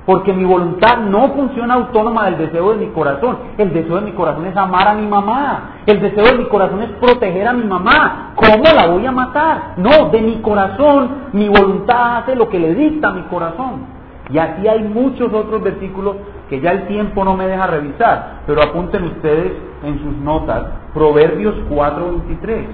Porque 0.06 0.34
mi 0.34 0.44
voluntad 0.44 0.98
no 0.98 1.30
funciona 1.30 1.76
autónoma 1.76 2.26
del 2.26 2.38
deseo 2.38 2.72
de 2.72 2.86
mi 2.86 2.92
corazón. 2.92 3.38
El 3.58 3.72
deseo 3.74 3.96
de 3.96 4.02
mi 4.02 4.12
corazón 4.12 4.46
es 4.46 4.58
amar 4.58 4.88
a 4.90 4.94
mi 4.96 5.08
mamá. 5.08 5.78
El 5.86 6.02
deseo 6.02 6.26
de 6.26 6.38
mi 6.40 6.46
corazón 6.46 6.82
es 6.82 6.90
proteger 7.00 7.48
a 7.48 7.54
mi 7.54 7.64
mamá. 7.64 8.34
¿Cómo 8.36 8.64
la 8.76 8.88
voy 8.88 9.06
a 9.06 9.12
matar? 9.12 9.76
No, 9.78 10.10
de 10.10 10.22
mi 10.22 10.42
corazón 10.42 11.10
mi 11.32 11.48
voluntad 11.48 12.18
hace 12.18 12.36
lo 12.36 12.50
que 12.50 12.60
le 12.60 12.74
dicta 12.76 13.12
mi 13.12 13.22
corazón. 13.24 14.04
Y 14.30 14.38
aquí 14.38 14.68
hay 14.68 14.84
muchos 14.84 15.34
otros 15.34 15.62
versículos 15.62 16.16
que 16.50 16.60
ya 16.62 16.72
el 16.72 16.88
tiempo 16.88 17.24
no 17.24 17.36
me 17.36 17.48
deja 17.48 17.68
revisar, 17.68 18.42
pero 18.46 18.62
apunten 18.62 19.04
ustedes 19.04 19.54
en 19.84 20.00
sus 20.00 20.18
notas, 20.18 20.64
Proverbios 20.94 21.56
4:23. 21.70 22.68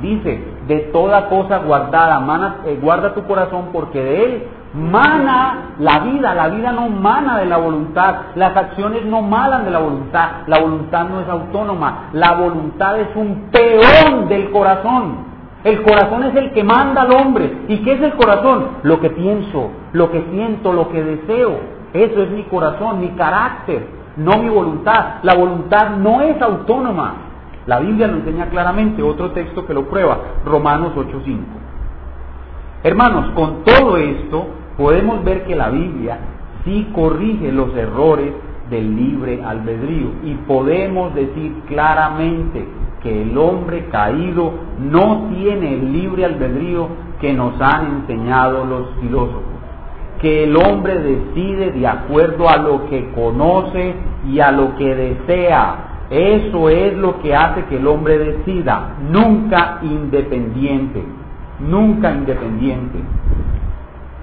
Dice, 0.00 0.42
de 0.68 0.78
toda 0.92 1.28
cosa 1.28 1.58
guardada, 1.58 2.56
eh, 2.64 2.78
guarda 2.80 3.14
tu 3.14 3.24
corazón 3.24 3.68
porque 3.72 4.02
de 4.02 4.24
él 4.24 4.42
mana 4.74 5.74
la 5.78 6.00
vida, 6.00 6.34
la 6.34 6.48
vida 6.48 6.72
no 6.72 6.88
mana 6.88 7.38
de 7.38 7.46
la 7.46 7.58
voluntad, 7.58 8.14
las 8.34 8.56
acciones 8.56 9.04
no 9.04 9.20
malan 9.20 9.64
de 9.64 9.70
la 9.70 9.78
voluntad, 9.78 10.28
la 10.46 10.60
voluntad 10.60 11.08
no 11.08 11.20
es 11.20 11.28
autónoma, 11.28 12.08
la 12.12 12.32
voluntad 12.32 12.98
es 12.98 13.08
un 13.14 13.50
peón 13.50 14.28
del 14.28 14.50
corazón. 14.50 15.32
El 15.64 15.82
corazón 15.82 16.24
es 16.24 16.34
el 16.34 16.52
que 16.52 16.64
manda 16.64 17.02
al 17.02 17.12
hombre. 17.12 17.64
¿Y 17.68 17.78
qué 17.78 17.92
es 17.92 18.02
el 18.02 18.14
corazón? 18.14 18.78
Lo 18.82 18.98
que 18.98 19.10
pienso, 19.10 19.70
lo 19.92 20.10
que 20.10 20.24
siento, 20.32 20.72
lo 20.72 20.88
que 20.88 21.04
deseo. 21.04 21.60
Eso 21.92 22.22
es 22.22 22.30
mi 22.30 22.42
corazón, 22.44 22.98
mi 23.00 23.10
carácter, 23.10 23.86
no 24.16 24.38
mi 24.38 24.48
voluntad. 24.48 25.18
La 25.22 25.34
voluntad 25.34 25.90
no 25.90 26.20
es 26.22 26.40
autónoma. 26.42 27.14
La 27.66 27.78
Biblia 27.78 28.08
lo 28.08 28.14
enseña 28.14 28.46
claramente, 28.46 29.02
otro 29.04 29.30
texto 29.30 29.64
que 29.64 29.74
lo 29.74 29.84
prueba, 29.84 30.18
Romanos 30.44 30.94
8.5. 30.96 31.38
Hermanos, 32.82 33.30
con 33.36 33.62
todo 33.62 33.96
esto 33.96 34.46
podemos 34.76 35.24
ver 35.24 35.44
que 35.44 35.54
la 35.54 35.70
Biblia 35.70 36.18
sí 36.64 36.88
corrige 36.94 37.52
los 37.52 37.74
errores 37.76 38.32
del 38.70 38.96
libre 38.96 39.42
albedrío 39.44 40.08
y 40.24 40.34
podemos 40.46 41.14
decir 41.14 41.52
claramente 41.66 42.64
que 43.02 43.22
el 43.22 43.36
hombre 43.36 43.86
caído 43.90 44.52
no 44.78 45.28
tiene 45.34 45.74
el 45.74 45.92
libre 45.92 46.24
albedrío 46.24 46.88
que 47.20 47.32
nos 47.32 47.60
han 47.60 48.00
enseñado 48.00 48.64
los 48.64 48.88
filósofos, 49.00 49.42
que 50.20 50.44
el 50.44 50.56
hombre 50.56 50.98
decide 51.00 51.72
de 51.72 51.86
acuerdo 51.86 52.48
a 52.48 52.56
lo 52.56 52.86
que 52.86 53.10
conoce 53.10 53.94
y 54.28 54.40
a 54.40 54.52
lo 54.52 54.76
que 54.76 54.94
desea. 54.94 55.88
Eso 56.10 56.68
es 56.68 56.96
lo 56.96 57.20
que 57.20 57.34
hace 57.34 57.64
que 57.64 57.76
el 57.76 57.86
hombre 57.86 58.18
decida, 58.18 58.96
nunca 59.10 59.78
independiente, 59.82 61.02
nunca 61.60 62.12
independiente. 62.12 62.98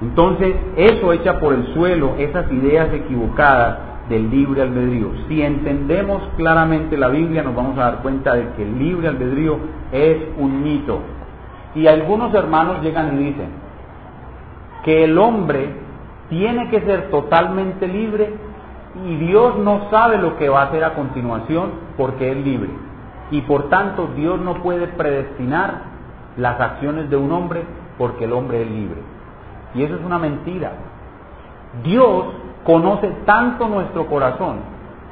Entonces, 0.01 0.55
eso 0.77 1.11
echa 1.11 1.39
por 1.39 1.53
el 1.53 1.73
suelo 1.73 2.15
esas 2.17 2.51
ideas 2.51 2.93
equivocadas 2.93 3.79
del 4.07 4.29
libre 4.29 4.61
albedrío. 4.61 5.11
Si 5.27 5.41
entendemos 5.41 6.21
claramente 6.37 6.97
la 6.97 7.09
Biblia, 7.09 7.43
nos 7.43 7.55
vamos 7.55 7.77
a 7.77 7.83
dar 7.83 8.01
cuenta 8.01 8.33
de 8.33 8.49
que 8.55 8.63
el 8.63 8.79
libre 8.79 9.07
albedrío 9.07 9.57
es 9.91 10.17
un 10.37 10.63
mito. 10.63 11.01
Y 11.75 11.87
algunos 11.87 12.33
hermanos 12.33 12.81
llegan 12.81 13.15
y 13.15 13.25
dicen 13.25 13.49
que 14.83 15.03
el 15.03 15.17
hombre 15.17 15.69
tiene 16.29 16.69
que 16.69 16.81
ser 16.81 17.09
totalmente 17.09 17.87
libre 17.87 18.33
y 19.05 19.15
Dios 19.17 19.57
no 19.59 19.89
sabe 19.91 20.17
lo 20.17 20.37
que 20.37 20.49
va 20.49 20.63
a 20.63 20.65
hacer 20.65 20.83
a 20.83 20.93
continuación 20.95 21.71
porque 21.97 22.31
es 22.31 22.37
libre. 22.37 22.69
Y 23.31 23.41
por 23.41 23.69
tanto 23.69 24.09
Dios 24.15 24.39
no 24.39 24.63
puede 24.63 24.87
predestinar 24.87 25.81
las 26.37 26.59
acciones 26.59 27.09
de 27.09 27.17
un 27.17 27.31
hombre 27.31 27.63
porque 27.97 28.25
el 28.25 28.33
hombre 28.33 28.63
es 28.63 28.71
libre. 28.71 29.01
Y 29.75 29.83
eso 29.83 29.95
es 29.95 30.01
una 30.01 30.17
mentira. 30.17 30.71
Dios 31.83 32.25
conoce 32.63 33.07
tanto 33.25 33.67
nuestro 33.67 34.07
corazón 34.07 34.57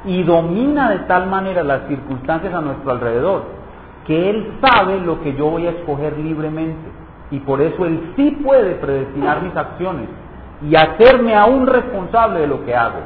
y 0.04 0.22
domina 0.22 0.90
de 0.90 1.00
tal 1.00 1.26
manera 1.28 1.62
las 1.62 1.86
circunstancias 1.88 2.52
a 2.54 2.60
nuestro 2.60 2.90
alrededor 2.90 3.58
que 4.06 4.30
Él 4.30 4.54
sabe 4.62 5.00
lo 5.00 5.20
que 5.20 5.34
yo 5.34 5.50
voy 5.50 5.66
a 5.66 5.70
escoger 5.70 6.18
libremente 6.18 6.88
y 7.30 7.40
por 7.40 7.60
eso 7.60 7.84
Él 7.84 8.14
sí 8.16 8.30
puede 8.42 8.74
predestinar 8.76 9.42
mis 9.42 9.54
acciones 9.54 10.08
y 10.66 10.74
hacerme 10.74 11.34
aún 11.34 11.66
responsable 11.66 12.40
de 12.40 12.46
lo 12.46 12.64
que 12.64 12.74
hago. 12.74 13.00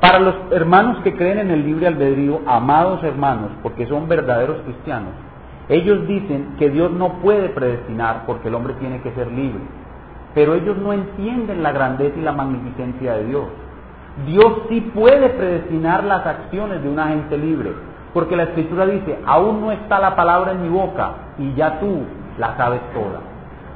Para 0.00 0.18
los 0.18 0.34
hermanos 0.50 0.98
que 1.04 1.16
creen 1.16 1.38
en 1.38 1.50
el 1.50 1.64
libre 1.64 1.86
albedrío, 1.86 2.40
amados 2.46 3.02
hermanos, 3.04 3.50
porque 3.62 3.86
son 3.86 4.08
verdaderos 4.08 4.58
cristianos, 4.62 5.12
ellos 5.68 6.06
dicen 6.06 6.56
que 6.58 6.70
Dios 6.70 6.90
no 6.90 7.14
puede 7.20 7.48
predestinar 7.48 8.24
porque 8.26 8.48
el 8.48 8.56
hombre 8.56 8.74
tiene 8.74 9.00
que 9.00 9.12
ser 9.12 9.28
libre. 9.28 9.62
Pero 10.36 10.54
ellos 10.54 10.76
no 10.76 10.92
entienden 10.92 11.62
la 11.62 11.72
grandeza 11.72 12.18
y 12.18 12.20
la 12.20 12.32
magnificencia 12.32 13.14
de 13.14 13.24
Dios. 13.24 13.46
Dios 14.26 14.52
sí 14.68 14.82
puede 14.94 15.30
predestinar 15.30 16.04
las 16.04 16.26
acciones 16.26 16.82
de 16.82 16.90
una 16.90 17.08
gente 17.08 17.38
libre, 17.38 17.72
porque 18.12 18.36
la 18.36 18.42
escritura 18.42 18.84
dice, 18.84 19.18
aún 19.24 19.62
no 19.62 19.72
está 19.72 19.98
la 19.98 20.14
palabra 20.14 20.52
en 20.52 20.62
mi 20.62 20.68
boca 20.68 21.12
y 21.38 21.54
ya 21.54 21.80
tú 21.80 22.02
la 22.36 22.54
sabes 22.58 22.82
toda. 22.92 23.20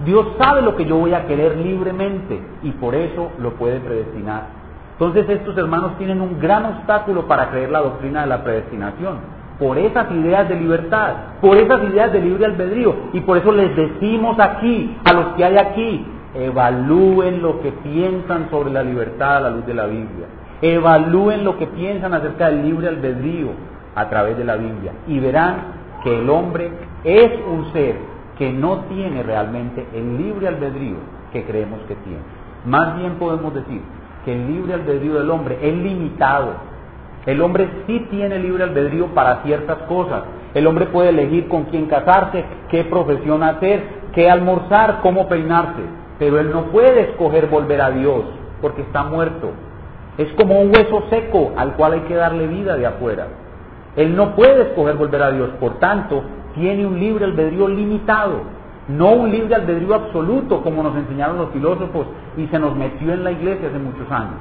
Dios 0.05 0.27
sabe 0.39 0.61
lo 0.61 0.77
que 0.77 0.85
yo 0.85 0.97
voy 0.97 1.15
a 1.15 1.27
querer 1.27 1.57
libremente 1.57 2.43
y 2.63 2.73
por 2.73 2.95
eso 2.95 3.31
lo 3.39 3.53
puede 3.55 3.81
predestinar. 3.81 4.49
Entonces 4.93 5.31
estos 5.31 5.57
hermanos 5.57 5.97
tienen 5.97 6.21
un 6.21 6.39
gran 6.39 6.67
obstáculo 6.67 7.27
para 7.27 7.49
creer 7.49 7.71
la 7.71 7.81
doctrina 7.81 8.21
de 8.21 8.27
la 8.27 8.45
predestinación, 8.45 9.17
por 9.59 9.79
esas 9.79 10.11
ideas 10.11 10.47
de 10.47 10.57
libertad, 10.57 11.15
por 11.41 11.57
esas 11.57 11.83
ideas 11.85 12.13
de 12.13 12.21
libre 12.21 12.45
albedrío. 12.45 12.95
Y 13.15 13.21
por 13.21 13.39
eso 13.39 13.51
les 13.51 13.75
decimos 13.75 14.39
aquí, 14.39 14.95
a 15.07 15.15
los 15.15 15.27
que 15.37 15.45
hay 15.47 15.57
aquí, 15.57 16.07
evalúen 16.35 17.43
lo 17.43 17.61
que 17.61 17.73
piensan 17.73 18.49
sobre 18.51 18.71
la 18.71 18.83
libertad 18.83 19.39
a 19.39 19.41
la 19.41 19.51
luz 19.51 19.67
de 19.67 19.75
la 19.75 19.87
Biblia. 19.87 20.27
Evalúen 20.63 21.45
lo 21.45 21.57
que 21.59 21.67
piensan 21.67 22.15
acerca 22.15 22.47
del 22.47 22.63
libre 22.63 22.89
albedrío 22.89 23.49
a 23.95 24.09
través 24.09 24.37
de 24.37 24.45
la 24.45 24.57
Biblia 24.57 24.93
y 25.09 25.19
verán 25.19 25.81
que 26.05 26.19
el 26.19 26.31
hombre 26.31 26.71
es 27.05 27.33
un 27.51 27.73
ser 27.73 27.97
que 28.39 28.53
no 28.53 28.85
tiene 28.85 29.23
realmente 29.23 29.87
el 29.95 30.19
libre 30.19 30.49
albedrío 30.49 30.97
que 31.33 31.45
creemos 31.45 31.81
que 31.89 31.95
tiene. 31.97 32.21
Más 32.65 32.97
bien 32.97 33.15
podemos 33.15 33.55
decir 33.55 33.81
que 34.25 34.33
el 34.33 34.47
libre 34.47 34.75
albedrío 34.75 35.15
del 35.15 35.31
hombre 35.31 35.59
es 35.61 35.75
limitado. 35.75 36.53
El 37.27 37.41
hombre 37.43 37.69
sí 37.87 38.07
tiene 38.11 38.39
libre 38.39 38.65
albedrío 38.65 39.09
para 39.09 39.43
ciertas 39.43 39.79
cosas. 39.83 40.23
El 40.55 40.67
hombre 40.67 40.87
puede 40.87 41.11
elegir 41.11 41.49
con 41.49 41.65
quién 41.65 41.87
casarse, 41.87 42.45
qué 42.71 42.85
profesión 42.85 43.43
hacer, 43.43 43.83
qué 44.15 44.31
almorzar, 44.31 45.01
cómo 45.03 45.29
peinarse 45.29 46.00
pero 46.21 46.39
él 46.39 46.53
no 46.53 46.67
puede 46.67 47.01
escoger 47.01 47.47
volver 47.47 47.81
a 47.81 47.91
Dios 47.91 48.25
porque 48.61 48.83
está 48.83 49.05
muerto. 49.05 49.53
Es 50.19 50.29
como 50.35 50.61
un 50.61 50.69
hueso 50.69 51.05
seco 51.09 51.53
al 51.57 51.73
cual 51.77 51.95
hay 51.95 52.01
que 52.01 52.15
darle 52.15 52.47
vida 52.47 52.77
de 52.77 52.87
afuera. 52.87 53.27
Él 53.97 54.15
no 54.15 54.37
puede 54.37 54.69
escoger 54.69 54.97
volver 54.97 55.23
a 55.23 55.33
Dios, 55.33 55.49
por 55.59 55.79
tanto, 55.79 56.23
tiene 56.55 56.87
un 56.87 57.01
libre 57.01 57.25
albedrío 57.25 57.69
limitado, 57.69 58.43
no 58.89 59.13
un 59.13 59.31
libre 59.31 59.55
albedrío 59.55 59.95
absoluto 59.95 60.61
como 60.63 60.83
nos 60.83 60.95
enseñaron 60.95 61.39
los 61.39 61.51
filósofos 61.53 62.07
y 62.37 62.47
se 62.49 62.59
nos 62.59 62.77
metió 62.77 63.15
en 63.15 63.25
la 63.25 63.33
iglesia 63.33 63.69
hace 63.69 63.79
muchos 63.79 64.11
años. 64.13 64.37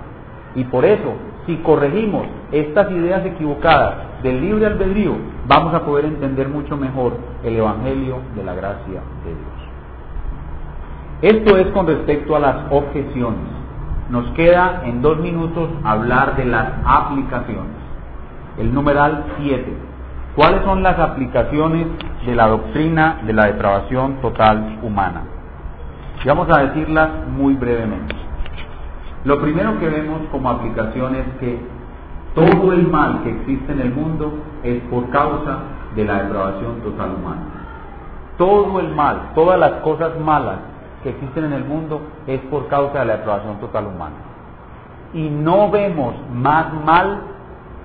Y 0.56 0.66
por 0.66 0.84
eso, 0.84 1.14
si 1.46 1.56
corregimos 1.58 2.28
estas 2.52 2.92
ideas 2.92 3.26
equivocadas 3.26 4.22
del 4.22 4.42
libre 4.42 4.66
albedrío, 4.66 5.14
vamos 5.48 5.74
a 5.74 5.86
poder 5.86 6.06
entender 6.06 6.50
mucho 6.50 6.76
mejor 6.76 7.14
el 7.42 7.56
Evangelio 7.56 8.18
de 8.36 8.44
la 8.44 8.54
gracia 8.54 9.02
de 9.24 9.30
Dios. 9.30 9.59
Esto 11.22 11.58
es 11.58 11.68
con 11.74 11.86
respecto 11.86 12.34
a 12.34 12.40
las 12.40 12.56
objeciones. 12.72 13.44
Nos 14.10 14.26
queda 14.32 14.84
en 14.86 15.02
dos 15.02 15.20
minutos 15.20 15.70
hablar 15.84 16.38
de 16.38 16.46
las 16.46 16.72
aplicaciones. 16.86 17.76
El 18.58 18.74
numeral 18.74 19.26
7. 19.38 19.66
¿Cuáles 20.38 20.64
son 20.64 20.82
las 20.82 20.98
aplicaciones 20.98 21.88
de 22.26 22.36
la 22.36 22.48
doctrina 22.48 23.20
de 23.26 23.34
la 23.34 23.48
depravación 23.48 24.22
total 24.22 24.80
humana? 24.82 25.24
Y 26.24 26.28
vamos 26.30 26.48
a 26.50 26.62
decirlas 26.62 27.10
muy 27.28 27.56
brevemente. 27.56 28.16
Lo 29.26 29.42
primero 29.42 29.78
que 29.78 29.90
vemos 29.90 30.22
como 30.32 30.50
aplicación 30.50 31.16
es 31.16 31.26
que 31.42 31.60
Todo 32.34 32.72
el 32.72 32.88
mal 32.88 33.24
que 33.24 33.32
existe 33.32 33.74
en 33.74 33.82
el 33.82 33.92
mundo 33.92 34.32
es 34.64 34.82
por 34.84 35.10
causa 35.10 35.60
de 35.96 36.06
la 36.06 36.24
depravación 36.24 36.80
total 36.82 37.16
humana. 37.16 37.42
Todo 38.38 38.80
el 38.80 38.94
mal, 38.96 39.32
todas 39.36 39.60
las 39.60 39.82
cosas 39.82 40.18
malas 40.20 40.60
que 41.04 41.10
existen 41.10 41.46
en 41.46 41.54
el 41.54 41.64
mundo 41.64 42.02
es 42.28 42.40
por 42.42 42.68
causa 42.68 43.00
de 43.00 43.06
la 43.06 43.18
depravación 43.18 43.60
total 43.60 43.88
humana. 43.88 44.16
Y 45.14 45.30
no 45.30 45.72
vemos 45.72 46.16
más 46.32 46.74
mal 46.74 47.22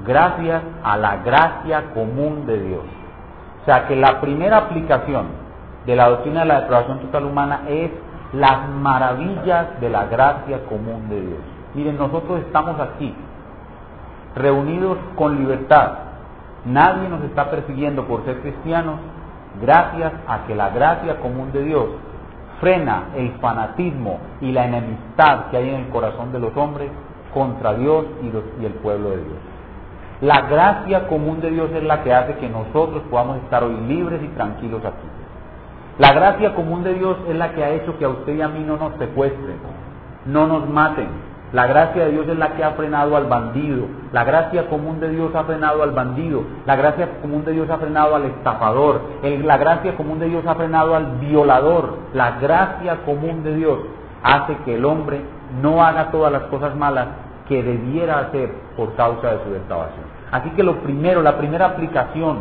gracias 0.07 0.63
a 0.83 0.97
la 0.97 1.17
gracia 1.19 1.95
común 1.95 2.47
de 2.47 2.61
Dios. 2.61 2.85
O 3.63 3.65
sea 3.65 3.87
que 3.87 3.97
la 3.97 4.21
primera 4.21 4.59
aplicación 4.59 5.27
de 5.87 5.97
la 5.97 6.09
doctrina 6.11 6.41
de 6.41 6.47
la 6.47 6.61
depravación 6.61 6.99
total 7.01 7.25
humana 7.25 7.63
es 7.69 7.91
las 8.33 8.69
maravillas 8.69 9.81
de 9.81 9.89
la 9.89 10.07
gracia 10.07 10.65
común 10.67 11.09
de 11.09 11.21
Dios. 11.21 11.41
Miren, 11.75 11.97
nosotros 11.97 12.41
estamos 12.41 12.79
aquí, 12.81 13.15
reunidos 14.35 14.99
con 15.17 15.39
libertad. 15.39 15.93
Nadie 16.65 17.09
nos 17.09 17.23
está 17.25 17.51
persiguiendo 17.51 18.07
por 18.07 18.25
ser 18.25 18.41
cristianos 18.41 18.97
gracias 19.61 20.13
a 20.27 20.47
que 20.47 20.55
la 20.55 20.71
gracia 20.71 21.21
común 21.21 21.53
de 21.53 21.63
Dios 21.63 21.87
frena 22.65 23.09
el 23.15 23.31
fanatismo 23.43 24.19
y 24.41 24.51
la 24.51 24.65
enemistad 24.65 25.51
que 25.51 25.59
hay 25.59 25.69
en 25.69 25.83
el 25.83 25.89
corazón 25.91 26.33
de 26.33 26.39
los 26.39 26.57
hombres 26.57 26.91
contra 27.35 27.75
Dios 27.75 28.07
y, 28.23 28.65
el 28.65 28.73
pueblo 28.75 29.11
de 29.11 29.17
Dios. 29.17 29.37
La 30.23 30.41
gracia 30.49 31.07
común 31.07 31.43
de 31.43 31.51
Dios 31.51 31.71
es 31.75 31.83
la 31.83 32.03
que 32.03 32.15
hace 32.15 32.37
que 32.37 32.49
nosotros 32.49 33.03
podamos 33.11 33.37
estar 33.43 33.63
hoy 33.63 33.77
libres 33.87 34.23
y 34.23 34.29
tranquilos 34.29 34.83
aquí. 34.83 35.07
La 35.99 36.15
gracia 36.15 36.55
común 36.55 36.83
de 36.83 36.95
Dios 36.95 37.19
es 37.29 37.37
la 37.37 37.53
que 37.53 37.63
ha 37.63 37.71
hecho 37.71 37.99
que 37.99 38.07
a 38.07 38.09
usted 38.09 38.35
y 38.35 38.41
a 38.41 38.49
mí 38.49 38.65
no 38.67 38.79
nos 38.79 38.95
secuestren, 38.95 39.59
no 40.25 40.47
nos 40.47 40.67
maten, 40.67 41.09
la 41.55 41.69
gracia 41.69 42.07
de 42.07 42.11
Dios 42.11 42.27
es 42.27 42.37
la 42.37 42.55
que 42.55 42.65
ha 42.65 42.73
frenado 42.73 43.17
al 43.17 43.27
bandido. 43.27 43.87
La 44.11 44.25
gracia 44.25 44.67
común 44.67 44.99
de 44.99 45.09
Dios 45.09 45.33
ha 45.37 45.45
frenado 45.45 45.85
al 45.85 45.93
bandido. 45.93 46.43
La 46.67 46.75
gracia 46.75 47.21
común 47.23 47.45
de 47.45 47.53
Dios 47.53 47.71
ha 47.71 47.79
frenado 47.79 48.17
al 48.17 48.25
estafador. 48.25 49.01
la 49.23 49.57
gracia 49.57 49.97
común 49.97 50.19
de 50.19 50.27
Dios 50.27 50.45
ha 50.49 50.57
frenado 50.57 50.97
al 50.97 51.19
violador. 51.21 51.97
La 52.13 52.41
gracia 52.41 53.05
común 53.05 53.45
de 53.45 53.55
Dios 53.55 53.79
hace 54.25 54.57
que 54.65 54.75
el 54.75 54.85
hombre 54.85 55.21
no 55.63 55.85
haga 55.85 56.11
todas 56.11 56.33
las 56.33 56.43
cosas 56.45 56.75
malas 56.75 57.07
que 57.47 57.63
debiera 57.63 58.19
hacer 58.19 58.51
por 58.77 58.97
causa 58.97 59.35
de 59.35 59.45
su 59.45 59.51
depravación. 59.51 60.07
Así 60.33 60.51
que 60.57 60.65
lo 60.65 60.79
primero, 60.79 61.23
la 61.23 61.39
primera 61.39 61.67
aplicación 61.67 62.39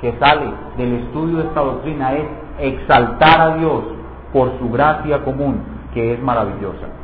que 0.00 0.16
sale 0.20 0.46
del 0.76 0.92
estudio 0.92 1.38
de 1.38 1.48
esta 1.48 1.60
doctrina 1.60 2.12
es 2.12 2.28
exaltar 2.60 3.40
a 3.40 3.56
Dios 3.56 3.82
por 4.32 4.56
su 4.60 4.70
gracia 4.70 5.24
común, 5.24 5.60
que 5.92 6.12
es 6.12 6.22
maravillosa. 6.22 6.97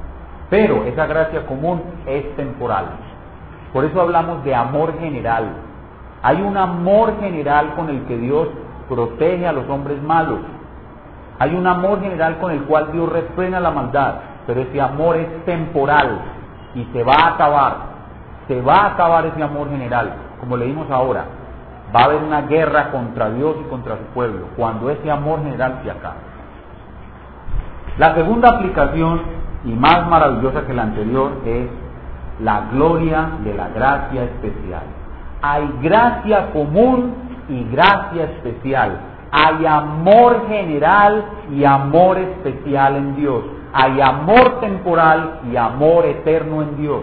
Pero 0.50 0.84
esa 0.84 1.06
gracia 1.06 1.46
común 1.46 1.82
es 2.06 2.36
temporal. 2.36 2.86
Por 3.72 3.84
eso 3.84 4.00
hablamos 4.00 4.44
de 4.44 4.54
amor 4.54 4.98
general. 4.98 5.48
Hay 6.22 6.40
un 6.40 6.56
amor 6.56 7.18
general 7.20 7.74
con 7.74 7.90
el 7.90 8.04
que 8.04 8.16
Dios 8.16 8.48
protege 8.88 9.46
a 9.46 9.52
los 9.52 9.68
hombres 9.68 10.00
malos. 10.02 10.40
Hay 11.38 11.54
un 11.54 11.66
amor 11.66 12.00
general 12.00 12.38
con 12.38 12.52
el 12.52 12.62
cual 12.62 12.92
Dios 12.92 13.10
refrena 13.10 13.58
la 13.60 13.70
maldad. 13.70 14.14
Pero 14.46 14.60
ese 14.60 14.80
amor 14.80 15.16
es 15.16 15.44
temporal 15.44 16.20
y 16.74 16.84
se 16.92 17.02
va 17.02 17.14
a 17.14 17.28
acabar. 17.34 17.76
Se 18.46 18.60
va 18.60 18.74
a 18.74 18.86
acabar 18.92 19.26
ese 19.26 19.42
amor 19.42 19.70
general. 19.70 20.12
Como 20.38 20.56
leímos 20.56 20.90
ahora, 20.90 21.24
va 21.94 22.00
a 22.00 22.04
haber 22.04 22.22
una 22.22 22.42
guerra 22.42 22.90
contra 22.90 23.30
Dios 23.30 23.56
y 23.60 23.68
contra 23.68 23.96
su 23.96 24.04
pueblo 24.14 24.46
cuando 24.56 24.90
ese 24.90 25.10
amor 25.10 25.42
general 25.42 25.80
se 25.82 25.90
acabe. 25.90 26.34
La 27.98 28.14
segunda 28.14 28.50
aplicación 28.50 29.43
y 29.64 29.72
más 29.72 30.08
maravillosa 30.08 30.66
que 30.66 30.74
la 30.74 30.82
anterior 30.82 31.32
es 31.46 31.68
la 32.40 32.68
gloria 32.72 33.30
de 33.44 33.54
la 33.54 33.68
gracia 33.68 34.24
especial. 34.24 34.82
Hay 35.42 35.68
gracia 35.82 36.52
común 36.52 37.14
y 37.48 37.64
gracia 37.70 38.24
especial. 38.24 38.98
Hay 39.30 39.66
amor 39.66 40.46
general 40.48 41.24
y 41.50 41.64
amor 41.64 42.18
especial 42.18 42.96
en 42.96 43.16
Dios. 43.16 43.44
Hay 43.72 44.00
amor 44.00 44.60
temporal 44.60 45.40
y 45.50 45.56
amor 45.56 46.06
eterno 46.06 46.62
en 46.62 46.76
Dios. 46.76 47.00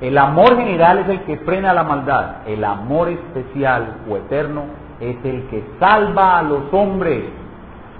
El 0.00 0.16
amor 0.18 0.56
general 0.56 0.98
es 1.00 1.08
el 1.08 1.20
que 1.22 1.38
frena 1.38 1.72
la 1.72 1.84
maldad. 1.84 2.46
El 2.46 2.64
amor 2.64 3.08
especial 3.08 3.96
o 4.08 4.16
eterno 4.16 4.64
es 5.00 5.16
el 5.24 5.46
que 5.48 5.64
salva 5.78 6.38
a 6.38 6.42
los 6.42 6.72
hombres 6.72 7.24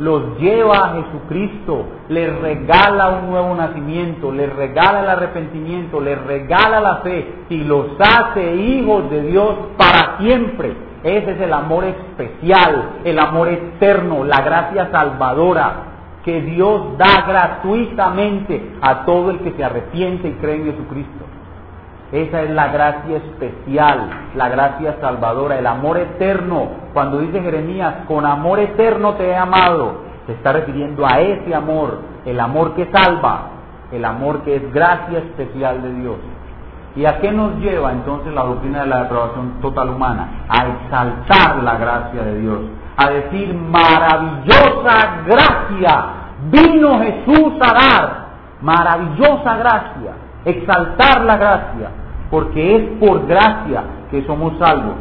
los 0.00 0.38
lleva 0.38 0.76
a 0.76 0.94
Jesucristo, 0.94 1.84
les 2.08 2.40
regala 2.40 3.20
un 3.22 3.30
nuevo 3.30 3.54
nacimiento, 3.54 4.32
les 4.32 4.50
regala 4.50 5.02
el 5.02 5.10
arrepentimiento, 5.10 6.00
les 6.00 6.20
regala 6.24 6.80
la 6.80 6.96
fe 6.96 7.44
y 7.50 7.64
los 7.64 7.88
hace 8.00 8.56
hijos 8.56 9.10
de 9.10 9.22
Dios 9.22 9.54
para 9.76 10.16
siempre. 10.18 10.74
Ese 11.04 11.32
es 11.32 11.40
el 11.42 11.52
amor 11.52 11.84
especial, 11.84 13.00
el 13.04 13.18
amor 13.18 13.48
eterno, 13.48 14.24
la 14.24 14.40
gracia 14.42 14.88
salvadora 14.90 15.90
que 16.24 16.40
Dios 16.40 16.96
da 16.96 17.24
gratuitamente 17.26 18.72
a 18.80 19.04
todo 19.04 19.30
el 19.30 19.40
que 19.40 19.52
se 19.52 19.64
arrepiente 19.64 20.28
y 20.28 20.32
cree 20.32 20.56
en 20.56 20.64
Jesucristo. 20.64 21.19
Esa 22.12 22.42
es 22.42 22.50
la 22.50 22.68
gracia 22.68 23.18
especial, 23.18 24.10
la 24.34 24.48
gracia 24.48 24.96
salvadora, 25.00 25.58
el 25.58 25.66
amor 25.66 25.96
eterno. 25.96 26.68
Cuando 26.92 27.18
dice 27.18 27.40
Jeremías, 27.40 27.94
con 28.08 28.26
amor 28.26 28.58
eterno 28.58 29.14
te 29.14 29.28
he 29.28 29.36
amado, 29.36 30.00
se 30.26 30.32
está 30.32 30.52
refiriendo 30.52 31.06
a 31.06 31.20
ese 31.20 31.54
amor, 31.54 32.00
el 32.24 32.40
amor 32.40 32.74
que 32.74 32.90
salva, 32.92 33.50
el 33.92 34.04
amor 34.04 34.42
que 34.42 34.56
es 34.56 34.72
gracia 34.72 35.18
especial 35.18 35.82
de 35.82 35.92
Dios. 35.94 36.16
¿Y 36.96 37.04
a 37.04 37.20
qué 37.20 37.30
nos 37.30 37.54
lleva 37.58 37.92
entonces 37.92 38.34
la 38.34 38.42
doctrina 38.42 38.80
de 38.80 38.86
la 38.86 39.02
depravación 39.04 39.60
total 39.60 39.90
humana? 39.90 40.46
A 40.48 40.66
exaltar 40.66 41.62
la 41.62 41.76
gracia 41.76 42.22
de 42.22 42.40
Dios, 42.40 42.58
a 42.96 43.08
decir 43.08 43.54
maravillosa 43.54 45.22
gracia, 45.24 46.04
vino 46.50 46.98
Jesús 46.98 47.52
a 47.60 47.72
dar, 47.72 48.26
maravillosa 48.60 49.56
gracia, 49.58 50.12
exaltar 50.44 51.24
la 51.24 51.36
gracia 51.36 51.90
porque 52.30 52.76
es 52.76 52.82
por 53.00 53.26
gracia 53.26 53.82
que 54.10 54.24
somos 54.24 54.56
salvos. 54.58 54.94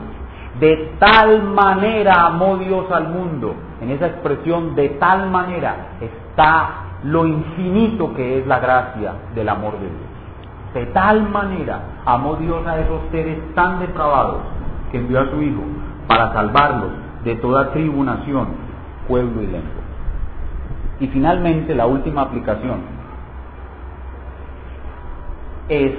De 0.60 0.96
tal 1.00 1.44
manera 1.44 2.26
amó 2.26 2.58
Dios 2.58 2.92
al 2.92 3.08
mundo. 3.08 3.54
En 3.82 3.92
esa 3.92 4.08
expresión, 4.08 4.76
de 4.76 4.90
tal 4.90 5.30
manera, 5.30 5.92
está 6.02 6.70
lo 7.04 7.26
infinito 7.26 8.14
que 8.14 8.40
es 8.40 8.48
la 8.48 8.60
gracia 8.60 9.14
del 9.36 9.48
amor 9.48 9.74
de 9.74 9.86
Dios. 9.86 10.10
De 10.74 10.86
tal 10.88 11.30
manera 11.30 11.80
amó 12.06 12.36
Dios 12.36 12.66
a 12.68 12.80
esos 12.80 13.02
seres 13.12 13.38
tan 13.56 13.80
depravados 13.80 14.42
que 14.92 14.98
envió 14.98 15.22
a 15.22 15.30
su 15.30 15.42
Hijo 15.42 15.62
para 16.08 16.34
salvarlos 16.34 16.90
de 17.24 17.36
toda 17.36 17.72
tribunación, 17.72 18.48
pueblo 19.08 19.42
y 19.42 19.48
lengua. 19.48 19.84
Y 21.00 21.08
finalmente 21.08 21.74
la 21.74 21.86
última 21.86 22.24
aplicación 22.24 22.99
es 25.70 25.94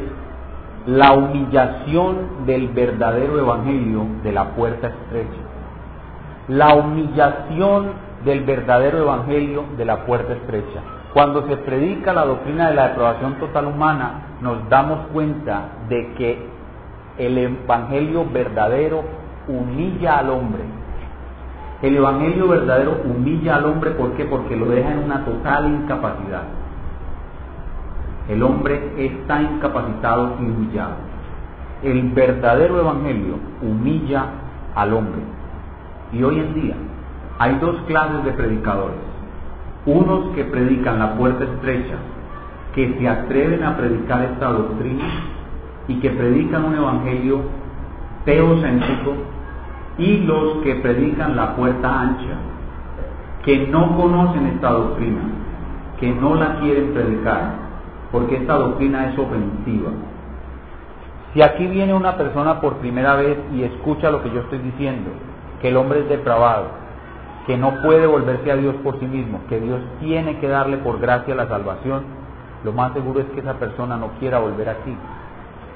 la 0.86 1.12
humillación 1.12 2.46
del 2.46 2.68
verdadero 2.68 3.38
evangelio 3.38 4.06
de 4.22 4.32
la 4.32 4.50
puerta 4.50 4.88
estrecha. 4.88 5.40
La 6.48 6.74
humillación 6.74 7.92
del 8.24 8.44
verdadero 8.44 8.98
evangelio 8.98 9.64
de 9.76 9.84
la 9.84 10.04
puerta 10.04 10.32
estrecha. 10.32 10.80
Cuando 11.14 11.46
se 11.46 11.56
predica 11.58 12.12
la 12.12 12.24
doctrina 12.24 12.68
de 12.68 12.74
la 12.74 12.88
depravación 12.88 13.34
total 13.34 13.66
humana, 13.66 14.36
nos 14.40 14.68
damos 14.68 15.06
cuenta 15.12 15.68
de 15.88 16.12
que 16.14 16.46
el 17.18 17.38
evangelio 17.38 18.26
verdadero 18.32 19.02
humilla 19.48 20.18
al 20.18 20.30
hombre. 20.30 20.62
El 21.82 21.96
evangelio 21.96 22.48
verdadero 22.48 23.00
humilla 23.04 23.56
al 23.56 23.66
hombre, 23.66 23.92
¿por 23.92 24.12
qué? 24.12 24.24
Porque 24.24 24.56
lo 24.56 24.66
deja 24.66 24.92
en 24.92 24.98
una 24.98 25.24
total 25.24 25.66
incapacidad 25.68 26.59
el 28.28 28.42
hombre 28.42 28.92
está 28.96 29.42
incapacitado 29.42 30.36
y 30.40 30.44
humillado. 30.44 30.96
El 31.82 32.10
verdadero 32.10 32.78
evangelio 32.80 33.36
humilla 33.62 34.26
al 34.74 34.92
hombre. 34.92 35.22
Y 36.12 36.22
hoy 36.22 36.38
en 36.38 36.54
día 36.54 36.74
hay 37.38 37.56
dos 37.58 37.76
clases 37.86 38.24
de 38.24 38.32
predicadores. 38.32 38.98
Unos 39.86 40.34
que 40.34 40.44
predican 40.44 40.98
la 40.98 41.14
puerta 41.14 41.44
estrecha, 41.44 41.96
que 42.74 42.98
se 42.98 43.08
atreven 43.08 43.64
a 43.64 43.76
predicar 43.76 44.22
esta 44.22 44.52
doctrina 44.52 45.04
y 45.88 45.98
que 46.00 46.10
predican 46.10 46.66
un 46.66 46.74
evangelio 46.74 47.40
teocéntrico, 48.24 49.14
y 49.98 50.18
los 50.18 50.58
que 50.62 50.76
predican 50.76 51.34
la 51.34 51.56
puerta 51.56 52.00
ancha, 52.00 52.36
que 53.44 53.66
no 53.66 53.96
conocen 53.96 54.46
esta 54.46 54.70
doctrina, 54.70 55.22
que 55.98 56.12
no 56.12 56.34
la 56.34 56.60
quieren 56.60 56.92
predicar 56.92 57.69
porque 58.12 58.36
esta 58.36 58.54
doctrina 58.54 59.10
es 59.10 59.18
ofensiva. 59.18 59.90
Si 61.32 61.42
aquí 61.42 61.66
viene 61.66 61.94
una 61.94 62.16
persona 62.16 62.60
por 62.60 62.76
primera 62.76 63.14
vez 63.14 63.38
y 63.54 63.62
escucha 63.62 64.10
lo 64.10 64.22
que 64.22 64.30
yo 64.30 64.40
estoy 64.40 64.58
diciendo, 64.58 65.10
que 65.60 65.68
el 65.68 65.76
hombre 65.76 66.00
es 66.00 66.08
depravado, 66.08 66.66
que 67.46 67.56
no 67.56 67.82
puede 67.82 68.06
volverse 68.06 68.50
a 68.50 68.56
Dios 68.56 68.74
por 68.82 68.98
sí 68.98 69.06
mismo, 69.06 69.40
que 69.48 69.60
Dios 69.60 69.80
tiene 70.00 70.38
que 70.38 70.48
darle 70.48 70.78
por 70.78 70.98
gracia 70.98 71.34
la 71.34 71.46
salvación, 71.46 72.02
lo 72.64 72.72
más 72.72 72.92
seguro 72.92 73.20
es 73.20 73.26
que 73.26 73.40
esa 73.40 73.54
persona 73.54 73.96
no 73.96 74.08
quiera 74.18 74.38
volver 74.38 74.68
aquí. 74.68 74.94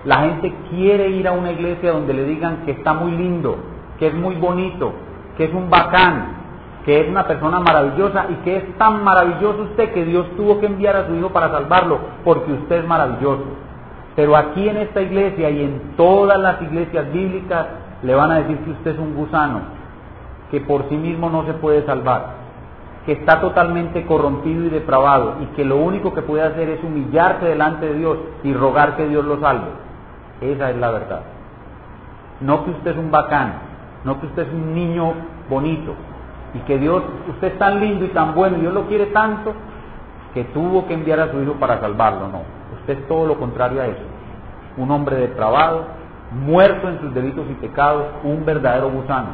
La 0.05 0.21
gente 0.21 0.55
quiere 0.71 1.09
ir 1.09 1.27
a 1.29 1.33
una 1.33 1.53
iglesia 1.53 1.93
donde 1.93 2.13
le 2.13 2.25
digan 2.25 2.65
que 2.67 2.73
está 2.73 2.93
muy 2.93 3.13
lindo, 3.13 3.57
que 3.99 4.09
es 4.09 4.15
muy 4.15 4.35
bonito, 4.35 4.93
que 5.37 5.45
es 5.45 5.55
un 5.55 5.71
bacán, 5.71 6.44
que 6.85 7.01
es 7.01 7.09
una 7.09 7.27
persona 7.27 7.61
maravillosa 7.61 8.27
y 8.29 8.35
que 8.45 8.57
es 8.59 8.79
tan 8.79 9.03
maravilloso 9.03 9.63
usted 9.63 9.93
que 9.93 10.05
Dios 10.05 10.27
tuvo 10.37 10.61
que 10.61 10.67
enviar 10.67 10.97
a 10.97 11.07
su 11.07 11.15
hijo 11.15 11.31
para 11.31 11.51
salvarlo, 11.51 11.99
porque 12.25 12.53
usted 12.53 12.81
es 12.81 12.87
maravilloso. 12.87 13.45
Pero 14.15 14.37
aquí 14.37 14.69
en 14.69 14.77
esta 14.77 15.01
iglesia 15.01 15.51
y 15.51 15.63
en 15.63 15.95
todas 15.97 16.39
las 16.39 16.61
iglesias 16.61 17.11
bíblicas 17.11 17.67
le 18.03 18.15
van 18.15 18.31
a 18.31 18.41
decir 18.41 18.59
que 18.59 18.71
usted 18.71 18.91
es 18.93 18.99
un 18.99 19.15
gusano, 19.15 19.61
que 20.51 20.61
por 20.61 20.89
sí 20.91 20.97
mismo 20.97 21.31
no 21.31 21.47
se 21.47 21.55
puede 21.55 21.87
salvar, 21.87 22.27
que 23.07 23.13
está 23.13 23.41
totalmente 23.41 24.05
corrompido 24.05 24.65
y 24.65 24.69
depravado 24.69 25.37
y 25.41 25.47
que 25.57 25.65
lo 25.65 25.77
único 25.77 26.13
que 26.13 26.23
puede 26.23 26.43
hacer 26.43 26.69
es 26.69 26.85
humillarse 26.85 27.47
delante 27.47 27.87
de 27.87 27.95
Dios 27.95 28.19
y 28.43 28.53
rogar 28.53 28.97
que 28.97 29.09
Dios 29.09 29.25
lo 29.25 29.41
salve. 29.41 29.69
Esa 30.43 30.71
es 30.71 30.77
la 30.77 30.91
verdad. 30.91 31.21
No 32.43 32.65
que 32.65 32.73
usted 32.73 32.91
es 32.91 32.99
un 32.99 33.11
bacán, 33.11 33.55
no 34.05 34.21
que 34.21 34.27
usted 34.27 34.49
es 34.49 34.53
un 34.53 34.75
niño 34.75 35.15
bonito, 35.49 35.95
y 36.55 36.59
que 36.61 36.79
Dios, 36.79 37.03
usted 37.29 37.53
es 37.53 37.59
tan 37.59 37.81
lindo 37.81 38.05
y 38.05 38.09
tan 38.09 38.35
bueno, 38.35 38.57
y 38.57 38.61
Dios 38.61 38.73
lo 38.73 38.87
quiere 38.87 39.07
tanto, 39.07 39.53
que 40.33 40.45
tuvo 40.45 40.87
que 40.87 40.95
enviar 40.95 41.21
a 41.21 41.31
su 41.31 41.43
hijo 41.43 41.55
para 41.55 41.81
salvarlo. 41.81 42.29
No, 42.29 42.43
usted 42.81 42.99
es 42.99 43.09
todo 43.09 43.27
lo 43.27 43.39
contrario 43.39 43.83
a 43.83 43.87
eso. 43.87 44.03
Un 44.77 44.91
hombre 44.91 45.17
depravado, 45.17 45.87
muerto 46.33 46.89
en 46.89 47.01
sus 47.01 47.15
delitos 47.15 47.45
y 47.51 47.55
pecados, 47.55 48.05
un 48.23 48.45
verdadero 48.45 48.91
gusano, 48.91 49.31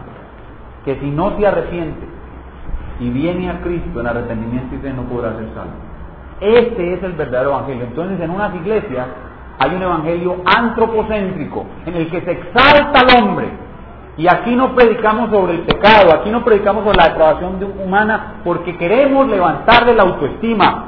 que 0.85 0.99
si 1.01 1.11
no 1.11 1.37
se 1.39 1.47
arrepiente 1.47 2.07
y 3.01 3.11
viene 3.11 3.51
a 3.51 3.61
Cristo 3.61 4.01
en 4.01 4.07
arrepentimiento 4.07 4.77
fe 4.81 4.93
no 4.93 5.03
podrá 5.03 5.35
ser 5.37 5.49
salvo. 5.55 5.73
Este 6.41 6.95
es 6.95 7.03
el 7.03 7.13
verdadero 7.13 7.51
evangelio. 7.51 7.85
Entonces 7.85 8.21
en 8.21 8.31
unas 8.31 8.55
iglesias 8.55 9.07
hay 9.59 9.75
un 9.75 9.83
evangelio 9.83 10.37
antropocéntrico 10.45 11.67
en 11.87 11.97
el 11.97 12.11
que 12.11 12.21
se 12.23 12.31
exalta 12.31 13.01
al 13.01 13.23
hombre 13.23 13.49
y 14.21 14.29
aquí 14.29 14.55
no 14.55 14.75
predicamos 14.75 15.31
sobre 15.31 15.55
el 15.55 15.61
pecado, 15.61 16.13
aquí 16.13 16.29
no 16.29 16.45
predicamos 16.45 16.85
sobre 16.85 16.99
la 16.99 17.09
depravación 17.09 17.59
humana 17.83 18.35
porque 18.45 18.77
queremos 18.77 19.27
levantarle 19.29 19.95
la 19.95 20.03
autoestima. 20.03 20.85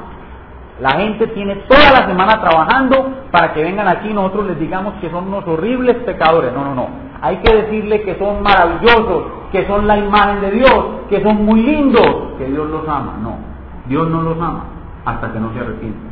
La 0.79 0.91
gente 0.91 1.25
tiene 1.29 1.55
toda 1.67 1.99
la 1.99 2.05
semana 2.05 2.39
trabajando 2.39 3.25
para 3.31 3.51
que 3.53 3.63
vengan 3.63 3.87
aquí 3.87 4.09
y 4.09 4.13
nosotros 4.13 4.49
les 4.49 4.59
digamos 4.59 4.93
que 5.01 5.09
son 5.09 5.29
unos 5.29 5.47
horribles 5.47 5.95
pecadores. 6.05 6.53
No, 6.53 6.63
no, 6.63 6.75
no. 6.75 6.87
Hay 7.21 7.37
que 7.37 7.55
decirle 7.55 8.03
que 8.03 8.19
son 8.19 8.43
maravillosos, 8.43 9.23
que 9.51 9.65
son 9.65 9.87
la 9.87 9.97
imagen 9.97 10.41
de 10.41 10.51
Dios, 10.51 10.85
que 11.09 11.23
son 11.23 11.43
muy 11.43 11.63
lindos, 11.63 12.37
que 12.37 12.45
Dios 12.45 12.69
los 12.69 12.87
ama. 12.87 13.15
No, 13.19 13.37
Dios 13.87 14.07
no 14.09 14.21
los 14.21 14.37
ama 14.37 14.65
hasta 15.05 15.33
que 15.33 15.39
no 15.39 15.51
se 15.53 15.59
arrepienten. 15.59 16.11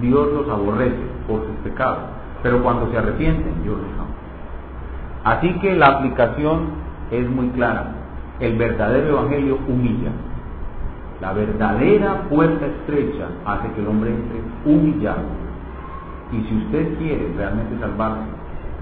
Dios 0.00 0.28
los 0.32 0.48
aborrece 0.48 0.96
por 1.28 1.40
sus 1.40 1.56
pecados, 1.62 1.98
pero 2.42 2.62
cuando 2.62 2.90
se 2.90 2.96
arrepienten, 2.96 3.62
Dios 3.62 3.76
los 3.76 4.00
ama. 4.00 4.07
Así 5.28 5.52
que 5.60 5.76
la 5.76 5.88
aplicación 5.88 6.70
es 7.10 7.28
muy 7.28 7.48
clara. 7.48 7.84
El 8.40 8.56
verdadero 8.56 9.18
evangelio 9.18 9.58
humilla. 9.68 10.10
La 11.20 11.34
verdadera 11.34 12.22
puerta 12.30 12.64
estrecha 12.64 13.26
hace 13.44 13.70
que 13.72 13.82
el 13.82 13.88
hombre 13.88 14.10
entre 14.10 14.40
humillado. 14.64 15.20
Y 16.32 16.40
si 16.48 16.56
usted 16.56 16.96
quiere 16.96 17.30
realmente 17.36 17.78
salvarse, 17.78 18.22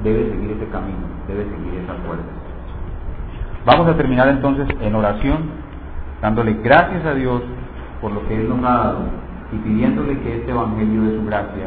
debe 0.04 0.30
seguir 0.30 0.52
ese 0.52 0.68
camino, 0.68 0.98
debe 1.26 1.46
seguir 1.46 1.80
esa 1.82 1.94
puerta. 2.06 2.30
Vamos 3.64 3.88
a 3.88 3.96
terminar 3.96 4.28
entonces 4.28 4.68
en 4.80 4.94
oración, 4.94 5.38
dándole 6.22 6.58
gracias 6.62 7.04
a 7.06 7.14
Dios 7.14 7.42
por 8.00 8.12
lo 8.12 8.24
que 8.28 8.40
Él 8.40 8.48
nos 8.48 8.58
ha 8.60 8.76
dado 8.84 8.98
y 9.50 9.56
pidiéndole 9.56 10.20
que 10.20 10.36
este 10.36 10.52
Evangelio 10.52 11.02
de 11.02 11.18
su 11.18 11.26
gracia 11.26 11.66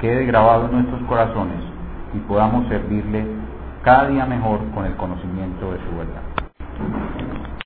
quede 0.00 0.26
grabado 0.26 0.64
en 0.64 0.72
nuestros 0.72 1.00
corazones 1.02 1.58
y 2.12 2.18
podamos 2.20 2.66
servirle 2.66 3.39
cada 3.82 4.08
día 4.08 4.26
mejor 4.26 4.60
con 4.74 4.84
el 4.84 4.96
conocimiento 4.96 5.72
de 5.72 5.78
su 5.78 5.96
verdad. 5.96 6.39